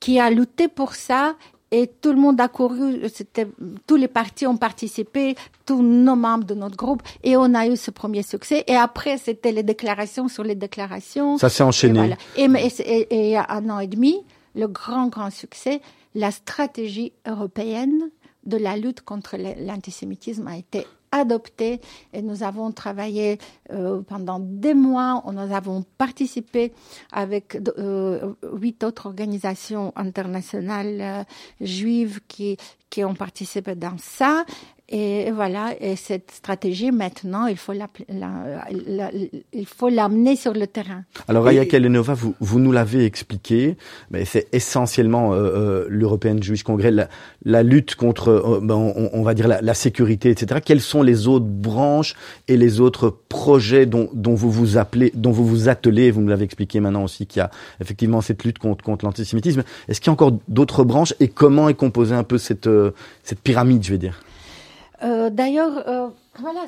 qui 0.00 0.18
a 0.20 0.30
lutté 0.30 0.68
pour 0.68 0.94
ça. 0.94 1.34
Et 1.70 1.86
tout 1.86 2.12
le 2.12 2.18
monde 2.18 2.40
a 2.40 2.48
couru, 2.48 3.10
c'était, 3.12 3.46
tous 3.86 3.96
les 3.96 4.08
partis 4.08 4.46
ont 4.46 4.56
participé, 4.56 5.34
tous 5.66 5.82
nos 5.82 6.16
membres 6.16 6.44
de 6.44 6.54
notre 6.54 6.76
groupe, 6.78 7.02
et 7.22 7.36
on 7.36 7.52
a 7.54 7.66
eu 7.66 7.76
ce 7.76 7.90
premier 7.90 8.22
succès. 8.22 8.64
Et 8.68 8.74
après, 8.74 9.18
c'était 9.18 9.52
les 9.52 9.62
déclarations 9.62 10.28
sur 10.28 10.44
les 10.44 10.54
déclarations. 10.54 11.36
Ça 11.36 11.50
s'est 11.50 11.62
enchaîné. 11.62 11.98
Et, 11.98 12.02
voilà. 12.02 12.16
et, 12.36 12.48
mais- 12.48 12.66
et- 12.78 13.14
et 13.14 13.24
il 13.26 13.30
y 13.32 13.36
a 13.36 13.44
un 13.50 13.68
an 13.68 13.80
et 13.80 13.86
demi, 13.86 14.16
le 14.54 14.66
grand, 14.66 15.08
grand 15.08 15.28
succès, 15.30 15.82
la 16.14 16.30
stratégie 16.30 17.12
européenne 17.26 18.08
de 18.48 18.56
la 18.56 18.76
lutte 18.76 19.02
contre 19.02 19.36
l'antisémitisme 19.36 20.46
a 20.48 20.56
été 20.56 20.86
adoptée 21.12 21.80
et 22.12 22.22
nous 22.22 22.42
avons 22.42 22.70
travaillé 22.72 23.38
euh, 23.72 24.02
pendant 24.02 24.38
des 24.40 24.74
mois, 24.74 25.22
nous 25.32 25.54
avons 25.54 25.84
participé 25.96 26.72
avec 27.12 27.58
euh, 27.78 28.34
huit 28.54 28.82
autres 28.84 29.06
organisations 29.06 29.92
internationales 29.96 30.98
euh, 31.00 31.24
juives 31.60 32.20
qui, 32.28 32.56
qui 32.90 33.04
ont 33.04 33.14
participé 33.14 33.74
dans 33.74 33.96
ça. 33.98 34.44
Et 34.90 35.30
voilà, 35.32 35.74
et 35.80 35.96
cette 35.96 36.30
stratégie 36.30 36.90
maintenant, 36.92 37.46
il 37.46 37.58
faut 37.58 37.74
l'appli- 37.74 38.06
la- 38.08 38.64
la- 38.86 39.10
il 39.52 39.66
faut 39.66 39.90
l'amener 39.90 40.34
sur 40.34 40.54
le 40.54 40.66
terrain. 40.66 41.04
Alors, 41.28 41.44
Raya 41.44 41.66
Kalenova, 41.66 42.14
vous, 42.14 42.34
vous 42.40 42.58
nous 42.58 42.72
l'avez 42.72 43.04
expliqué, 43.04 43.76
mais 44.10 44.24
c'est 44.24 44.46
essentiellement 44.52 45.34
euh, 45.34 45.36
euh, 45.36 45.86
l'European 45.90 46.40
Jewish 46.40 46.62
Congress, 46.62 46.90
la, 46.94 47.08
la 47.44 47.62
lutte 47.62 47.96
contre, 47.96 48.28
euh, 48.30 48.60
ben, 48.62 48.76
on, 48.76 49.10
on 49.12 49.22
va 49.22 49.34
dire, 49.34 49.46
la, 49.46 49.60
la 49.60 49.74
sécurité, 49.74 50.30
etc. 50.30 50.62
Quelles 50.64 50.80
sont 50.80 51.02
les 51.02 51.28
autres 51.28 51.44
branches 51.44 52.14
et 52.48 52.56
les 52.56 52.80
autres 52.80 53.14
projets 53.28 53.84
dont, 53.84 54.08
dont 54.14 54.34
vous 54.34 54.50
vous 54.50 54.78
appelez, 54.78 55.12
dont 55.14 55.32
vous 55.32 55.46
vous 55.46 55.68
attelez? 55.68 56.10
Vous 56.10 56.22
nous 56.22 56.28
l'avez 56.28 56.44
expliqué 56.46 56.80
maintenant 56.80 57.04
aussi 57.04 57.26
qu'il 57.26 57.40
y 57.40 57.42
a 57.42 57.50
effectivement 57.82 58.22
cette 58.22 58.42
lutte 58.42 58.58
contre, 58.58 58.82
contre 58.82 59.04
l'antisémitisme. 59.04 59.64
Est-ce 59.88 60.00
qu'il 60.00 60.06
y 60.08 60.12
a 60.12 60.14
encore 60.14 60.32
d'autres 60.48 60.82
branches 60.84 61.12
et 61.20 61.28
comment 61.28 61.68
est 61.68 61.74
composée 61.74 62.14
un 62.14 62.24
peu 62.24 62.38
cette, 62.38 62.68
euh, 62.68 62.92
cette 63.22 63.40
pyramide, 63.40 63.84
je 63.84 63.90
vais 63.90 63.98
dire? 63.98 64.22
Euh, 65.02 65.30
D'ailleurs, 65.30 65.88
euh, 65.88 66.08
voilà, 66.38 66.66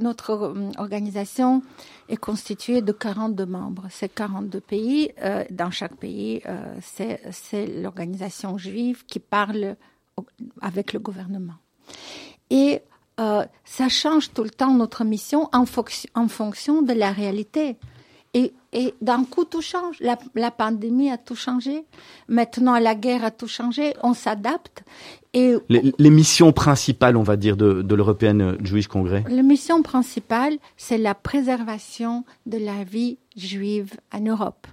notre 0.00 0.30
euh, 0.30 0.70
organisation 0.78 1.62
est 2.08 2.16
constituée 2.16 2.82
de 2.82 2.92
42 2.92 3.46
membres. 3.46 3.86
C'est 3.90 4.08
42 4.08 4.60
pays. 4.60 5.12
Dans 5.50 5.70
chaque 5.70 5.96
pays, 5.96 6.42
c'est 6.80 7.66
l'organisation 7.66 8.58
juive 8.58 9.04
qui 9.06 9.18
parle 9.20 9.76
avec 10.60 10.92
le 10.92 10.98
gouvernement. 11.00 11.54
Et 12.50 12.82
ça 13.16 13.88
change 13.88 14.32
tout 14.32 14.44
le 14.44 14.50
temps 14.50 14.74
notre 14.74 15.04
mission 15.04 15.48
en 15.52 15.64
fonction 16.28 16.82
de 16.82 16.92
la 16.92 17.12
réalité. 17.12 17.76
Et, 18.76 18.94
d'un 19.00 19.24
coup, 19.24 19.46
tout 19.46 19.62
change. 19.62 19.96
La, 20.00 20.18
la 20.34 20.50
pandémie 20.50 21.10
a 21.10 21.16
tout 21.16 21.34
changé. 21.34 21.84
Maintenant, 22.28 22.78
la 22.78 22.94
guerre 22.94 23.24
a 23.24 23.30
tout 23.30 23.48
changé. 23.48 23.94
On 24.02 24.12
s'adapte. 24.12 24.84
Et 25.32 25.54
les, 25.70 25.94
les 25.98 26.10
missions 26.10 26.52
principales, 26.52 27.16
on 27.16 27.22
va 27.22 27.36
dire, 27.36 27.56
de, 27.56 27.80
de 27.80 27.94
l'European 27.94 28.56
Jewish 28.62 28.86
Congress 28.86 29.24
la 29.28 29.42
mission 29.42 29.82
principale, 29.82 30.58
c'est 30.76 30.98
la 30.98 31.14
préservation 31.14 32.24
de 32.44 32.58
la 32.58 32.84
vie 32.84 33.18
juive 33.34 33.94
en 34.12 34.20
Europe. 34.20 34.66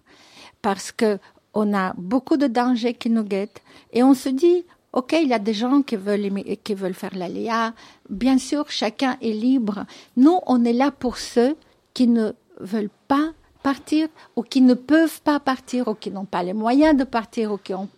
Parce 0.61 0.91
que 0.91 1.17
on 1.53 1.73
a 1.73 1.93
beaucoup 1.97 2.37
de 2.37 2.47
dangers 2.47 2.93
qui 2.93 3.09
nous 3.09 3.23
guettent. 3.23 3.61
Et 3.91 4.03
on 4.03 4.13
se 4.13 4.29
dit, 4.29 4.65
OK, 4.91 5.15
il 5.21 5.27
y 5.27 5.33
a 5.33 5.39
des 5.39 5.53
gens 5.53 5.81
qui 5.81 5.95
veulent, 5.95 6.31
qui 6.63 6.73
veulent 6.73 6.93
faire 6.93 7.15
l'aléa. 7.15 7.73
Bien 8.09 8.37
sûr, 8.37 8.69
chacun 8.69 9.17
est 9.21 9.33
libre. 9.33 9.85
Nous, 10.17 10.39
on 10.45 10.65
est 10.65 10.73
là 10.73 10.91
pour 10.91 11.17
ceux 11.17 11.55
qui 11.93 12.07
ne 12.07 12.31
veulent 12.59 12.89
pas 13.07 13.31
partir 13.63 14.07
ou 14.35 14.43
qui 14.43 14.61
ne 14.61 14.73
peuvent 14.73 15.21
pas 15.21 15.39
partir 15.39 15.87
ou 15.87 15.95
qui 15.95 16.11
n'ont 16.11 16.25
pas 16.25 16.43
les 16.43 16.53
moyens 16.53 16.95
de 16.95 17.05
partir 17.05 17.53
ou 17.53 17.57
qui 17.57 17.73
ont... 17.73 17.89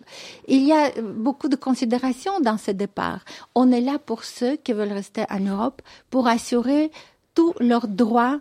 Il 0.48 0.64
y 0.64 0.72
a 0.72 0.92
beaucoup 1.02 1.50
de 1.50 1.56
considérations 1.56 2.40
dans 2.40 2.58
ce 2.58 2.72
départ. 2.72 3.26
On 3.56 3.72
est 3.72 3.82
là 3.82 4.00
pour 4.00 4.24
ceux 4.24 4.56
qui 4.56 4.72
veulent 4.72 4.94
rester 4.94 5.26
en 5.30 5.40
Europe 5.40 5.82
pour 6.10 6.28
assurer 6.28 6.92
tous 7.34 7.54
leurs 7.60 7.88
droits 7.88 8.40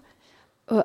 euh, 0.72 0.82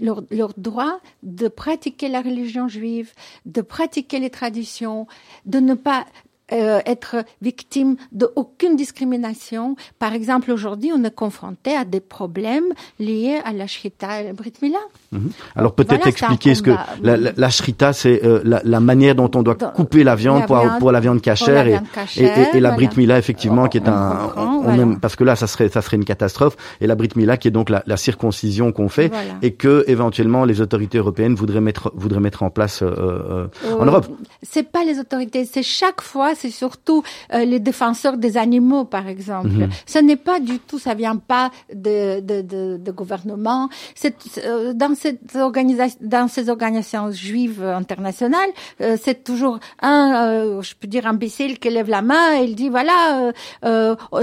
leur, 0.00 0.52
droit 0.56 0.98
de 1.22 1.46
pratiquer 1.46 2.08
la 2.08 2.20
religion 2.20 2.66
juive, 2.66 3.12
de 3.46 3.60
pratiquer 3.60 4.18
les 4.18 4.30
traditions, 4.30 5.06
de 5.46 5.60
ne 5.60 5.74
pas 5.74 6.04
euh, 6.52 6.80
être 6.86 7.16
victime 7.42 7.96
d'aucune 8.12 8.76
discrimination. 8.76 9.76
Par 9.98 10.12
exemple, 10.12 10.50
aujourd'hui, 10.50 10.90
on 10.94 11.02
est 11.04 11.14
confronté 11.14 11.76
à 11.76 11.84
des 11.84 12.00
problèmes 12.00 12.72
liés 12.98 13.40
à 13.44 13.52
la 13.52 13.66
shrita 13.66 14.20
et 14.20 14.24
la 14.24 14.32
brit 14.32 14.52
mila. 14.62 14.78
Mhm. 15.12 15.30
Alors 15.56 15.74
peut-être 15.74 16.06
expliquer 16.06 16.54
ce 16.54 16.62
que 16.62 16.70
la, 17.02 17.16
la, 17.16 17.32
la 17.36 17.50
shrita, 17.50 17.92
c'est 17.92 18.24
euh, 18.24 18.40
la, 18.44 18.60
la, 18.64 18.80
manière 18.80 19.14
dont 19.14 19.30
on 19.34 19.42
doit 19.42 19.54
couper 19.54 20.04
la 20.04 20.14
viande, 20.14 20.46
pour, 20.46 20.62
pour, 20.78 20.92
la 20.92 21.00
viande 21.00 21.20
cachère 21.20 21.66
et, 21.66 21.78
et, 22.16 22.30
et, 22.54 22.60
la 22.60 22.72
brit 22.72 22.90
mila 22.96 23.18
effectivement 23.18 23.66
qui 23.68 23.78
est 23.78 23.88
un 23.88 24.32
on, 24.36 24.94
parce 24.96 25.16
que 25.16 25.24
là 25.24 25.36
ça 25.36 25.46
serait 25.46 25.68
ça 25.68 25.82
serait 25.82 25.96
une 25.96 26.04
catastrophe 26.04 26.56
et 26.80 26.86
la 26.86 26.94
brit 26.94 27.10
mila 27.16 27.36
qui 27.36 27.48
est 27.48 27.50
donc 27.50 27.70
la, 27.70 27.82
circoncision 27.96 28.72
qu'on 28.72 28.88
fait 28.88 29.12
et 29.42 29.52
que 29.54 29.84
éventuellement 29.88 30.44
les 30.44 30.60
autorités 30.60 30.98
européennes 30.98 31.34
voudraient 31.34 31.60
mettre 31.60 31.92
voudraient 31.94 32.20
mettre 32.20 32.42
en 32.42 32.50
place 32.50 32.82
euh, 32.82 33.48
en 33.78 33.84
Europe. 33.84 34.06
C'est 34.42 34.70
pas 34.70 34.84
les 34.84 34.98
autorités, 34.98 35.44
c'est 35.44 35.62
chaque 35.62 36.00
fois 36.00 36.34
c'est 36.40 36.50
surtout 36.50 37.02
euh, 37.34 37.44
les 37.44 37.60
défenseurs 37.60 38.16
des 38.16 38.36
animaux, 38.36 38.84
par 38.84 39.06
exemple. 39.08 39.48
Mhm. 39.48 39.70
Ce 39.86 39.98
n'est 39.98 40.16
pas 40.16 40.40
du 40.40 40.58
tout, 40.58 40.78
ça 40.78 40.94
vient 40.94 41.16
pas 41.16 41.50
de, 41.72 42.20
de, 42.20 42.40
de, 42.42 42.76
de 42.78 42.90
gouvernement. 42.92 43.68
C'est 43.94 44.16
euh, 44.38 44.72
dans 44.72 44.94
cette 44.94 45.36
organisation, 45.36 45.98
dans 46.00 46.28
ces 46.28 46.48
organisations 46.48 47.10
juives 47.10 47.62
internationales, 47.62 48.50
euh, 48.80 48.96
c'est 49.02 49.22
toujours 49.24 49.58
un, 49.82 50.60
je 50.62 50.74
peux 50.74 50.88
dire, 50.88 51.06
imbécile 51.06 51.58
qui 51.58 51.70
lève 51.70 51.88
la 51.88 52.02
main 52.02 52.38
et 52.38 52.44
il 52.44 52.54
dit 52.54 52.68
voilà, 52.68 53.32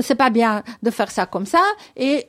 c'est 0.01 0.15
pas 0.15 0.29
bien 0.29 0.63
de 0.83 0.89
faire 0.89 1.11
ça 1.11 1.25
comme 1.25 1.45
ça 1.45 1.63
et 1.95 2.27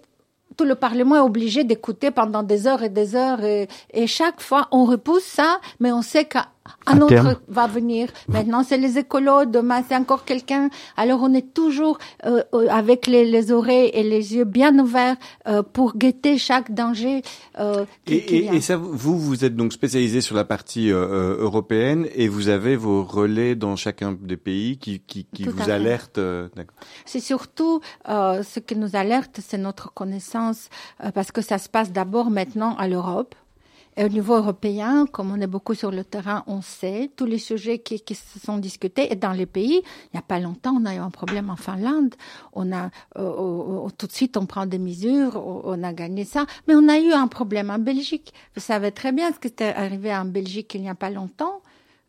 tout 0.59 0.65
le 0.65 0.75
Parlement 0.75 1.17
est 1.17 1.21
obligé 1.21 1.63
d'écouter 1.65 2.11
pendant 2.11 2.43
des 2.43 2.67
heures 2.67 2.83
et 2.83 2.89
des 2.89 3.15
heures 3.15 3.43
et, 3.45 3.69
et 3.95 4.07
chaque 4.07 4.41
fois 4.41 4.69
on 4.73 4.85
repousse 4.85 5.25
ça, 5.25 5.61
mais 5.81 5.93
on 5.93 6.03
sait 6.03 6.25
qu'à 6.25 6.49
un 6.87 7.01
autre 7.01 7.41
va 7.49 7.67
venir. 7.67 8.09
Maintenant, 8.29 8.63
c'est 8.63 8.79
les 8.79 8.99
écolos. 8.99 9.45
Demain, 9.47 9.83
c'est 9.89 9.97
encore 9.97 10.25
quelqu'un. 10.25 10.71
Alors, 10.97 11.21
on 11.23 11.33
est 11.35 11.55
toujours 11.55 11.99
euh, 12.25 12.43
euh, 12.55 12.69
avec 12.71 13.07
les, 13.07 13.25
les, 13.25 13.53
oreilles 13.53 13.91
et 13.93 14.03
les 14.03 14.35
yeux 14.35 14.45
bien 14.45 14.79
ouverts 14.79 15.17
euh, 15.47 15.63
pour 15.63 15.97
guetter 15.97 16.39
chaque 16.39 16.73
danger. 16.73 17.23
Euh, 17.59 17.85
et, 18.07 18.47
et, 18.47 18.61
ça, 18.61 18.77
vous, 18.77 19.19
vous 19.19 19.45
êtes 19.45 19.57
donc 19.57 19.73
spécialisé 19.73 20.21
sur 20.21 20.37
la 20.37 20.45
partie 20.45 20.91
euh, 20.91 21.37
européenne 21.39 22.07
et 22.15 22.29
vous 22.29 22.49
avez 22.49 22.77
vos 22.77 23.05
relais 23.05 23.55
dans 23.55 23.77
chacun 23.77 24.17
des 24.21 24.37
pays 24.37 24.79
qui, 24.79 25.01
qui, 25.01 25.27
qui 25.33 25.45
vous 25.45 25.71
alertent. 25.71 26.21
c'est 27.05 27.21
surtout 27.21 27.81
ce 28.07 28.59
qui 28.61 28.77
nous 28.77 28.97
alerte, 28.97 29.41
c'est 29.47 29.59
notre 29.59 29.93
connaissance, 29.93 30.69
parce 31.15 31.33
que 31.33 31.43
ça 31.43 31.59
se 31.59 31.69
passe 31.69 31.93
d'abord 31.93 32.31
maintenant 32.31 32.77
à 32.77 32.89
l'Europe. 32.89 33.35
Et 33.99 34.05
au 34.05 34.09
niveau 34.09 34.37
européen, 34.37 35.07
comme 35.11 35.33
on 35.33 35.41
est 35.41 35.49
beaucoup 35.49 35.75
sur 35.75 35.91
le 35.91 36.05
terrain, 36.05 36.45
on 36.47 36.63
sait 36.63 37.11
tous 37.17 37.25
les 37.25 37.39
sujets 37.39 37.81
qui, 37.81 37.99
se 38.15 38.39
sont 38.39 38.59
discutés. 38.59 39.13
Et 39.13 39.17
dans 39.17 39.33
les 39.33 39.45
pays, 39.45 39.83
il 39.83 40.11
n'y 40.15 40.21
a 40.21 40.23
pas 40.23 40.39
longtemps, 40.39 40.77
on 40.81 40.87
a 40.87 40.95
eu 40.95 40.99
un 40.99 41.11
problème 41.11 41.51
en 41.51 41.57
Finlande. 41.57 42.15
On 42.53 42.71
a 42.71 42.91
euh, 43.19 43.89
tout 43.99 44.07
de 44.07 44.13
suite, 44.13 44.37
on 44.37 44.47
prend 44.47 44.67
des 44.67 44.79
mesures, 44.79 45.45
on 45.45 45.83
a 45.83 45.93
gagné 45.93 46.25
ça. 46.25 46.47
Mais 46.69 46.77
on 46.77 46.89
a 46.89 46.97
eu 47.01 47.11
un 47.11 47.27
problème 47.27 47.71
en 47.71 47.81
Belgique. 47.81 48.33
Vous 48.55 48.61
savez 48.61 48.93
très 48.93 49.11
bien 49.11 49.33
ce 49.33 49.41
qui 49.41 49.49
est 49.49 49.63
arrivé 49.63 50.15
en 50.15 50.27
Belgique 50.27 50.77
il 50.77 50.83
n'y 50.83 50.89
a 50.89 50.95
pas 50.95 51.11
longtemps. 51.11 51.61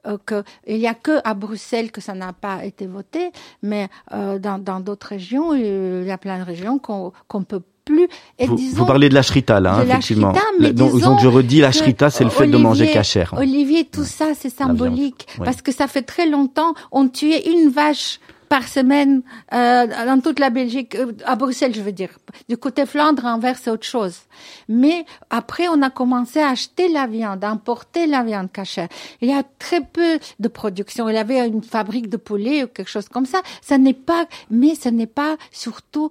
Euh, 0.05 0.43
il 0.67 0.77
n'y 0.77 0.87
a 0.87 0.93
que 0.93 1.19
à 1.23 1.33
Bruxelles 1.33 1.91
que 1.91 2.01
ça 2.01 2.13
n'a 2.13 2.33
pas 2.33 2.65
été 2.65 2.85
voté, 2.85 3.31
mais 3.63 3.89
euh, 4.13 4.37
dans 4.37 4.79
d'autres 4.79 5.07
régions, 5.07 5.55
il 5.55 6.05
y 6.05 6.11
a 6.11 6.17
plein 6.19 6.37
de 6.37 6.43
régions 6.43 6.77
qu'on 6.77 7.43
peut 7.43 7.63
plus. 7.89 8.07
Et 8.37 8.45
vous, 8.45 8.55
disons, 8.55 8.77
vous 8.77 8.85
parlez 8.85 9.09
de 9.09 9.15
la 9.15 9.23
shrita 9.23 9.59
là, 9.59 9.75
hein, 9.75 9.83
effectivement. 9.83 10.33
mais 10.59 10.73
donc, 10.73 10.99
donc, 10.99 11.19
je 11.19 11.27
redis, 11.27 11.59
la 11.61 11.71
shrita, 11.71 12.09
c'est 12.09 12.23
le 12.23 12.29
fait 12.29 12.47
de 12.47 12.57
manger 12.57 12.91
cachère. 12.91 13.33
Olivier, 13.37 13.85
tout 13.85 14.05
ça, 14.05 14.27
c'est 14.39 14.49
symbolique 14.49 15.27
parce 15.43 15.61
que 15.61 15.71
ça 15.71 15.87
fait 15.87 16.03
très 16.03 16.27
longtemps 16.27 16.73
on 16.91 17.07
tuait 17.07 17.49
une 17.49 17.69
vache 17.69 18.19
par 18.49 18.67
semaine 18.67 19.21
euh, 19.53 19.85
dans 19.85 20.19
toute 20.21 20.39
la 20.39 20.49
Belgique, 20.49 20.95
euh, 20.95 21.13
à 21.23 21.35
Bruxelles, 21.35 21.75
je 21.75 21.81
veux 21.81 21.91
dire. 21.91 22.09
Du 22.49 22.57
côté 22.57 22.87
Flandre, 22.87 23.23
Anvers, 23.25 23.57
c'est 23.57 23.69
autre 23.69 23.85
chose. 23.85 24.21
Mais 24.67 25.05
après, 25.29 25.67
on 25.67 25.83
a 25.83 25.91
commencé 25.91 26.39
à 26.39 26.49
acheter 26.49 26.91
la 26.91 27.05
viande, 27.05 27.43
à 27.43 27.49
importer 27.51 28.07
la 28.07 28.23
viande 28.23 28.51
cachère. 28.51 28.87
Il 29.21 29.29
y 29.29 29.33
a 29.33 29.43
très 29.59 29.81
peu 29.81 30.17
de 30.39 30.47
production. 30.47 31.07
Il 31.09 31.13
y 31.13 31.19
avait 31.19 31.47
une 31.47 31.61
fabrique 31.61 32.09
de 32.09 32.17
poulet 32.17 32.63
ou 32.63 32.67
quelque 32.67 32.89
chose 32.89 33.07
comme 33.07 33.27
ça. 33.27 33.41
Ça 33.61 33.77
n'est 33.77 33.93
pas, 33.93 34.25
mais 34.49 34.73
ce 34.73 34.89
n'est 34.89 35.05
pas 35.05 35.37
surtout 35.51 36.09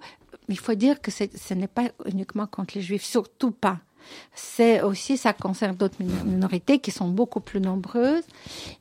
il 0.49 0.59
faut 0.59 0.75
dire 0.75 1.01
que 1.01 1.11
ce 1.11 1.55
n'est 1.55 1.69
pas 1.69 1.91
uniquement 2.07 2.47
contre 2.47 2.75
les 2.77 2.83
juifs, 2.83 3.05
surtout 3.05 3.51
pas. 3.51 3.79
C'est 4.35 4.81
aussi, 4.83 5.17
ça 5.17 5.33
concerne 5.33 5.77
d'autres 5.77 6.03
minorités 6.03 6.79
qui 6.79 6.91
sont 6.91 7.09
beaucoup 7.09 7.41
plus 7.41 7.61
nombreuses 7.61 8.25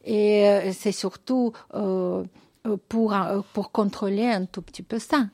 et 0.06 0.48
euh, 0.48 0.72
c'est 0.72 0.94
surtout 0.94 1.52
euh, 1.74 2.24
pour, 2.76 3.14
euh, 3.14 3.42
pour 3.54 3.72
contrôler 3.72 4.26
un 4.26 4.46
tout 4.46 4.62
petit 4.62 4.84
peu 4.84 5.00
ça. 5.00 5.28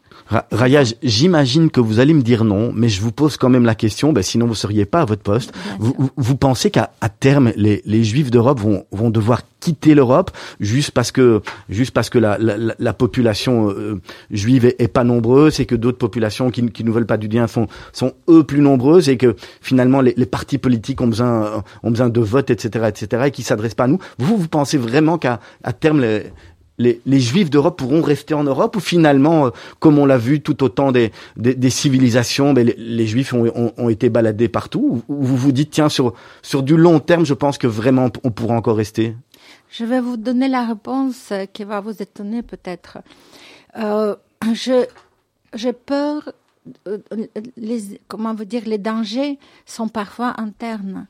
Raya, 0.51 0.83
j'imagine 1.01 1.69
que 1.69 1.79
vous 1.79 1.99
allez 1.99 2.13
me 2.13 2.21
dire 2.21 2.43
non, 2.43 2.71
mais 2.73 2.89
je 2.89 3.01
vous 3.01 3.11
pose 3.11 3.37
quand 3.37 3.49
même 3.49 3.65
la 3.65 3.75
question, 3.75 4.13
ben 4.13 4.21
sinon 4.21 4.45
vous 4.45 4.55
seriez 4.55 4.85
pas 4.85 5.01
à 5.01 5.05
votre 5.05 5.23
poste. 5.23 5.53
Vous, 5.79 6.11
vous, 6.15 6.37
pensez 6.37 6.69
qu'à 6.71 6.91
à 7.01 7.09
terme, 7.09 7.51
les, 7.55 7.81
les 7.85 8.03
Juifs 8.03 8.31
d'Europe 8.31 8.59
vont, 8.59 8.85
vont 8.91 9.09
devoir 9.09 9.41
quitter 9.63 9.95
l'Europe 9.95 10.31
juste 10.59 10.91
parce 10.91 11.13
que 11.13 11.41
juste 11.69 11.91
parce 11.91 12.09
que 12.09 12.19
la, 12.19 12.37
la, 12.37 12.75
la 12.77 12.93
population 12.93 13.69
euh, 13.69 14.01
juive 14.29 14.65
est, 14.65 14.87
pas 14.89 15.05
nombreuse 15.05 15.61
et 15.61 15.65
que 15.65 15.75
d'autres 15.75 15.97
populations 15.97 16.51
qui, 16.51 16.69
qui 16.69 16.83
ne 16.83 16.91
veulent 16.91 17.05
pas 17.05 17.15
du 17.15 17.29
bien 17.29 17.47
sont 17.47 17.67
sont 17.93 18.11
eux 18.29 18.43
plus 18.43 18.59
nombreuses 18.59 19.07
et 19.07 19.15
que 19.15 19.37
finalement 19.61 20.01
les, 20.01 20.13
les 20.17 20.25
partis 20.25 20.57
politiques 20.57 20.99
ont 20.99 21.07
besoin 21.07 21.63
ont 21.81 21.91
besoin 21.91 22.09
de 22.09 22.19
votes 22.19 22.49
etc 22.49 22.87
etc 22.89 23.23
et 23.27 23.31
qui 23.31 23.41
s'adressent 23.41 23.75
pas 23.75 23.85
à 23.85 23.87
nous. 23.87 23.99
Vous 24.19 24.35
vous 24.35 24.49
pensez 24.49 24.77
vraiment 24.77 25.17
qu'à 25.17 25.39
à 25.63 25.71
terme 25.71 26.01
les, 26.01 26.23
les, 26.77 27.19
juifs 27.19 27.49
d'Europe 27.49 27.77
pourront 27.77 28.01
rester 28.01 28.33
en 28.33 28.43
Europe 28.43 28.75
ou 28.75 28.79
finalement, 28.79 29.47
euh, 29.47 29.49
comme 29.79 29.99
on 29.99 30.05
l'a 30.05 30.17
vu 30.17 30.41
tout 30.41 30.63
au 30.63 30.69
temps 30.69 30.91
des, 30.91 31.11
des, 31.37 31.69
civilisations, 31.69 32.53
ben, 32.53 32.71
les, 32.77 33.07
juifs 33.07 33.33
ont, 33.33 33.89
été 33.89 34.09
baladés 34.09 34.49
partout 34.49 35.03
ou, 35.07 35.15
vous 35.23 35.37
vous 35.37 35.51
dites, 35.51 35.71
tiens, 35.71 35.89
sur, 35.89 36.13
du 36.63 36.75
long 36.75 36.99
terme, 36.99 37.25
je 37.25 37.33
pense 37.33 37.57
que 37.57 37.67
vraiment 37.67 38.09
on 38.23 38.31
pourra 38.31 38.55
encore 38.55 38.77
rester? 38.77 39.15
Je 39.69 39.85
vais 39.85 39.99
vous 39.99 40.17
donner 40.17 40.47
la 40.47 40.65
réponse 40.65 41.33
qui 41.51 41.63
va 41.63 41.79
vous 41.79 42.01
étonner 42.01 42.43
peut-être. 42.43 42.99
Euh, 43.77 44.15
je 44.53 44.85
J'ai 45.53 45.73
peur, 45.73 46.31
euh, 46.87 46.97
les, 47.57 47.99
comment 48.07 48.33
vous 48.33 48.45
dire, 48.45 48.63
les 48.65 48.77
dangers 48.77 49.39
sont 49.65 49.87
parfois 49.87 50.39
internes. 50.39 51.07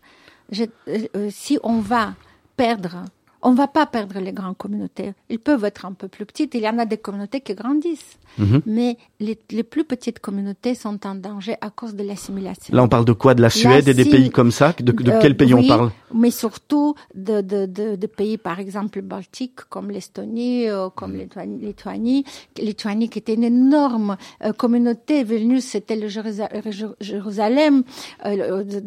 Euh, 0.57 1.30
si 1.30 1.57
on 1.64 1.80
va 1.80 2.14
perdre 2.57 3.05
on 3.44 3.52
ne 3.52 3.58
va 3.58 3.68
pas 3.68 3.86
perdre 3.86 4.20
les 4.20 4.32
grandes 4.32 4.58
communautés. 4.58 5.14
Ils 5.30 5.39
peuvent 5.39 5.66
être 5.66 5.86
un 5.86 5.91
peu 5.91 6.08
plus 6.08 6.26
petites. 6.26 6.56
Il 6.56 6.62
y 6.62 6.70
en 6.70 6.80
a 6.80 6.86
des 6.86 6.98
communautés 6.98 7.41
qui 7.41 7.54
grandissent. 7.54 8.18
Mhm. 8.38 8.62
Mais 8.66 8.98
les, 9.20 9.64
plus 9.64 9.84
petites 9.84 10.20
communautés 10.20 10.74
sont 10.76 11.06
en 11.06 11.14
danger 11.14 11.56
à 11.62 11.70
cause 11.70 11.94
de 11.94 12.04
l'assimilation. 12.04 12.76
Là, 12.76 12.84
on 12.84 12.88
parle 12.88 13.06
de 13.06 13.12
quoi? 13.12 13.36
De 13.36 13.41
la 13.41 13.50
Suède 13.50 13.88
et 13.88 13.94
des 13.94 14.06
pays 14.06 14.32
comme 14.32 14.50
ça? 14.50 14.74
De, 14.80 14.91
de 14.91 15.12
quel 15.22 15.38
pays 15.38 15.54
on 15.54 15.68
parle? 15.68 15.91
Mais 16.14 16.32
surtout 16.32 16.96
de, 17.14 17.41
de, 17.41 17.66
de, 17.66 18.08
pays, 18.08 18.38
par 18.38 18.60
exemple, 18.60 19.02
baltiques, 19.02 19.62
comme 19.70 19.91
l'Estonie, 19.91 20.68
euh, 20.68 20.89
comme 20.89 21.14
mm. 21.14 21.28
la 21.36 21.46
Lituanie. 21.46 22.26
Lituanie 22.58 23.10
qui 23.10 23.20
était 23.20 23.36
une 23.36 23.44
énorme 23.44 24.18
euh, 24.44 24.54
communauté. 24.54 25.24
Vilnius, 25.24 25.66
c'était 25.66 25.96
le 25.96 26.08
Jérusalem 26.08 27.84
euh, 28.26 28.64
de, 28.64 28.80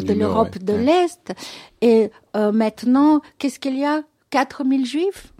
de, 0.00 0.12
l'Europe 0.12 0.58
de 0.58 0.74
l'Est. 0.74 1.32
Et 1.80 2.10
maintenant, 2.34 3.20
qu'est-ce 3.38 3.58
qu'il 3.58 3.78
y 3.78 3.84
a? 3.84 4.02
4000 4.30 4.86
juifs? 4.86 5.32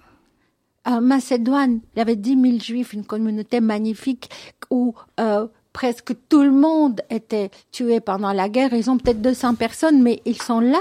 En 0.86 1.00
Macédoine, 1.00 1.80
il 1.94 1.98
y 1.98 2.02
avait 2.02 2.16
10 2.16 2.40
000 2.40 2.58
juifs, 2.58 2.92
une 2.92 3.04
communauté 3.04 3.60
magnifique 3.60 4.28
où 4.70 4.94
euh, 5.18 5.46
presque 5.72 6.14
tout 6.28 6.42
le 6.42 6.52
monde 6.52 7.00
était 7.10 7.50
tué 7.72 8.00
pendant 8.00 8.32
la 8.32 8.48
guerre. 8.48 8.72
Ils 8.72 8.90
ont 8.90 8.98
peut-être 8.98 9.22
200 9.22 9.54
personnes, 9.56 10.02
mais 10.02 10.22
ils 10.24 10.40
sont 10.40 10.60
là. 10.60 10.80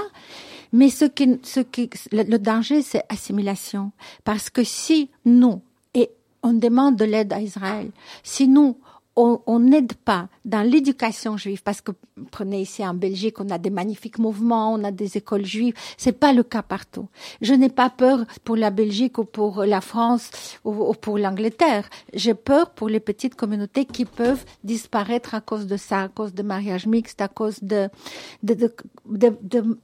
Mais 0.72 0.88
ce 0.88 1.04
qui, 1.04 1.38
ce 1.42 1.60
qui, 1.60 1.90
le, 2.12 2.36
danger, 2.36 2.82
c'est 2.82 3.04
assimilation. 3.08 3.92
Parce 4.24 4.50
que 4.50 4.64
si 4.64 5.10
nous, 5.24 5.62
et 5.94 6.10
on 6.42 6.52
demande 6.52 6.96
de 6.96 7.04
l'aide 7.04 7.32
à 7.32 7.40
Israël, 7.40 7.90
si 8.22 8.48
nous, 8.48 8.76
on 9.16 9.58
n'aide 9.60 9.94
pas 9.94 10.28
dans 10.44 10.62
l'éducation 10.62 11.36
juive, 11.36 11.62
parce 11.62 11.80
que 11.80 11.92
prenez 12.30 12.62
ici 12.62 12.84
en 12.86 12.94
Belgique, 12.94 13.40
on 13.40 13.48
a 13.50 13.58
des 13.58 13.70
magnifiques 13.70 14.18
mouvements, 14.18 14.72
on 14.72 14.82
a 14.82 14.90
des 14.90 15.16
écoles 15.16 15.44
juives, 15.44 15.74
c'est 15.96 16.12
pas 16.12 16.32
le 16.32 16.42
cas 16.42 16.62
partout. 16.62 17.08
Je 17.40 17.54
n'ai 17.54 17.68
pas 17.68 17.90
peur 17.90 18.24
pour 18.42 18.56
la 18.56 18.70
Belgique 18.70 19.18
ou 19.18 19.24
pour 19.24 19.64
la 19.64 19.80
France 19.80 20.30
ou, 20.64 20.92
pour 20.94 21.18
l'Angleterre. 21.18 21.88
J'ai 22.12 22.34
peur 22.34 22.70
pour 22.70 22.88
les 22.88 23.00
petites 23.00 23.36
communautés 23.36 23.84
qui 23.84 24.04
peuvent 24.04 24.44
disparaître 24.64 25.34
à 25.34 25.40
cause 25.40 25.66
de 25.66 25.76
ça, 25.76 26.02
à 26.02 26.08
cause 26.08 26.34
de 26.34 26.42
mariage 26.42 26.86
mixte, 26.86 27.20
à 27.20 27.28
cause 27.28 27.62
de, 27.62 27.88
de, 28.42 28.54
de, 29.06 29.38
de 29.42 29.78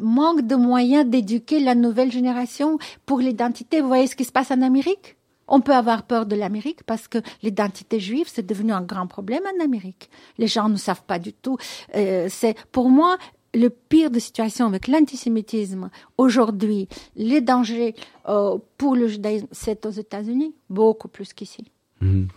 manque 0.00 0.46
de 0.46 0.56
moyens 0.56 1.06
d'éduquer 1.06 1.60
la 1.60 1.74
nouvelle 1.74 2.10
génération 2.10 2.78
pour 3.06 3.20
l'identité. 3.20 3.80
Vous 3.80 3.88
voyez 3.88 4.06
ce 4.06 4.16
qui 4.16 4.24
se 4.24 4.32
passe 4.32 4.50
en 4.50 4.62
Amérique? 4.62 5.16
On 5.48 5.60
peut 5.60 5.74
avoir 5.74 6.04
peur 6.04 6.26
de 6.26 6.36
l'Amérique 6.36 6.82
parce 6.84 7.08
que 7.08 7.18
l'identité 7.42 8.00
juive, 8.00 8.26
c'est 8.32 8.46
devenu 8.46 8.72
un 8.72 8.82
grand 8.82 9.06
problème 9.06 9.42
en 9.46 9.64
Amérique. 9.64 10.10
Les 10.38 10.46
gens 10.46 10.68
ne 10.68 10.76
savent 10.76 11.04
pas 11.04 11.18
du 11.18 11.32
tout. 11.32 11.58
Euh, 11.94 12.28
c'est 12.30 12.56
pour 12.72 12.90
moi 12.90 13.16
le 13.54 13.70
pire 13.70 14.10
de 14.10 14.18
situation 14.18 14.66
avec 14.66 14.88
l'antisémitisme 14.88 15.90
aujourd'hui, 16.18 16.88
les 17.16 17.40
dangers 17.40 17.94
euh, 18.28 18.58
pour 18.78 18.96
le 18.96 19.06
judaïsme, 19.06 19.46
c'est 19.52 19.86
aux 19.86 19.90
États-Unis, 19.90 20.54
beaucoup 20.68 21.08
plus 21.08 21.32
qu'ici. 21.32 21.70
Mhm. 22.00 22.28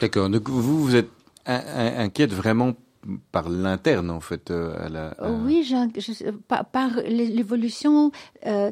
D'accord. 0.00 0.30
Donc 0.30 0.48
vous, 0.48 0.82
vous 0.82 0.96
êtes 0.96 1.10
inquiète 1.46 2.32
vraiment 2.32 2.74
par 3.32 3.48
l'interne 3.48 4.10
en 4.10 4.20
fait 4.20 4.50
euh, 4.50 4.86
à 4.86 4.88
la, 4.88 5.16
oui 5.44 5.64
je, 5.64 6.30
par, 6.30 6.64
par 6.66 6.90
l'évolution 7.08 8.12
euh, 8.46 8.70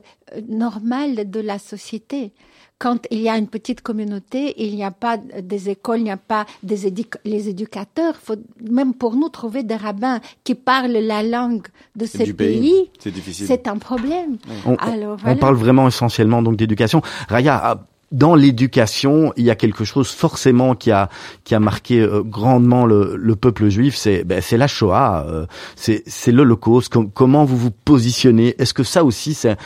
normale 0.49 1.29
de 1.29 1.41
la 1.41 1.59
société 1.59 2.33
quand 2.81 3.07
il 3.11 3.21
y 3.21 3.29
a 3.29 3.37
une 3.37 3.47
petite 3.47 3.83
communauté, 3.83 4.55
il 4.57 4.75
n'y 4.75 4.85
a 4.85 4.91
pas 4.91 5.19
des 5.19 5.69
écoles, 5.69 5.99
il 5.99 6.05
n'y 6.05 6.11
a 6.11 6.17
pas 6.17 6.47
des 6.63 6.91
les 7.27 7.49
éducateurs. 7.51 8.17
Faut 8.17 8.37
même 8.69 8.95
pour 8.95 9.17
nous 9.17 9.29
trouver 9.29 9.63
des 9.63 9.77
rabbins 9.77 10.19
qui 10.45 10.55
parlent 10.55 10.91
la 10.91 11.23
langue 11.23 11.67
de 11.95 12.07
ces 12.07 12.33
pays, 12.33 12.91
c'est 13.31 13.69
un 13.69 13.77
problème. 13.77 14.39
On, 14.65 14.77
Alors, 14.77 15.19
on 15.27 15.37
parle 15.37 15.57
vraiment 15.57 15.87
essentiellement 15.89 16.41
donc 16.41 16.57
d'éducation. 16.57 17.03
Raya, 17.29 17.61
ah, 17.63 17.87
dans 18.13 18.35
l'éducation, 18.35 19.35
il 19.37 19.45
y 19.45 19.51
a 19.51 19.57
quelque 19.57 19.85
chose 19.85 20.09
forcément 20.09 20.75
qui 20.75 20.91
a 20.91 21.11
qui 21.45 21.55
a 21.55 21.61
marqué 21.61 22.01
euh, 22.01 22.23
grandement 22.23 22.87
le, 22.87 23.15
le, 23.15 23.37
peuple 23.37 23.69
juif, 23.69 23.95
c'est 23.95 24.25
ben, 24.25 24.41
c'est 24.41 24.57
la 24.57 24.67
Shoah, 24.67 25.27
euh, 25.29 25.47
c'est 25.77 26.03
c'est 26.07 26.33
l'Holocauste. 26.33 26.95
comment 27.13 27.45
vous 27.45 27.59
vous 27.59 27.71
positionnez? 27.71 28.55
Est-ce 28.59 28.73
que 28.73 28.85
ça 28.85 29.05
aussi 29.05 29.35
c'est 29.35 29.59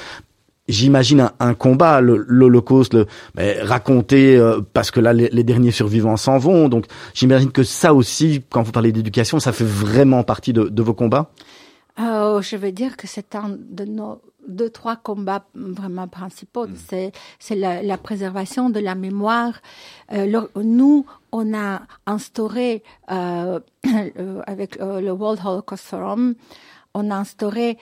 j'imagine 0.69 1.31
un, 1.41 1.55
combat, 1.55 2.01
l'Holocauste, 2.01 2.95
le, 2.95 3.07
ben, 3.35 3.65
raconté 3.67 4.37
euh, 4.37 4.61
parce 4.73 4.91
que 4.91 5.01
là 5.01 5.12
les, 5.12 5.45
derniers 5.45 5.71
survivants 5.71 6.17
s'en 6.17 6.39
vont. 6.39 6.69
Donc 6.69 6.87
j'imagine 7.15 7.53
que 7.53 7.62
ça 7.62 7.95
aussi, 7.95 8.43
quand 8.51 8.62
vous 8.62 8.73
parlez 8.73 8.93
d'éducation, 8.93 9.41
ça 9.41 9.53
fait 9.53 9.65
vraiment 9.65 10.23
partie 10.23 10.53
de, 10.53 10.65
de 10.65 10.83
vos 10.83 10.95
combats. 10.95 11.31
Oh, 11.99 12.41
je 12.43 12.57
veux 12.57 12.73
dire 12.73 12.97
que 12.97 13.07
c'est 13.07 13.35
un 13.35 13.57
de 13.57 13.85
nos 13.85 14.21
deux 14.49 14.71
trois 14.71 14.97
combats 14.97 15.45
vraiment 15.55 16.09
principaux. 16.09 16.67
Mm. 16.67 16.77
C'est 16.89 17.12
c'est 17.39 17.55
la, 17.55 17.83
la, 17.83 17.99
préservation 17.99 18.71
de 18.71 18.81
la 18.81 18.95
mémoire. 18.95 19.61
Euh, 20.12 20.47
nous, 20.57 21.07
on 21.33 21.55
a 21.55 21.83
instauré 22.07 22.83
euh, 23.11 23.61
avec 24.47 24.81
euh, 24.81 25.01
le 25.01 25.12
World 25.12 25.41
Holocaust 25.45 25.85
Forum, 25.85 26.35
on 26.95 27.11
a 27.11 27.17
instauré 27.17 27.79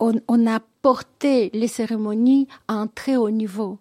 on, 0.00 0.20
on, 0.28 0.46
a 0.46 0.60
porté 0.82 1.50
les 1.54 1.68
cérémonies 1.68 2.48
à 2.68 2.74
un 2.74 2.86
très 2.86 3.16
haut 3.16 3.30
niveau. 3.30 3.78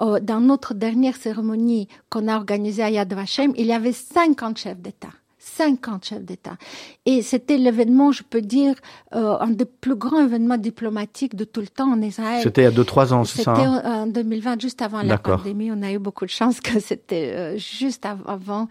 Euh, 0.00 0.20
dans 0.20 0.40
notre 0.40 0.74
dernière 0.74 1.16
cérémonie 1.16 1.88
qu'on 2.10 2.28
a 2.28 2.36
organisée 2.36 2.82
à 2.82 2.90
Yad 2.90 3.12
Vashem, 3.12 3.52
il 3.56 3.66
y 3.66 3.72
avait 3.72 3.92
50 3.92 4.58
chefs 4.58 4.80
d'État. 4.80 5.12
50 5.46 6.04
chefs 6.04 6.24
d'État. 6.24 6.56
Et 7.04 7.22
c'était 7.22 7.56
l'événement, 7.56 8.12
je 8.12 8.22
peux 8.22 8.42
dire, 8.42 8.74
euh, 9.14 9.38
un 9.38 9.48
des 9.48 9.64
plus 9.64 9.94
grands 9.94 10.24
événements 10.24 10.56
diplomatiques 10.58 11.36
de 11.36 11.44
tout 11.44 11.60
le 11.60 11.68
temps 11.68 11.90
en 11.90 12.02
Israël. 12.02 12.42
C'était 12.42 12.62
il 12.62 12.64
y 12.64 12.68
a 12.68 12.70
2-3 12.70 13.12
ans, 13.12 13.24
c'est 13.24 13.42
ça 13.42 13.54
C'était 13.54 13.68
en 13.68 14.06
2020, 14.06 14.60
juste 14.60 14.82
avant 14.82 15.02
la 15.02 15.18
pandémie. 15.18 15.70
On 15.72 15.82
a 15.82 15.92
eu 15.92 15.98
beaucoup 15.98 16.24
de 16.24 16.30
chance 16.30 16.60
que 16.60 16.80
c'était 16.80 17.32
euh, 17.34 17.56
juste 17.58 18.04
avant 18.04 18.68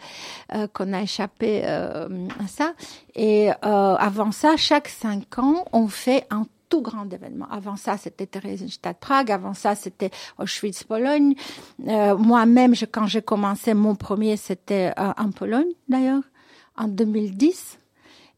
euh, 0.54 0.68
qu'on 0.74 0.92
a 0.94 1.02
échappé 1.02 1.62
euh, 1.64 2.08
à 2.44 2.48
ça. 2.48 2.74
Et 3.16 3.50
avant 3.62 4.32
ça, 4.32 4.58
chaque 4.58 4.90
5 4.90 5.40
ans, 5.40 5.66
on 5.72 5.88
fait 5.88 6.28
un 6.30 6.46
tout 6.70 6.82
grand 6.82 7.12
événement. 7.12 7.48
Avant 7.52 7.76
ça, 7.76 7.98
c'était 7.98 8.26
Theresienstadt 8.26 9.00
Prague. 9.00 9.32
Avant 9.32 9.54
ça, 9.54 9.76
c'était 9.76 10.12
Auschwitz 10.38 10.84
Pologne. 10.84 11.36
Euh, 11.88 12.18
Moi-même, 12.18 12.76
je, 12.76 12.86
quand 12.86 13.06
j'ai 13.08 13.22
commencé, 13.22 13.74
mon 13.74 13.96
premier, 13.96 14.38
c'était 14.38 14.92
euh, 15.00 15.12
en 15.18 15.32
Pologne, 15.32 15.72
d'ailleurs 15.88 16.22
en 16.78 16.88
2010. 16.88 17.80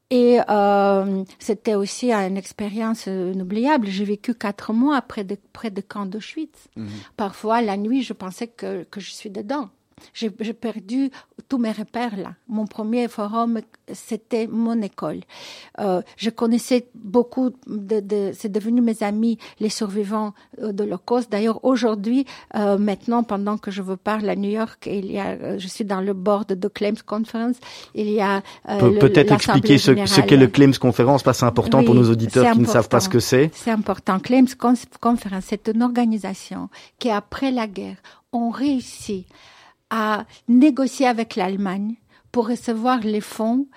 Et 0.10 0.40
euh, 0.50 1.24
c'était 1.38 1.76
aussi 1.76 2.14
une 2.14 2.38
expérience 2.38 3.08
inoubliable. 3.08 3.88
J'ai 3.88 4.06
vécu 4.06 4.34
quatre 4.34 4.72
mois 4.72 5.02
près 5.02 5.26
de, 5.26 5.38
près 5.52 5.70
de 5.70 5.82
camp 5.82 6.06
d'Auschwitz. 6.06 6.70
Mhm. 6.78 6.88
Parfois, 7.18 7.62
la 7.62 7.76
nuit, 7.76 8.04
je 8.04 8.14
pensais 8.14 8.48
que, 8.48 8.84
que 8.84 9.02
je 9.02 9.12
suis 9.12 9.30
dedans. 9.30 9.70
J'ai 10.14 10.30
perdu 10.30 11.12
tous 11.48 11.58
mes 11.58 11.72
repères 11.72 12.18
là. 12.18 12.34
Mon 12.48 12.66
premier 12.66 13.08
forum, 13.08 13.62
c'était 13.94 14.48
mon 14.48 14.82
école. 14.82 15.22
Euh, 15.80 16.02
je 16.18 16.30
connaissais 16.30 16.88
beaucoup 16.94 17.52
de, 17.68 18.00
de 18.00 18.32
c'est 18.34 18.52
devenu 18.52 18.82
mes 18.82 19.02
amis, 19.04 19.38
les 19.60 19.70
survivants 19.70 20.34
euh, 20.62 20.72
de 20.72 20.84
l'Holocauste. 20.84 21.32
D'ailleurs, 21.32 21.64
aujourd'hui, 21.64 22.26
euh, 22.56 22.78
maintenant, 22.78 23.24
pendant 23.24 23.58
que 23.58 23.72
je 23.72 23.82
vous 23.82 23.98
parle 23.98 24.30
à 24.30 24.36
New 24.36 24.50
York, 24.50 24.88
il 24.92 25.12
y 25.12 25.20
a, 25.20 25.58
je 25.58 25.68
suis 25.68 25.86
dans 25.86 26.02
le 26.02 26.14
board 26.14 26.48
de 26.48 26.68
Claims 26.68 27.02
Conference. 27.06 27.56
Il 27.96 28.10
y 28.10 28.22
a 28.22 28.42
euh, 28.70 29.00
peut-être 29.00 29.34
expliquer 29.34 29.78
ce, 29.78 30.06
ce 30.06 30.22
qu'est 30.22 30.38
le 30.38 30.48
Claims 30.48 30.78
Conference, 30.80 31.24
parce 31.24 31.38
que 31.38 31.40
c'est 31.42 31.46
important 31.46 31.84
pour 31.84 31.96
nos 31.96 32.10
auditeurs 32.10 32.52
qui 32.54 32.60
ne 32.60 32.66
savent 32.66 32.90
pas 32.90 33.00
ce 33.00 33.10
que 33.10 33.20
c'est. 33.20 33.52
C'est 33.54 33.72
important. 33.72 34.20
Claims 34.20 34.46
Conference, 35.00 35.46
c'est 35.48 35.70
une 35.70 35.84
organisation 35.84 36.70
qui 37.00 37.10
après 37.10 37.52
la 37.52 37.68
guerre 37.68 37.98
ont 38.32 38.50
réussi 38.50 39.26
à 39.90 40.26
négocier 40.48 41.08
avec 41.08 41.36
l'Allemagne 41.36 41.96
pour 42.32 42.50
recevoir 42.50 43.00
les 43.00 43.22
fonds 43.22 43.68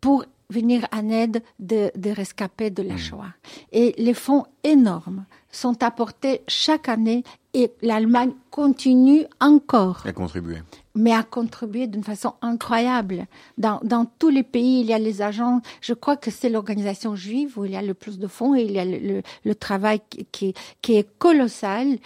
pour 0.00 0.24
venir 0.50 0.86
en 0.92 1.10
aide 1.10 1.42
des 1.58 1.90
de 1.94 2.10
rescapés 2.10 2.70
de 2.70 2.82
la 2.82 2.94
hmm. 2.94 2.98
Shoah. 2.98 3.34
Et 3.72 3.94
les 3.98 4.14
fonds 4.14 4.46
énormes 4.64 5.26
sont 5.50 5.82
apportés 5.82 6.42
chaque 6.48 6.88
année 6.88 7.22
et 7.54 7.72
l'Allemagne 7.82 8.32
continue 8.50 9.24
encore 9.40 10.02
à 10.06 10.12
contribuer. 10.12 10.58
Mais 10.94 11.12
à 11.12 11.22
contribuer 11.22 11.86
d'une 11.86 12.02
façon 12.02 12.34
incroyable. 12.42 13.26
Dans, 13.56 13.78
dans 13.84 14.04
tous 14.18 14.30
les 14.30 14.42
pays, 14.42 14.80
il 14.80 14.86
y 14.86 14.92
a 14.92 14.98
les 14.98 15.22
agents. 15.22 15.60
Je 15.80 15.94
crois 15.94 16.16
que 16.16 16.30
c'est 16.30 16.48
l'organisation 16.48 17.14
juive 17.14 17.58
où 17.58 17.64
il 17.64 17.72
y 17.72 17.76
a 17.76 17.82
le 17.82 17.94
plus 17.94 18.18
de 18.18 18.26
fonds 18.26 18.54
et 18.56 18.62
il 18.62 18.72
y 18.72 18.80
a 18.80 18.84
le, 18.84 19.22
le, 19.44 19.54
travail 19.54 20.00
qui, 20.32 20.54
qui, 20.82 20.96
est 20.96 21.08
colossal. 21.18 21.98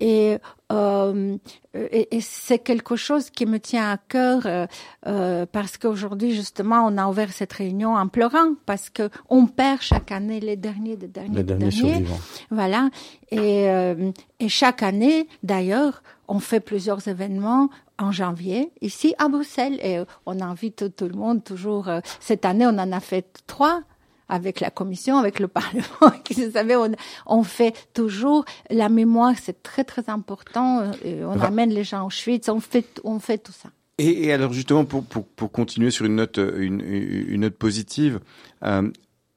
Et, 0.00 0.38
euh, 0.72 1.36
et, 1.74 2.16
et 2.16 2.20
c'est 2.20 2.60
quelque 2.60 2.96
chose 2.96 3.30
qui 3.30 3.44
me 3.46 3.58
tient 3.58 3.90
à 3.90 3.96
cœur 3.96 4.42
euh, 4.46 4.66
euh, 5.06 5.44
parce 5.50 5.76
qu'aujourd'hui 5.76 6.32
justement 6.32 6.86
on 6.86 6.96
a 6.98 7.08
ouvert 7.08 7.32
cette 7.32 7.52
réunion 7.52 7.96
en 7.96 8.06
pleurant 8.06 8.54
parce 8.64 8.88
que 8.88 9.10
on 9.28 9.46
perd 9.46 9.80
chaque 9.80 10.12
année 10.12 10.38
les 10.38 10.54
derniers 10.54 10.96
des 10.96 11.08
derniers, 11.08 11.38
les 11.38 11.42
derniers, 11.42 11.70
derniers. 11.70 12.04
Voilà. 12.50 12.90
Et, 13.30 13.68
euh, 13.68 14.10
et 14.40 14.48
chaque 14.48 14.82
année, 14.82 15.28
d'ailleurs, 15.42 15.87
on 16.28 16.38
fait 16.40 16.60
plusieurs 16.60 17.06
événements 17.08 17.70
en 17.98 18.12
janvier 18.12 18.70
ici 18.80 19.14
à 19.18 19.28
Bruxelles 19.28 19.78
et 19.82 20.02
on 20.26 20.40
invite 20.40 20.94
tout 20.96 21.08
le 21.08 21.14
monde 21.14 21.42
toujours. 21.44 21.88
Euh, 21.88 22.00
cette 22.20 22.44
année, 22.44 22.66
on 22.66 22.78
en 22.78 22.92
a 22.92 23.00
fait 23.00 23.42
trois 23.46 23.82
avec 24.28 24.60
la 24.60 24.70
commission, 24.70 25.16
avec 25.16 25.40
le 25.40 25.48
Parlement. 25.48 25.84
Vous 26.00 26.50
savez, 26.52 26.76
on, 26.76 26.92
on 27.26 27.42
fait 27.42 27.74
toujours 27.94 28.44
la 28.70 28.88
mémoire, 28.88 29.34
c'est 29.40 29.62
très 29.62 29.84
très 29.84 30.08
important. 30.10 30.82
Euh, 31.04 31.24
on 31.24 31.40
amène 31.40 31.70
les 31.70 31.84
gens 31.84 32.04
au 32.04 32.06
Auschwitz, 32.06 32.48
on 32.48 32.60
fait 32.60 33.00
on 33.04 33.18
fait 33.18 33.38
tout 33.38 33.52
ça. 33.52 33.70
Et, 33.98 34.26
et 34.26 34.32
alors 34.32 34.52
justement 34.52 34.84
pour, 34.84 35.04
pour, 35.04 35.26
pour 35.26 35.50
continuer 35.50 35.90
sur 35.90 36.04
une 36.06 36.16
note 36.16 36.38
une, 36.38 36.80
une 36.80 37.40
note 37.40 37.56
positive, 37.56 38.20
euh, 38.62 38.90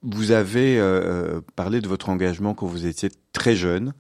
vous 0.04 0.32
avez 0.32 0.80
euh, 0.80 0.84
euh, 1.38 1.42
parlé 1.56 1.82
de 1.82 1.88
votre 1.88 2.10
engagement 2.10 2.54
quand 2.54 2.66
vous 2.66 2.86
étiez 2.86 3.10
très 3.34 3.56
jeune, 3.56 3.94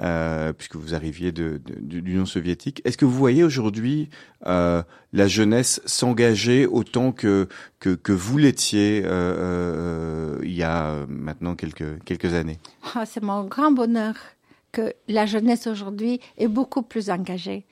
euh, 0.00 0.54
puisque 0.54 0.76
vous 0.76 0.94
arriviez 0.94 1.32
de, 1.32 1.60
de, 1.66 1.98
l'Union 1.98 2.24
soviétique. 2.24 2.80
Est-ce 2.86 2.96
que 2.96 3.04
vous 3.04 3.12
voyez 3.12 3.44
aujourd'hui 3.44 4.08
euh, 4.46 4.82
la 5.12 5.28
jeunesse 5.28 5.82
s'engager 5.84 6.66
autant 6.66 7.12
que, 7.12 7.46
que, 7.78 8.12
vous 8.12 8.38
l'étiez 8.38 9.02
euh, 9.04 10.38
il 10.42 10.54
y 10.54 10.62
a 10.62 11.04
maintenant 11.08 11.54
quelques, 11.56 12.02
quelques 12.04 12.32
années? 12.32 12.58
Ah, 12.94 13.04
C'est 13.04 13.22
mon 13.22 13.44
grand 13.44 13.70
bonheur 13.70 14.14
que 14.72 14.94
la 15.08 15.26
jeunesse 15.26 15.66
aujourd'hui 15.66 16.20
est 16.38 16.48
beaucoup 16.48 16.82
plus 16.82 17.10
engagée. 17.10 17.66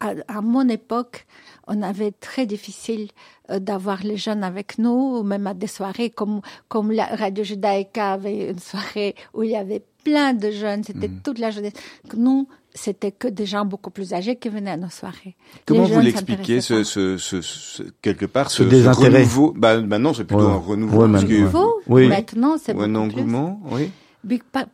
À, 0.00 0.42
mon 0.42 0.68
époque, 0.68 1.24
on 1.68 1.80
avait 1.80 2.10
très 2.10 2.44
difficile 2.44 3.08
d'avoir 3.48 4.02
les 4.02 4.18
jeunes 4.18 4.44
avec 4.44 4.76
nous, 4.76 5.18
ou 5.18 5.22
même 5.22 5.46
à 5.46 5.54
des 5.54 5.68
soirées 5.68 6.10
comme, 6.10 6.42
comme 6.68 6.90
la 6.90 7.06
Radio 7.06 7.44
Judaïka 7.44 8.12
avait 8.12 8.50
une 8.50 8.58
soirée 8.58 9.14
où 9.32 9.44
il 9.44 9.52
y 9.52 9.56
avait 9.56 9.82
plein 10.04 10.34
de 10.34 10.50
jeunes, 10.50 10.84
c'était 10.84 11.08
mmh. 11.08 11.20
toute 11.24 11.38
la 11.38 11.50
jeunesse. 11.50 11.72
Nous, 12.16 12.48
c'était 12.74 13.10
que 13.12 13.28
des 13.28 13.46
gens 13.46 13.64
beaucoup 13.64 13.90
plus 13.90 14.12
âgés 14.14 14.36
qui 14.36 14.48
venaient 14.48 14.70
à 14.70 14.76
nos 14.76 14.90
soirées. 14.90 15.36
Comment 15.66 15.84
vous 15.84 16.00
l'expliquez, 16.00 16.60
ce, 16.60 16.84
ce, 16.84 17.16
ce, 17.16 17.40
ce, 17.40 17.82
quelque 18.02 18.26
part, 18.26 18.50
ce, 18.50 18.68
ce 18.68 18.88
renouveau? 18.88 19.52
Bah, 19.56 19.80
Maintenant, 19.80 20.14
c'est 20.14 20.24
plutôt 20.24 20.46
ouais. 20.46 20.52
un 20.52 20.56
renouveau. 20.56 21.06
Ouais, 21.06 21.18
renouveau 21.18 21.80
oui. 21.88 22.08
Maintenant, 22.08 22.56
c'est 22.62 22.76
un 22.76 22.94
engouement, 22.94 23.60
oui. 23.70 23.90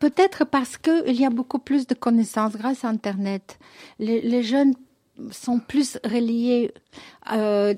Peut-être 0.00 0.44
parce 0.44 0.76
qu'il 0.76 1.14
y 1.20 1.24
a 1.24 1.30
beaucoup 1.30 1.58
plus 1.58 1.86
de 1.86 1.94
connaissances 1.94 2.54
grâce 2.54 2.84
à 2.84 2.88
Internet. 2.88 3.58
Les, 3.98 4.20
les 4.20 4.42
jeunes 4.42 4.74
sont 5.30 5.60
plus 5.60 5.98
reliés, 6.04 6.72
euh, 7.32 7.74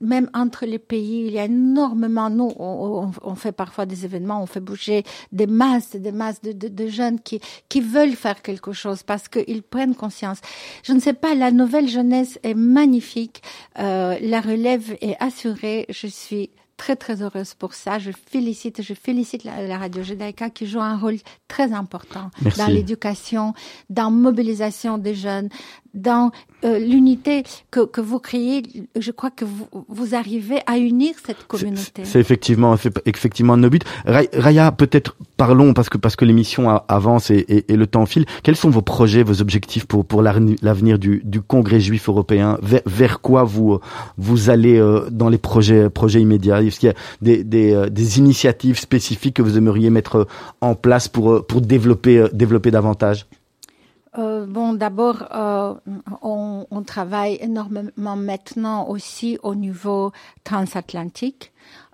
même 0.00 0.30
entre 0.34 0.66
les 0.66 0.78
pays. 0.78 1.26
Il 1.26 1.32
y 1.32 1.38
a 1.38 1.44
énormément, 1.44 2.30
nous, 2.30 2.52
on, 2.58 3.10
on, 3.22 3.34
fait 3.34 3.52
parfois 3.52 3.86
des 3.86 4.04
événements, 4.04 4.42
on 4.42 4.46
fait 4.46 4.60
bouger 4.60 5.04
des 5.32 5.46
masses, 5.46 5.96
des 5.96 6.12
masses 6.12 6.40
de, 6.42 6.52
de, 6.52 6.68
de 6.68 6.86
jeunes 6.86 7.20
qui, 7.20 7.40
qui 7.68 7.80
veulent 7.80 8.14
faire 8.14 8.42
quelque 8.42 8.72
chose 8.72 9.02
parce 9.02 9.28
qu'ils 9.28 9.62
prennent 9.62 9.94
conscience. 9.94 10.38
Je 10.82 10.92
ne 10.92 11.00
sais 11.00 11.12
pas, 11.12 11.34
la 11.34 11.50
nouvelle 11.50 11.88
jeunesse 11.88 12.38
est 12.42 12.54
magnifique, 12.54 13.42
euh, 13.78 14.16
la 14.20 14.40
relève 14.40 14.96
est 15.00 15.16
assurée. 15.20 15.86
Je 15.88 16.06
suis 16.06 16.50
très 16.80 16.96
très 16.96 17.20
heureuse 17.20 17.52
pour 17.52 17.74
ça. 17.74 17.98
Je 17.98 18.10
félicite, 18.10 18.80
je 18.80 18.94
félicite 18.94 19.44
la, 19.44 19.76
radio 19.76 20.02
Judaïka 20.02 20.48
qui 20.48 20.66
joue 20.66 20.80
un 20.80 20.96
rôle 20.96 21.18
très 21.46 21.74
important 21.74 22.30
dans 22.56 22.68
l'éducation, 22.68 23.52
dans 23.90 24.10
mobilisation 24.10 24.96
des 24.96 25.14
jeunes, 25.14 25.50
dans 25.94 26.30
euh, 26.64 26.78
l'unité 26.78 27.42
que, 27.70 27.84
que, 27.84 28.00
vous 28.00 28.18
créez, 28.18 28.62
je 28.98 29.10
crois 29.10 29.30
que 29.30 29.44
vous, 29.44 29.66
vous 29.88 30.14
arrivez 30.14 30.60
à 30.66 30.78
unir 30.78 31.14
cette 31.24 31.46
communauté. 31.46 32.02
C'est 32.04 32.20
effectivement, 32.20 32.76
effectivement 33.06 33.56
nos 33.56 33.70
buts. 33.70 33.80
Raya, 34.04 34.72
peut-être 34.72 35.16
parlons 35.36 35.72
parce 35.72 35.88
que 35.88 35.98
parce 35.98 36.16
que 36.16 36.24
l'émission 36.24 36.68
avance 36.88 37.30
et, 37.30 37.38
et, 37.48 37.72
et, 37.72 37.76
le 37.76 37.86
temps 37.86 38.06
file. 38.06 38.26
Quels 38.42 38.56
sont 38.56 38.70
vos 38.70 38.82
projets, 38.82 39.22
vos 39.22 39.40
objectifs 39.40 39.86
pour 39.86 40.04
pour 40.04 40.22
l'avenir 40.22 40.98
du, 40.98 41.22
du 41.24 41.40
Congrès 41.40 41.80
juif 41.80 42.08
européen? 42.08 42.58
Vers, 42.62 42.82
vers 42.86 43.20
quoi 43.20 43.44
vous 43.44 43.78
vous 44.18 44.50
allez 44.50 44.78
euh, 44.78 45.08
dans 45.10 45.28
les 45.28 45.38
projets 45.38 45.88
projets 45.88 46.20
immédiats? 46.20 46.62
Est-ce 46.62 46.78
qu'il 46.78 46.88
y 46.88 46.92
a 46.92 46.96
des, 47.22 47.42
des, 47.42 47.72
euh, 47.72 47.88
des 47.88 48.18
initiatives 48.18 48.78
spécifiques 48.78 49.36
que 49.36 49.42
vous 49.42 49.56
aimeriez 49.56 49.90
mettre 49.90 50.26
en 50.60 50.74
place 50.74 51.08
pour 51.08 51.46
pour 51.46 51.60
développer 51.62 52.26
développer 52.32 52.70
davantage? 52.70 53.26
Euh, 54.18 54.44
bon, 54.46 54.72
d'abord, 54.72 55.28
euh, 55.32 55.74
on, 56.22 56.66
on, 56.70 56.82
travaille 56.82 57.38
énormément 57.40 58.16
maintenant 58.16 58.88
aussi 58.88 59.38
au 59.42 59.54
niveau 59.54 60.10
transatlantique. 60.42 61.49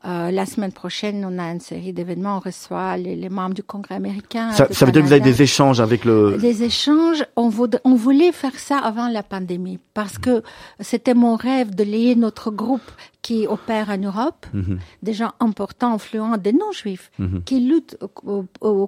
Euh, 0.07 0.31
la 0.31 0.47
semaine 0.47 0.73
prochaine, 0.73 1.27
on 1.29 1.37
a 1.39 1.51
une 1.51 1.61
série 1.61 1.93
d'événements. 1.93 2.37
On 2.37 2.41
reçoit 2.41 2.97
les, 2.97 3.17
les, 3.17 3.29
membres 3.29 3.55
du 3.55 3.65
Congrès 3.65 3.97
américain. 3.97 4.53
Ça, 4.53 4.69
ça 4.71 4.87
veut 4.87 4.93
dire 4.93 5.03
que 5.03 5.07
vous 5.07 5.13
avez 5.13 5.21
des 5.21 5.43
échanges 5.43 5.81
avec 5.81 6.05
le. 6.05 6.37
Des 6.39 6.63
échanges. 6.63 7.25
On, 7.35 7.51
on 7.85 7.95
voulait 7.95 8.31
faire 8.31 8.57
ça 8.57 8.79
avant 8.79 9.09
la 9.09 9.25
pandémie 9.25 9.81
parce 9.95 10.19
que 10.19 10.43
c'était 10.79 11.15
mon 11.15 11.35
rêve 11.35 11.75
de 11.75 11.83
lier 11.83 12.15
notre 12.15 12.53
groupe 12.53 12.93
qui 13.27 13.49
opère 13.49 13.91
en 13.91 13.99
Europe, 13.99 14.47
mm-hmm. 14.55 14.79
des 15.03 15.13
gens 15.13 15.33
importants, 15.41 15.95
influents, 15.95 16.37
des 16.37 16.53
non-juifs, 16.53 17.11
mm-hmm. 17.19 17.43
qui 17.43 17.59
luttent 17.59 17.99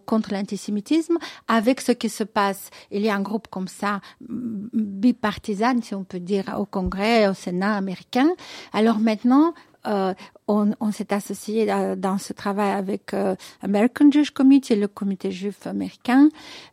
contre 0.06 0.32
l'antisémitisme, 0.32 1.18
avec 1.48 1.80
ce 1.80 1.90
qui 1.90 2.08
se 2.08 2.22
passe. 2.22 2.70
Il 2.92 3.02
y 3.02 3.08
a 3.08 3.16
un 3.16 3.20
groupe 3.20 3.48
comme 3.48 3.66
ça, 3.66 4.00
bipartisan, 4.20 5.82
si 5.82 5.96
on 5.96 6.04
peut 6.04 6.20
dire, 6.20 6.54
au 6.56 6.66
Congrès, 6.66 7.26
au 7.26 7.34
Sénat 7.34 7.74
américain. 7.74 8.28
Alors 8.72 9.00
maintenant, 9.00 9.54
euh, 9.86 10.14
on, 10.46 10.72
on 10.80 10.92
s'est 10.92 11.12
associé 11.12 11.66
dans 11.96 12.18
ce 12.18 12.32
travail 12.32 12.70
avec 12.70 13.14
euh, 13.14 13.36
American 13.62 14.10
Jewish 14.10 14.30
Committee, 14.30 14.76
le 14.76 14.88
comité 14.88 15.30
juif 15.30 15.66
américain, 15.66 16.28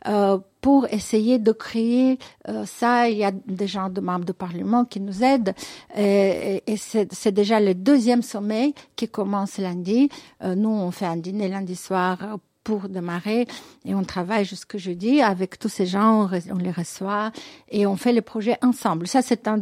euh, 0.07 0.37
pour 0.61 0.87
essayer 0.87 1.37
de 1.37 1.51
créer 1.51 2.17
euh, 2.47 2.65
ça. 2.65 3.09
Il 3.09 3.17
y 3.17 3.23
a 3.23 3.31
des 3.31 3.67
gens 3.67 3.89
de 3.89 4.01
membres 4.01 4.25
de 4.25 4.31
parlement 4.33 4.85
qui 4.85 4.99
nous 4.99 5.23
aident. 5.23 5.53
Et, 5.95 6.63
et 6.65 6.77
c'est 6.77 7.31
déjà 7.31 7.59
le 7.59 7.75
deuxième 7.75 8.21
sommet 8.23 8.73
qui 8.95 9.07
commence 9.07 9.57
lundi. 9.57 10.09
Euh, 10.43 10.55
nous, 10.55 10.69
on 10.69 10.91
fait 10.91 11.05
un 11.05 11.17
dîner 11.17 11.49
lundi 11.49 11.75
soir 11.75 12.39
pour 12.65 12.89
démarrer 12.89 13.47
et 13.85 13.93
on 13.95 14.03
travaille 14.03 14.43
jusque 14.43 14.77
jeudi 14.77 15.21
avec 15.21 15.59
tous 15.59 15.69
ces 15.69 15.85
gens, 15.85 16.27
on, 16.51 16.57
les 16.57 16.71
reçoit 16.71 17.31
et 17.69 17.85
on 17.85 17.95
fait 17.95 18.11
les 18.11 18.21
projets 18.23 18.57
ensemble. 18.63 19.07
Ça, 19.07 19.21
c'est 19.21 19.47
un 19.47 19.59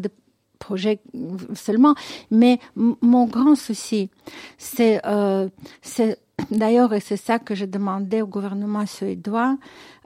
projet 0.64 1.00
seulement. 1.56 1.96
Mais 2.32 2.60
mon 2.76 3.26
grand 3.26 3.56
souci, 3.56 4.10
c'est, 4.58 5.02
euh, 5.06 5.50
c'est 5.82 6.18
d'ailleurs, 6.52 6.94
et 6.94 7.02
c'est 7.02 7.18
ça 7.18 7.38
que 7.40 7.54
je 7.54 7.66
demandais 7.66 8.22
au 8.22 8.28
gouvernement 8.28 8.86
suédois, 8.86 9.58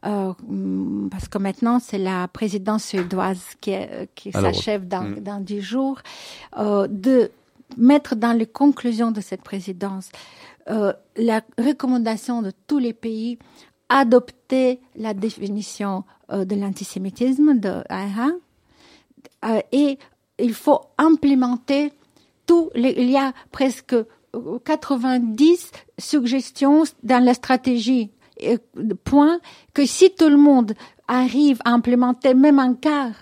euh, 0.05 0.33
parce 1.11 1.27
que 1.27 1.37
maintenant 1.37 1.77
c'est 1.79 1.99
la 1.99 2.27
présidence 2.27 2.83
suédoise 2.85 3.43
qui, 3.61 3.75
qui 4.15 4.31
s'achève 4.31 4.87
dans, 4.87 5.03
hmm. 5.03 5.19
dans 5.19 5.39
dix 5.39 5.61
jours, 5.61 5.99
euh, 6.57 6.87
de 6.89 7.29
mettre 7.77 8.15
dans 8.15 8.33
les 8.33 8.47
conclusions 8.47 9.11
de 9.11 9.21
cette 9.21 9.43
présidence 9.43 10.09
euh, 10.69 10.93
la 11.17 11.41
recommandation 11.57 12.41
de 12.41 12.51
tous 12.67 12.79
les 12.79 12.93
pays 12.93 13.37
adopter 13.89 14.81
la 14.97 15.13
définition 15.13 16.03
de 16.29 16.55
l'antisémitisme 16.55 17.57
de 17.57 17.83
euh, 19.45 19.59
et 19.71 19.97
il 20.39 20.53
faut 20.53 20.81
implémenter 20.97 21.91
tout. 22.45 22.69
Les, 22.75 22.93
il 22.97 23.09
y 23.09 23.17
a 23.17 23.33
presque 23.51 23.95
90 24.65 25.71
suggestions 25.97 26.83
dans 27.03 27.23
la 27.23 27.33
stratégie. 27.33 28.11
Euh, 28.43 28.57
point 29.03 29.39
que 29.73 29.85
si 29.85 30.11
tout 30.11 30.29
le 30.29 30.37
monde 30.37 30.73
arrive 31.07 31.59
à 31.65 31.71
implémenter 31.71 32.33
même 32.33 32.59
un 32.59 32.75
quart, 32.75 33.13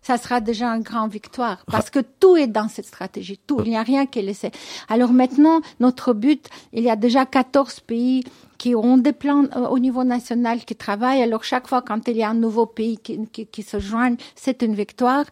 ça 0.00 0.16
sera 0.18 0.40
déjà 0.40 0.68
une 0.68 0.82
grande 0.82 1.12
victoire 1.12 1.64
parce 1.70 1.88
que 1.88 2.00
tout 2.00 2.36
est 2.36 2.48
dans 2.48 2.68
cette 2.68 2.86
stratégie, 2.86 3.38
tout, 3.46 3.60
il 3.64 3.70
n'y 3.70 3.76
a 3.76 3.82
rien 3.82 4.06
qui 4.06 4.18
est 4.18 4.22
laissé. 4.22 4.50
Alors 4.88 5.12
maintenant, 5.12 5.60
notre 5.78 6.12
but, 6.12 6.48
il 6.72 6.82
y 6.82 6.90
a 6.90 6.96
déjà 6.96 7.24
14 7.24 7.80
pays 7.80 8.24
qui 8.58 8.74
ont 8.74 8.98
des 8.98 9.12
plans 9.12 9.44
euh, 9.56 9.68
au 9.68 9.78
niveau 9.78 10.04
national 10.04 10.64
qui 10.64 10.74
travaillent. 10.74 11.22
Alors 11.22 11.44
chaque 11.44 11.68
fois 11.68 11.82
quand 11.82 12.08
il 12.08 12.16
y 12.16 12.22
a 12.22 12.30
un 12.30 12.34
nouveau 12.34 12.66
pays 12.66 12.98
qui, 12.98 13.26
qui, 13.28 13.62
se 13.62 13.78
joigne, 13.78 14.16
c'est 14.34 14.62
une 14.62 14.74
victoire. 14.74 15.24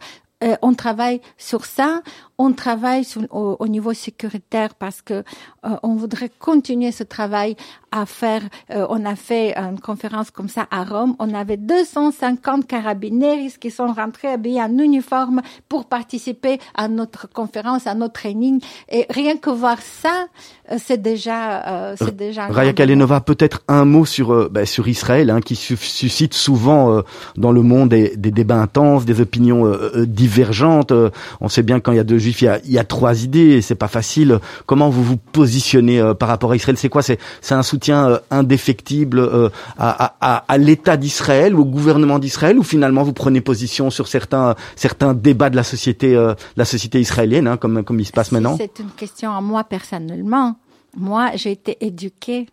Euh, 0.43 0.55
on 0.61 0.73
travaille 0.73 1.21
sur 1.37 1.65
ça, 1.65 2.01
on 2.41 2.53
travaille 2.53 3.03
sur, 3.03 3.21
au, 3.29 3.55
au, 3.59 3.67
niveau 3.67 3.93
sécuritaire 3.93 4.73
parce 4.73 5.03
que 5.03 5.13
euh, 5.13 5.69
on 5.83 5.93
voudrait 5.95 6.31
continuer 6.39 6.91
ce 6.91 7.03
travail 7.03 7.55
à 7.91 8.07
faire. 8.07 8.41
Euh, 8.71 8.87
on 8.89 9.05
a 9.05 9.15
fait 9.15 9.55
une 9.55 9.79
conférence 9.79 10.31
comme 10.31 10.49
ça 10.49 10.65
à 10.71 10.83
Rome. 10.83 11.15
On 11.19 11.33
avait 11.35 11.57
250 11.57 12.65
carabiniers 12.65 13.51
qui 13.59 13.69
sont 13.69 13.93
rentrés 13.93 14.29
habillés 14.29 14.61
en 14.61 14.75
uniforme 14.79 15.41
pour 15.69 15.85
participer 15.85 16.57
à 16.73 16.87
notre 16.87 17.29
conférence, 17.29 17.85
à 17.85 17.93
notre 17.93 18.13
training. 18.13 18.59
Et 18.89 19.05
rien 19.09 19.37
que 19.37 19.51
voir 19.51 19.77
ça, 19.81 20.25
euh, 20.71 20.77
c'est 20.79 21.01
déjà, 21.01 21.95
c'est 21.95 22.15
déjà. 22.15 22.47
Raya 22.47 22.73
Kalenova, 22.73 23.21
peut-être 23.21 23.61
un 23.67 23.85
mot 23.85 24.05
sur 24.05 24.49
bah, 24.49 24.65
sur 24.65 24.87
Israël, 24.87 25.29
hein, 25.29 25.41
qui 25.41 25.55
suscite 25.55 26.33
souvent 26.33 27.03
dans 27.35 27.51
le 27.51 27.61
monde 27.61 27.89
des, 27.89 28.15
des, 28.15 28.31
débats 28.31 28.61
intenses, 28.61 29.05
des 29.05 29.21
opinions 29.21 29.69
divergentes. 29.95 30.93
on 31.39 31.49
sait 31.49 31.63
bien 31.63 31.79
quand 31.79 31.91
il 31.91 31.97
y 31.97 31.99
a 31.99 32.03
deux 32.03 32.17
juifs, 32.17 32.30
il 32.39 32.45
y 32.45 32.47
a, 32.47 32.59
il 32.63 32.71
y 32.71 32.79
a 32.79 32.83
trois 32.83 33.23
idées, 33.23 33.57
et 33.57 33.61
c'est 33.61 33.75
pas 33.75 33.87
facile. 33.87 34.39
Comment 34.65 34.89
vous 34.89 35.03
vous 35.03 35.17
positionnez 35.17 36.01
par 36.19 36.29
rapport 36.29 36.51
à 36.51 36.55
Israël? 36.55 36.77
C'est 36.77 36.89
quoi? 36.89 37.01
C'est 37.01 37.17
un 37.51 37.63
soutien 37.63 38.09
euh, 38.09 38.19
indéfectible 38.29 39.19
euh, 39.19 39.49
à, 39.77 40.15
à, 40.21 40.45
à 40.47 40.57
l'État 40.57 40.97
d'Israël 40.97 41.55
ou 41.55 41.61
au 41.61 41.65
gouvernement 41.65 42.19
d'Israël 42.19 42.57
ou 42.57 42.63
finalement 42.63 43.03
vous 43.03 43.13
prenez 43.13 43.41
position 43.41 43.89
sur 43.89 44.07
certains 44.07 44.55
certains 44.75 45.13
débats 45.13 45.49
de 45.49 45.55
la 45.55 45.63
société 45.63 46.15
euh, 46.15 46.33
la 46.55 46.65
société 46.65 46.99
israélienne 46.99 47.47
hein, 47.47 47.57
comme 47.57 47.83
comme 47.83 47.99
il 47.99 48.05
se 48.05 48.11
passe 48.11 48.31
maintenant? 48.31 48.55
C'est 48.57 48.79
une 48.79 48.91
question 48.91 49.31
à 49.31 49.41
moi 49.41 49.63
personnellement. 49.63 50.55
Moi, 50.95 51.31
j'ai 51.35 51.51
été 51.51 51.77
éduquée 51.81 52.47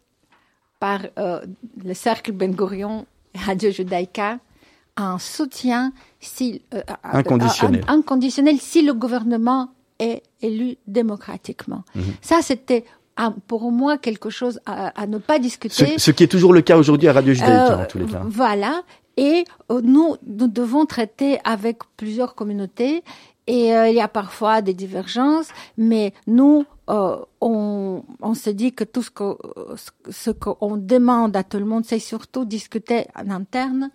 par 0.79 1.01
euh, 1.18 1.41
le 1.85 1.95
cercle 1.95 2.33
Ben 2.33 2.55
Gurion 2.55 3.05
Radio 3.35 3.70
Judaïka 3.70 4.39
en 4.99 5.18
soutien 5.18 5.92
si, 6.20 6.62
euh, 6.74 6.82
inconditionnel. 7.05 7.84
inconditionnel 7.88 8.59
si 8.61 8.82
le 8.82 8.94
gouvernement 8.94 9.70
est 9.99 10.22
élu 10.42 10.76
démocratiquement. 10.86 11.82
-hmm. 11.94 12.03
Ça, 12.20 12.38
c'était 12.42 12.84
pour 13.46 13.72
moi 13.72 13.99
quelque 13.99 14.30
chose 14.30 14.61
à, 14.66 14.88
à 15.01 15.07
ne 15.07 15.18
pas 15.18 15.38
discuter. 15.38 15.86
Ce, 15.96 15.99
ce, 15.99 16.11
qui 16.11 16.22
est 16.24 16.28
toujours 16.28 16.53
le 16.53 16.62
cas 16.62 16.76
aujourd'hui 16.76 17.09
à 17.09 17.12
Radio 17.12 17.32
Judaïka, 17.34 17.72
euh, 17.78 17.82
en 17.82 17.86
tous 17.86 17.99
les 17.99 18.07
cas. 18.07 18.22
Voilà. 18.24 18.82
Et 19.16 19.44
euh, 19.72 19.80
nous, 19.82 20.16
nous 20.26 20.46
devons 20.49 20.86
traiter 20.86 21.38
avec 21.44 21.78
plusieurs 21.96 22.34
communautés. 22.34 23.03
Et 23.49 23.74
euh, 23.74 23.88
il 23.88 23.96
y 23.96 24.01
a 24.01 24.09
parfois 24.09 24.61
des 24.61 24.74
divergences, 24.74 25.49
mais 25.78 26.12
nous, 26.26 26.66
on, 26.86 28.03
on, 28.20 28.34
se 28.34 28.51
dit 28.51 28.72
que 28.72 28.84
tout 28.84 29.03
ce 29.03 30.30
qu'on 30.30 30.76
demande 30.76 31.34
à 31.34 31.42
tout 31.44 31.59
le 31.59 31.64
monde, 31.64 31.84
c'est 31.86 31.99
surtout 31.99 32.44
discuter 32.44 33.07
en 33.16 33.30
interne 33.30 33.90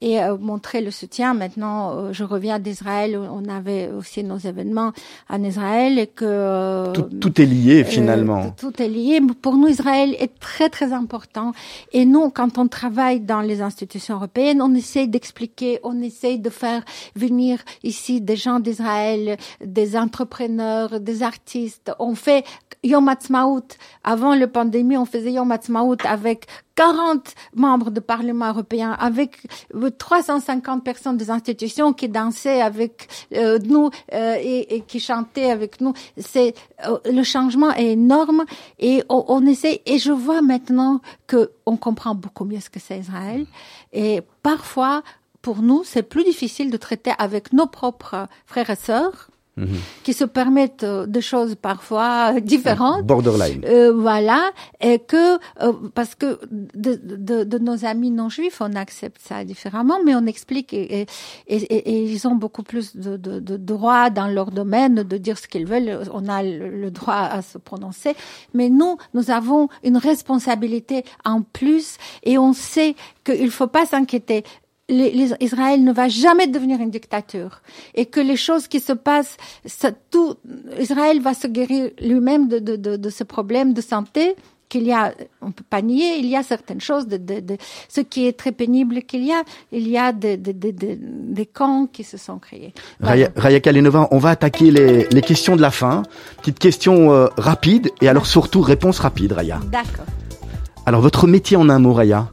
et 0.00 0.20
euh, 0.20 0.36
montrer 0.38 0.80
le 0.80 0.90
soutien. 0.90 1.34
Maintenant, 1.34 1.92
euh, 1.92 2.12
je 2.12 2.24
reviens 2.24 2.58
d'Israël, 2.58 3.18
on 3.18 3.48
avait 3.48 3.90
aussi 3.90 4.24
nos 4.24 4.38
événements 4.38 4.92
en 5.28 5.42
Israël 5.42 5.98
et 5.98 6.06
que... 6.06 6.24
Euh, 6.24 6.92
tout, 6.92 7.02
tout, 7.02 7.40
est 7.40 7.46
lié 7.46 7.84
finalement. 7.84 8.50
tout 8.58 8.80
est 8.80 8.88
lié. 8.88 9.20
Pour 9.42 9.56
nous, 9.56 9.68
Israël 9.68 10.16
est 10.18 10.38
très 10.38 10.70
très 10.70 10.92
important. 10.92 11.52
Et 11.92 12.06
nous, 12.06 12.30
quand 12.30 12.58
on 12.58 12.68
travaille 12.68 13.20
dans 13.20 13.40
les 13.40 13.60
institutions 13.60 14.16
européennes, 14.16 14.62
on 14.62 14.74
essaie 14.74 15.06
d'expliquer, 15.06 15.80
on 15.82 16.00
essaie 16.00 16.38
de 16.38 16.50
faire 16.50 16.82
venir 17.14 17.58
ici 17.82 18.20
des 18.20 18.36
gens 18.36 18.60
d'Israël, 18.60 19.36
des 19.64 19.96
entrepreneurs, 19.96 21.00
des 21.00 21.22
artistes. 21.22 21.92
On 21.98 22.14
fait 22.14 22.44
Yom 22.82 23.08
Ha'atzmaut. 23.08 23.76
Avant 24.04 24.34
la 24.34 24.46
pandémie, 24.46 24.96
on 24.96 25.04
faisait 25.04 25.32
Yom 25.32 25.52
Ha'atzmaut 25.52 25.96
avec 26.04 26.46
40 26.80 27.34
membres 27.56 27.90
du 27.90 28.00
Parlement 28.00 28.48
européen, 28.48 28.92
avec 28.98 29.36
350 29.98 30.82
personnes 30.82 31.18
des 31.18 31.30
institutions 31.30 31.92
qui 31.92 32.08
dansaient 32.08 32.62
avec 32.62 33.06
euh, 33.34 33.58
nous 33.62 33.90
euh, 34.14 34.36
et, 34.40 34.76
et, 34.76 34.80
qui 34.80 34.98
chantaient 34.98 35.50
avec 35.50 35.82
nous. 35.82 35.92
C'est 36.16 36.54
euh, 36.86 36.96
le 37.04 37.22
changement 37.22 37.70
est 37.74 37.92
énorme 37.92 38.46
et 38.78 39.02
on, 39.10 39.26
on, 39.28 39.44
essaie. 39.44 39.82
Et 39.84 39.98
je 39.98 40.10
vois 40.10 40.40
maintenant 40.40 41.02
que 41.26 41.50
on 41.66 41.76
comprend 41.76 42.14
beaucoup 42.14 42.46
mieux 42.46 42.60
ce 42.60 42.70
que 42.70 42.80
c'est 42.80 42.98
Israël. 42.98 43.44
Et 43.92 44.22
parfois, 44.42 45.02
pour 45.42 45.60
nous, 45.60 45.84
c'est 45.84 46.02
plus 46.02 46.24
difficile 46.24 46.70
de 46.70 46.78
traiter 46.78 47.12
avec 47.18 47.52
nos 47.52 47.66
propres 47.66 48.26
frères 48.46 48.70
et 48.70 48.76
sœurs 48.76 49.29
Mhm. 49.56 49.78
qui 50.04 50.14
se 50.14 50.24
permettent 50.24 50.84
euh, 50.84 51.06
des 51.06 51.20
choses 51.20 51.54
parfois 51.54 52.40
différentes. 52.40 53.04
Borderline. 53.04 53.62
Euh, 53.66 53.92
voilà, 53.92 54.52
et 54.80 55.00
que 55.00 55.38
euh, 55.60 55.72
parce 55.94 56.14
que 56.14 56.38
de, 56.50 56.94
de, 56.94 57.44
de, 57.44 57.58
nos 57.58 57.84
amis 57.84 58.10
non 58.12 58.28
juifs, 58.28 58.60
on 58.60 58.74
accepte 58.74 59.20
ça 59.20 59.44
différemment, 59.44 59.98
mais 60.04 60.14
on 60.14 60.24
explique 60.26 60.72
et, 60.72 61.00
et, 61.02 61.06
et, 61.48 61.56
et 61.64 62.04
ils 62.04 62.28
ont 62.28 62.36
beaucoup 62.36 62.62
plus 62.62 62.96
de, 62.96 63.16
de, 63.16 63.56
droits 63.56 64.08
dans 64.08 64.28
leur 64.28 64.52
domaine 64.52 65.02
de 65.02 65.16
dire 65.16 65.36
ce 65.36 65.48
qu'ils 65.48 65.66
veulent. 65.66 66.00
On 66.14 66.28
a 66.28 66.42
le, 66.42 66.90
droit 66.90 67.14
à 67.14 67.42
se 67.42 67.58
prononcer, 67.58 68.14
mais 68.54 68.70
nous, 68.70 68.96
nous 69.14 69.30
avons 69.30 69.68
une 69.82 69.96
responsabilité 69.96 71.04
en 71.24 71.42
plus 71.42 71.98
et 72.22 72.38
on 72.38 72.52
sait 72.52 72.94
qu'il 73.24 73.44
ne 73.44 73.50
faut 73.50 73.66
pas 73.66 73.84
s'inquiéter 73.84 74.44
les, 74.90 75.32
Israël 75.40 75.82
ne 75.82 75.92
va 75.92 76.08
jamais 76.08 76.46
devenir 76.46 76.80
une 76.80 76.90
dictature 76.90 77.62
et 77.94 78.06
que 78.06 78.20
les 78.20 78.36
choses 78.36 78.66
qui 78.68 78.80
se 78.80 78.92
passent, 78.92 79.36
ça, 79.64 79.92
tout 80.10 80.36
Israël 80.78 81.20
va 81.20 81.34
se 81.34 81.46
guérir 81.46 81.90
lui-même 82.00 82.48
de, 82.48 82.58
de, 82.58 82.76
de, 82.76 82.96
de 82.96 83.10
ce 83.10 83.24
problème 83.24 83.72
de 83.72 83.80
santé 83.80 84.36
qu'il 84.68 84.84
y 84.84 84.92
a, 84.92 85.12
on 85.42 85.50
peut 85.50 85.64
pas 85.68 85.82
nier, 85.82 86.18
il 86.18 86.26
y 86.26 86.36
a 86.36 86.44
certaines 86.44 86.80
choses, 86.80 87.08
de, 87.08 87.16
de, 87.16 87.40
de 87.40 87.56
ce 87.88 88.00
qui 88.00 88.28
est 88.28 88.38
très 88.38 88.52
pénible 88.52 89.02
qu'il 89.02 89.24
y 89.24 89.32
a, 89.32 89.42
il 89.72 89.88
y 89.88 89.98
a 89.98 90.12
des 90.12 90.36
de, 90.36 90.52
de, 90.52 91.44
camps 91.52 91.88
qui 91.92 92.04
se 92.04 92.16
sont 92.16 92.38
créés. 92.38 92.72
Raya, 93.00 93.30
Raya 93.34 93.58
Kalenova, 93.58 94.06
on 94.12 94.18
va 94.18 94.30
attaquer 94.30 94.70
les, 94.70 95.08
les, 95.08 95.22
questions 95.22 95.56
de 95.56 95.60
la 95.60 95.72
fin. 95.72 96.04
Petite 96.38 96.60
question 96.60 97.12
euh, 97.12 97.26
rapide 97.36 97.90
et 98.00 98.08
alors 98.08 98.26
surtout 98.26 98.60
réponse 98.60 99.00
rapide, 99.00 99.32
Raya. 99.32 99.58
D'accord. 99.72 100.06
Alors 100.86 101.00
votre 101.00 101.26
métier 101.26 101.56
en 101.56 101.68
un 101.68 101.80
mot, 101.80 101.92
Raya? 101.92 102.30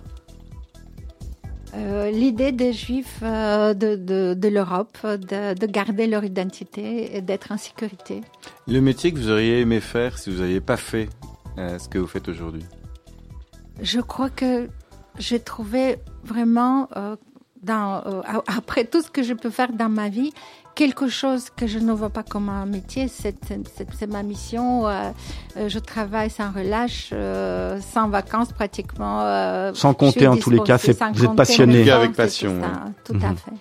Euh, 1.77 2.09
l'idée 2.09 2.51
des 2.51 2.73
Juifs 2.73 3.19
euh, 3.21 3.73
de, 3.73 3.95
de, 3.95 4.33
de 4.33 4.47
l'Europe, 4.47 4.97
de, 5.03 5.53
de, 5.53 5.65
garder 5.67 6.07
leur 6.07 6.23
identité 6.23 7.15
et 7.15 7.21
d'être 7.21 7.51
en 7.51 7.57
sécurité. 7.57 8.21
Le 8.67 8.81
métier 8.81 9.11
que 9.11 9.17
vous 9.17 9.29
auriez 9.29 9.61
aimé 9.61 9.79
faire 9.79 10.17
si 10.17 10.31
vous 10.31 10.41
n'aviez 10.41 10.61
pas 10.61 10.77
fait 10.77 11.07
euh, 11.57 11.77
ce 11.77 11.87
que 11.87 11.99
vous 11.99 12.07
faites 12.07 12.27
aujourd'hui? 12.27 12.65
Je 13.81 14.01
crois 14.01 14.31
que 14.31 14.69
j'ai 15.19 15.39
trouvé 15.39 15.97
vraiment, 16.23 16.89
dans, 17.61 18.01
après 18.47 18.85
tout 18.85 19.01
ce 19.01 19.11
que 19.11 19.21
je 19.21 19.33
peux 19.33 19.51
faire 19.51 19.71
dans 19.71 19.89
ma 19.89 20.09
vie, 20.09 20.33
quelque 20.77 21.09
chose 21.09 21.45
que 21.53 21.65
je 21.65 21.79
ne 21.79 21.91
vois 21.91 22.11
pas 22.11 22.21
comme 22.21 22.49
un 22.49 22.67
métier, 22.67 23.07
c'est 23.09 24.07
ma 24.07 24.21
mission. 24.21 24.87
Euh, 24.87 25.09
euh, 25.57 25.69
je 25.69 25.79
travaille 25.79 26.29
sans 26.29 26.51
relâche, 26.51 27.09
euh, 27.13 27.79
sans 27.81 28.07
vacances 28.09 28.53
pratiquement. 28.53 29.73
sans 29.73 29.93
compter 29.95 30.27
en 30.27 30.37
tous 30.37 30.51
les 30.51 30.59
cas, 30.59 30.77
vous 30.77 31.25
êtes 31.25 31.35
passionné. 31.35 31.89
Avec 31.89 32.13
passion. 32.13 32.61
tout 33.03 33.13
à 33.13 33.29
mhm. 33.29 33.37
fait. 33.37 33.51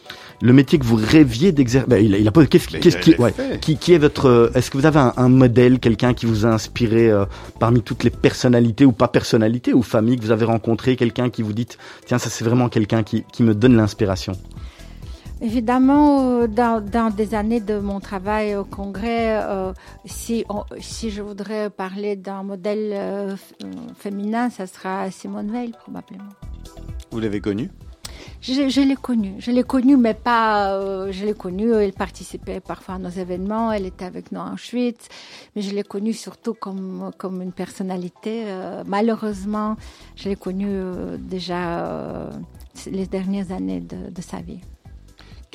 Le 0.43 0.53
métier 0.53 0.79
que 0.79 0.85
vous 0.85 0.97
rêviez 0.97 1.51
d'exercer, 1.53 1.89
ben, 1.89 2.05
il, 2.05 2.15
il, 2.15 2.29
a 2.29 2.31
pas. 2.31 2.45
Qu'est-ce 2.45 2.99
qui, 2.99 3.17
ouais, 3.17 3.33
qui, 3.63 3.79
qui, 3.79 3.95
est 3.95 3.99
votre 3.99 4.53
Est-ce 4.55 4.71
que 4.71 4.77
vous 4.77 4.85
avez 4.85 5.01
un, 5.01 5.15
un 5.17 5.31
modèle, 5.31 5.79
quelqu'un 5.79 6.13
qui 6.13 6.27
vous 6.27 6.45
a 6.45 6.51
inspiré 6.51 7.11
parmi 7.59 7.81
toutes 7.81 8.05
les 8.05 8.11
personnalités 8.11 8.85
ou 8.85 8.93
pas 8.93 9.09
personnalités 9.09 9.73
ou 9.73 9.83
familles 9.83 10.19
que 10.19 10.25
vous 10.25 10.33
avez 10.33 10.45
rencontrées, 10.45 10.97
quelqu'un 10.97 11.31
qui 11.31 11.41
vous 11.41 11.55
dit 11.55 11.67
tiens 12.05 12.19
ça 12.19 12.29
c'est 12.29 12.45
vraiment 12.45 12.69
quelqu'un 12.69 13.03
qui, 13.03 13.25
qui 13.33 13.43
me 13.43 13.55
donne 13.55 13.75
l'inspiration? 13.75 14.35
Évidemment, 15.43 16.41
euh, 16.41 16.47
dans, 16.47 16.83
dans, 16.83 17.11
des 17.15 17.35
années 17.35 17.61
de 17.61 17.79
mon 17.79 18.01
travail 18.01 18.57
au 18.57 18.65
Congrès, 18.65 19.39
euh, 19.43 19.75
si, 20.07 20.47
si 20.81 21.11
je 21.11 21.21
voudrais 21.21 21.69
parler 21.69 22.17
d'un 22.17 22.43
modèle 22.43 22.93
euh, 22.95 23.37
féminin, 23.99 24.49
ça 24.49 24.67
sera 24.67 25.11
Simone 25.11 25.53
Veil 25.53 25.73
probablement. 25.73 26.31
Vous 27.11 27.21
l'avez 27.21 27.41
connue 27.41 27.71
je, 28.41 28.69
je 28.69 28.81
l'ai 28.81 28.97
connue, 28.97 29.35
je 29.39 29.51
l'ai 29.51 29.63
connue, 29.63 29.97
mais 29.97 30.15
pas. 30.15 30.73
Euh, 30.75 31.11
je 31.11 31.25
l'ai 31.25 31.35
connue. 31.35 31.73
Elle 31.73 31.93
participait 31.93 32.61
parfois 32.61 32.95
à 32.95 32.99
nos 32.99 33.11
événements. 33.11 33.73
Elle 33.73 33.87
était 33.87 34.05
avec 34.05 34.31
nous 34.31 34.41
en 34.41 34.55
Auschwitz, 34.55 35.09
mais 35.55 35.63
je 35.63 35.75
l'ai 35.75 35.83
connue 35.83 36.13
surtout 36.13 36.55
comme 36.55 37.11
comme 37.19 37.43
une 37.43 37.53
personnalité. 37.53 38.45
Malheureusement, 38.87 39.77
je 40.17 40.29
l'ai 40.29 40.37
connue 40.37 40.81
déjà 41.19 42.31
les 42.87 43.07
dernières 43.07 43.53
années 43.53 43.81
de, 43.81 44.11
de 44.11 44.23
sa 44.23 44.41
vie. 44.41 44.61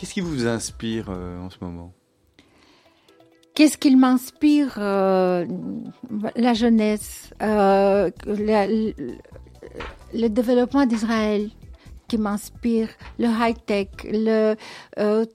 Qu'est-ce 0.02 0.16
qui 0.16 0.22
vous 0.22 0.48
inspire 0.48 1.10
euh, 1.10 1.40
en 1.40 1.52
ce 1.52 1.58
moment? 1.62 1.94
Qu'est-ce 3.54 3.78
qui 3.78 3.96
m'inspire 3.96 4.74
euh, 4.80 5.46
La 6.36 6.56
jeunesse, 6.56 7.32
euh, 7.44 8.10
le 8.26 10.28
développement 10.28 10.88
d'Israël, 10.88 11.52
qui 12.12 12.18
m'inspire, 12.18 12.90
le 13.20 13.28
high-tech, 13.28 13.88
le, 14.04 14.56
euh, 15.00 15.26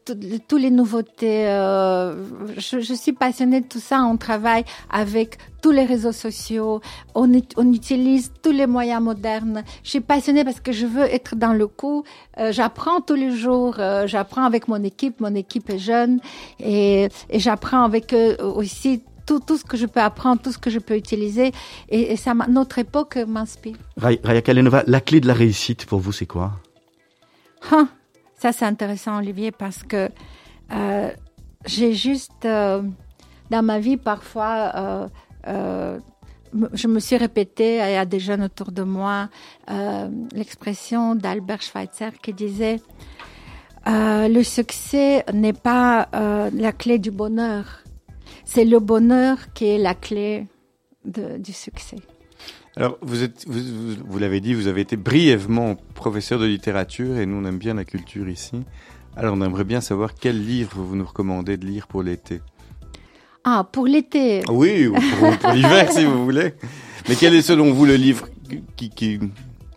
tous 0.46 0.58
les 0.58 0.70
nouveautés. 0.70 1.48
Euh, 1.48 2.14
je, 2.58 2.92
suis 2.92 3.14
passionnée 3.14 3.62
de 3.62 3.66
tout 3.66 3.80
ça. 3.80 4.02
On 4.02 4.18
travaille 4.18 4.64
avec 4.90 5.38
tous 5.62 5.70
les 5.70 5.86
réseaux 5.86 6.12
sociaux. 6.12 6.82
On, 7.14 7.32
utilise 7.32 8.30
tous 8.42 8.52
les 8.52 8.66
moyens 8.66 9.02
modernes. 9.02 9.64
Je 9.84 9.88
suis 9.88 10.00
passionnée 10.00 10.44
parce 10.44 10.60
que 10.60 10.72
je 10.72 10.84
veux 10.84 11.04
être 11.04 11.34
dans 11.34 11.54
le 11.54 11.66
coup. 11.66 12.04
Euh, 12.38 12.52
j'apprends 12.52 13.00
tous 13.00 13.14
les 13.14 13.34
jours. 13.34 13.76
Euh, 13.78 14.06
j'apprends 14.06 14.44
avec 14.44 14.68
mon 14.68 14.82
équipe. 14.84 15.20
Mon 15.20 15.34
équipe 15.34 15.70
est 15.70 15.78
jeune 15.78 16.20
et, 16.60 17.08
j'apprends 17.32 17.84
avec 17.84 18.12
eux 18.12 18.36
aussi 18.42 19.02
tout, 19.24 19.40
ce 19.48 19.64
que 19.64 19.78
je 19.78 19.86
peux 19.86 20.00
apprendre, 20.00 20.42
tout 20.42 20.52
ce 20.52 20.58
que 20.58 20.68
je 20.68 20.78
peux 20.78 20.94
utiliser. 20.94 21.52
Et, 21.88 22.12
et 22.12 22.16
ça, 22.16 22.34
notre 22.34 22.78
époque 22.78 23.16
m'inspire. 23.16 23.76
Raya 23.96 24.42
Kalenova, 24.42 24.84
la 24.86 25.00
clé 25.00 25.20
de 25.20 25.26
la 25.26 25.34
réussite 25.34 25.86
pour 25.86 26.00
vous, 26.00 26.12
c'est 26.12 26.26
quoi? 26.26 26.52
Hein, 27.72 27.88
ça 28.36 28.52
c'est 28.52 28.64
intéressant 28.64 29.18
Olivier 29.18 29.50
parce 29.50 29.82
que 29.82 30.08
euh, 30.72 31.10
j'ai 31.64 31.94
juste 31.94 32.44
euh, 32.44 32.82
dans 33.50 33.62
ma 33.62 33.80
vie 33.80 33.96
parfois 33.96 35.08
euh, 35.48 35.98
je 36.72 36.86
me 36.86 37.00
suis 37.00 37.16
répété 37.16 37.80
à 37.80 38.04
des 38.04 38.20
jeunes 38.20 38.42
autour 38.42 38.72
de 38.72 38.82
moi 38.82 39.28
l'expression 40.32 41.14
d'Albert 41.14 41.62
Schweitzer 41.62 42.10
qui 42.22 42.32
disait 42.32 42.80
le 43.86 44.42
succès 44.42 45.24
n'est 45.32 45.52
pas 45.52 46.08
la 46.12 46.72
clé 46.72 46.98
du 46.98 47.10
bonheur, 47.10 47.82
c'est 48.44 48.64
le 48.64 48.80
bonheur 48.80 49.52
qui 49.54 49.66
est 49.66 49.78
la 49.78 49.94
clé 49.94 50.46
du 51.04 51.52
succès. 51.52 51.98
Alors, 52.78 52.98
vous 53.00 53.22
êtes, 53.22 53.44
vous, 53.46 53.96
vous 54.06 54.18
l'avez 54.18 54.40
dit, 54.40 54.52
vous 54.52 54.66
avez 54.66 54.82
été 54.82 54.96
brièvement 54.96 55.76
professeur 55.94 56.38
de 56.38 56.44
littérature 56.44 57.16
et 57.16 57.24
nous 57.24 57.36
on 57.36 57.44
aime 57.46 57.56
bien 57.56 57.72
la 57.72 57.86
culture 57.86 58.28
ici. 58.28 58.64
Alors, 59.16 59.34
on 59.34 59.40
aimerait 59.40 59.64
bien 59.64 59.80
savoir 59.80 60.14
quel 60.14 60.44
livre 60.44 60.76
vous 60.76 60.94
nous 60.94 61.06
recommandez 61.06 61.56
de 61.56 61.64
lire 61.64 61.86
pour 61.86 62.02
l'été. 62.02 62.42
Ah, 63.44 63.66
pour 63.70 63.86
l'été. 63.86 64.42
Oui, 64.50 64.88
ou 64.88 64.94
pour, 64.94 65.38
pour 65.38 65.50
l'hiver 65.52 65.90
si 65.90 66.04
vous 66.04 66.22
voulez. 66.22 66.52
Mais 67.08 67.14
quel 67.14 67.34
est 67.34 67.42
selon 67.42 67.72
vous 67.72 67.86
le 67.86 67.94
livre 67.94 68.28
qui, 68.76 68.90
qui, 68.90 69.20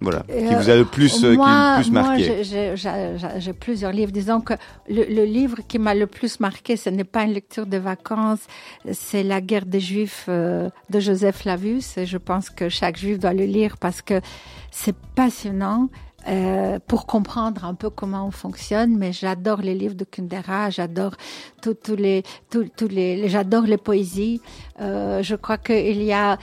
voilà, 0.01 0.23
qui 0.29 0.55
vous 0.55 0.69
a 0.69 0.75
le 0.75 0.85
plus, 0.85 1.23
euh, 1.23 1.33
qui 1.33 1.37
le 1.37 1.81
plus 1.81 1.91
marqué 1.91 2.43
Moi, 2.45 3.39
j'ai 3.39 3.53
plusieurs 3.53 3.91
livres. 3.91 4.11
Disons 4.11 4.39
que 4.39 4.53
le, 4.87 5.03
le 5.03 5.25
livre 5.25 5.57
qui 5.67 5.77
m'a 5.77 5.93
le 5.93 6.07
plus 6.07 6.39
marqué, 6.39 6.77
ce 6.77 6.89
n'est 6.89 7.03
pas 7.03 7.23
une 7.23 7.33
lecture 7.33 7.65
de 7.65 7.77
vacances, 7.77 8.39
c'est 8.91 9.23
La 9.23 9.41
guerre 9.41 9.65
des 9.65 9.81
Juifs 9.81 10.25
euh, 10.29 10.69
de 10.89 10.99
Joseph 10.99 11.39
Flavius. 11.39 11.97
Et 11.97 12.05
je 12.05 12.17
pense 12.17 12.49
que 12.49 12.69
chaque 12.69 12.97
Juif 12.97 13.19
doit 13.19 13.33
le 13.33 13.45
lire 13.45 13.77
parce 13.77 14.01
que 14.01 14.21
c'est 14.71 14.95
passionnant. 15.15 15.89
Euh, 16.27 16.79
pour 16.85 17.05
comprendre 17.05 17.63
un 17.63 17.73
peu 17.73 17.89
comment 17.89 18.27
on 18.27 18.31
fonctionne, 18.31 18.97
mais 18.97 19.13
j'adore 19.13 19.61
les 19.61 19.73
livres 19.73 19.95
de 19.95 20.03
Kundera, 20.03 20.69
j'adore 20.69 21.13
tous 21.61 21.95
les, 21.95 22.23
tous, 22.49 22.67
tous 22.75 22.89
les, 22.89 23.29
j'adore 23.29 23.63
les 23.63 23.77
poésies. 23.77 24.41
Euh, 24.81 25.23
je 25.23 25.35
crois 25.35 25.57
qu'il 25.57 26.03
y 26.03 26.11
a, 26.11 26.37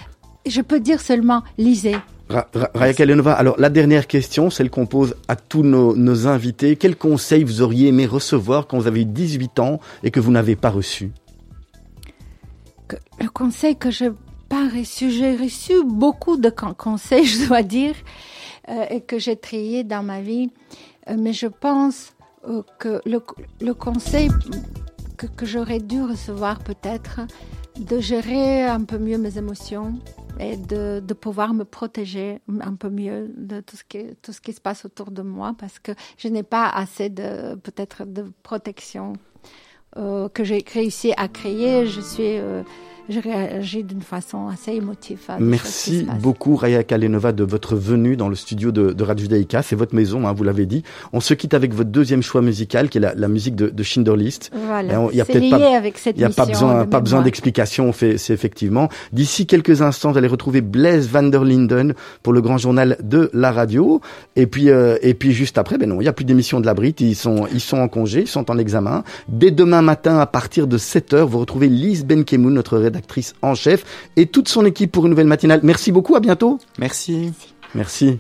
je 0.51 0.61
peux 0.61 0.81
dire 0.81 1.01
seulement 1.01 1.43
lisez, 1.59 1.97
Raya 2.29 2.93
Kalenova, 2.93 3.35
alors 3.35 3.55
la 3.59 3.71
dernière 3.71 4.09
question, 4.09 4.51
celle 4.51 4.69
qu'on 4.69 4.87
pose 4.87 5.15
à 5.29 5.37
tous 5.37 5.63
nos, 5.63 5.95
nos, 5.95 6.27
invités. 6.27 6.75
Quel 6.75 6.97
conseil 6.97 7.45
vous 7.45 7.63
auriez 7.63 7.89
aimé 7.89 8.05
recevoir 8.05 8.67
quand 8.67 8.79
vous 8.79 8.89
avez 8.89 9.05
18 9.05 9.61
ans 9.61 9.81
et 10.03 10.11
que 10.11 10.19
vous 10.19 10.33
n'avez 10.33 10.57
pas 10.57 10.71
reçu? 10.71 11.13
Le 13.21 13.29
conseil 13.29 13.77
que 13.77 13.91
je 13.91 14.07
n'ai 14.07 14.11
pas 14.49 14.69
reçu, 14.69 15.11
j'ai 15.11 15.37
reçu 15.37 15.73
beaucoup 15.85 16.37
de 16.37 16.51
conseils, 16.51 17.25
je 17.27 17.47
dois 17.47 17.63
dire, 17.63 17.95
euh, 18.69 18.85
et 18.91 19.01
que 19.01 19.19
j'ai 19.19 19.37
trié 19.37 19.85
dans 19.85 20.03
ma 20.03 20.21
vie. 20.21 20.51
Euh, 21.09 21.17
mais 21.17 21.33
je 21.33 21.47
pense 21.47 22.13
euh, 22.49 22.63
que 22.81 23.01
le, 23.07 23.21
le, 23.61 23.75
conseil 23.75 24.29
que, 25.17 25.27
que 25.27 25.47
j'aurais 25.47 25.79
dû 25.79 26.03
recevoir 26.03 26.59
peut-être, 26.59 27.21
de 27.79 28.01
gérer 28.01 28.65
un 28.65 28.85
peu 28.85 28.99
mieux 28.99 29.19
mes 29.19 29.39
émotions, 29.39 29.95
et 30.39 30.57
de, 30.57 31.01
de 31.01 31.15
pouvoir 31.15 31.55
me 31.55 31.65
protéger 31.65 32.41
un 32.61 32.75
peu 32.75 32.91
mieux 32.91 33.33
de 33.37 33.61
tout 33.61 33.77
ce 33.77 33.85
qui 33.85 34.15
tout 34.23 34.33
ce 34.33 34.41
qui 34.41 34.53
se 34.53 34.61
passe 34.61 34.85
autour 34.85 35.11
de 35.11 35.23
moi 35.23 35.55
parce 35.59 35.79
que 35.79 35.93
je 36.19 36.29
n'ai 36.29 36.43
pas 36.43 36.69
assez 36.69 37.09
de 37.09 37.55
peut-être 37.55 38.05
de 38.05 38.31
protection 38.43 39.15
euh, 39.97 40.29
que 40.29 40.45
j'ai 40.45 40.63
réussi 40.73 41.13
à 41.17 41.29
créer. 41.29 41.87
Je 41.87 42.01
suis 42.01 42.37
euh, 42.39 42.63
je 43.09 43.21
réagis 43.21 43.85
d'une 43.85 44.03
façon 44.03 44.49
assez 44.49 44.73
émotive. 44.73 45.19
Merci 45.39 46.07
beaucoup 46.21 46.57
Raya 46.57 46.83
Kalenova 46.83 47.33
de 47.33 47.45
votre 47.45 47.77
venue 47.77 48.17
dans 48.17 48.29
le 48.29 48.35
studio 48.35 48.73
de, 48.73 48.93
de 48.93 49.05
Radio 49.05 49.25
Judaïka. 49.25 49.63
C'est 49.63 49.77
votre 49.77 49.95
maison, 49.95 50.27
hein, 50.27 50.33
vous 50.33 50.43
l'avez 50.43 50.67
dit. 50.67 50.83
On 51.13 51.21
se 51.21 51.35
quitte 51.35 51.55
avec 51.55 51.73
votre 51.73 51.91
deuxième 51.91 52.23
choix 52.23 52.43
musical, 52.43 52.89
qui 52.89 52.99
est 52.99 53.01
la, 53.01 53.15
la 53.15 53.29
musique 53.29 53.55
de, 53.55 53.69
de 53.69 53.83
Schindlerlist. 53.83 54.51
Voilà. 54.67 55.09
Il 55.13 55.17
y 55.17 55.21
a 55.21 55.25
peut-être 55.25 55.51
pas, 55.51 55.77
avec 55.77 55.99
cette 55.99 56.17
il 56.17 56.23
y 56.23 56.25
a 56.25 56.31
pas 56.31 56.47
besoin, 56.47 56.85
pas 56.87 57.01
besoin 57.01 57.23
d'explication. 57.23 57.93
C'est 57.93 58.31
effectivement. 58.31 58.89
D'ici 59.13 59.47
quelques 59.47 59.83
instants, 59.83 60.11
vous 60.11 60.19
allez 60.19 60.27
retrouver 60.27 60.61
Blaise 60.61 61.09
van 61.09 61.23
der 61.23 61.45
Linden 61.45 61.95
pour 62.25 62.33
le 62.33 62.41
grand 62.41 62.59
journal 62.59 62.97
de 63.03 63.31
la 63.33 63.53
radio. 63.53 64.01
Et 64.35 64.47
puis, 64.47 64.71
euh, 64.71 64.99
et 65.03 65.15
puis 65.15 65.33
juste 65.33 65.59
après, 65.59 65.79
ben 65.79 65.89
non, 65.89 66.01
il 66.01 66.05
y 66.05 66.09
a 66.09 66.13
plus 66.13 66.25
d'émission 66.25 66.59
de 66.61 66.67
la 66.67 66.75
Brite. 66.75 67.01
Ils 67.01 67.15
sont, 67.15 67.47
ils 67.53 67.61
sont 67.61 67.79
en 67.79 67.89
congé, 67.89 68.23
ils 68.23 68.29
sont 68.29 68.51
en 68.51 68.59
examen. 68.59 69.05
Dès 69.29 69.53
demain 69.53 69.83
matin, 69.83 70.19
à 70.19 70.27
partir 70.27 70.67
de 70.67 70.77
7 70.77 71.15
heures, 71.15 71.29
vous 71.29 71.39
retrouvez 71.39 71.69
Lise 71.69 72.05
Benkemoun, 72.05 72.53
notre 72.53 72.77
rédactrice 72.79 72.96
actrice 72.97 73.35
en 73.43 73.55
chef, 73.55 73.85
et 74.17 74.27
toute 74.27 74.49
son 74.49 74.65
équipe 74.65 74.93
pour 74.93 75.07
une 75.07 75.11
nouvelle 75.11 75.27
matinale. 75.27 75.61
Merci 75.63 75.93
beaucoup, 75.93 76.17
à 76.17 76.21
bientôt. 76.21 76.59
Merci. 76.79 77.33
Merci. 77.75 78.19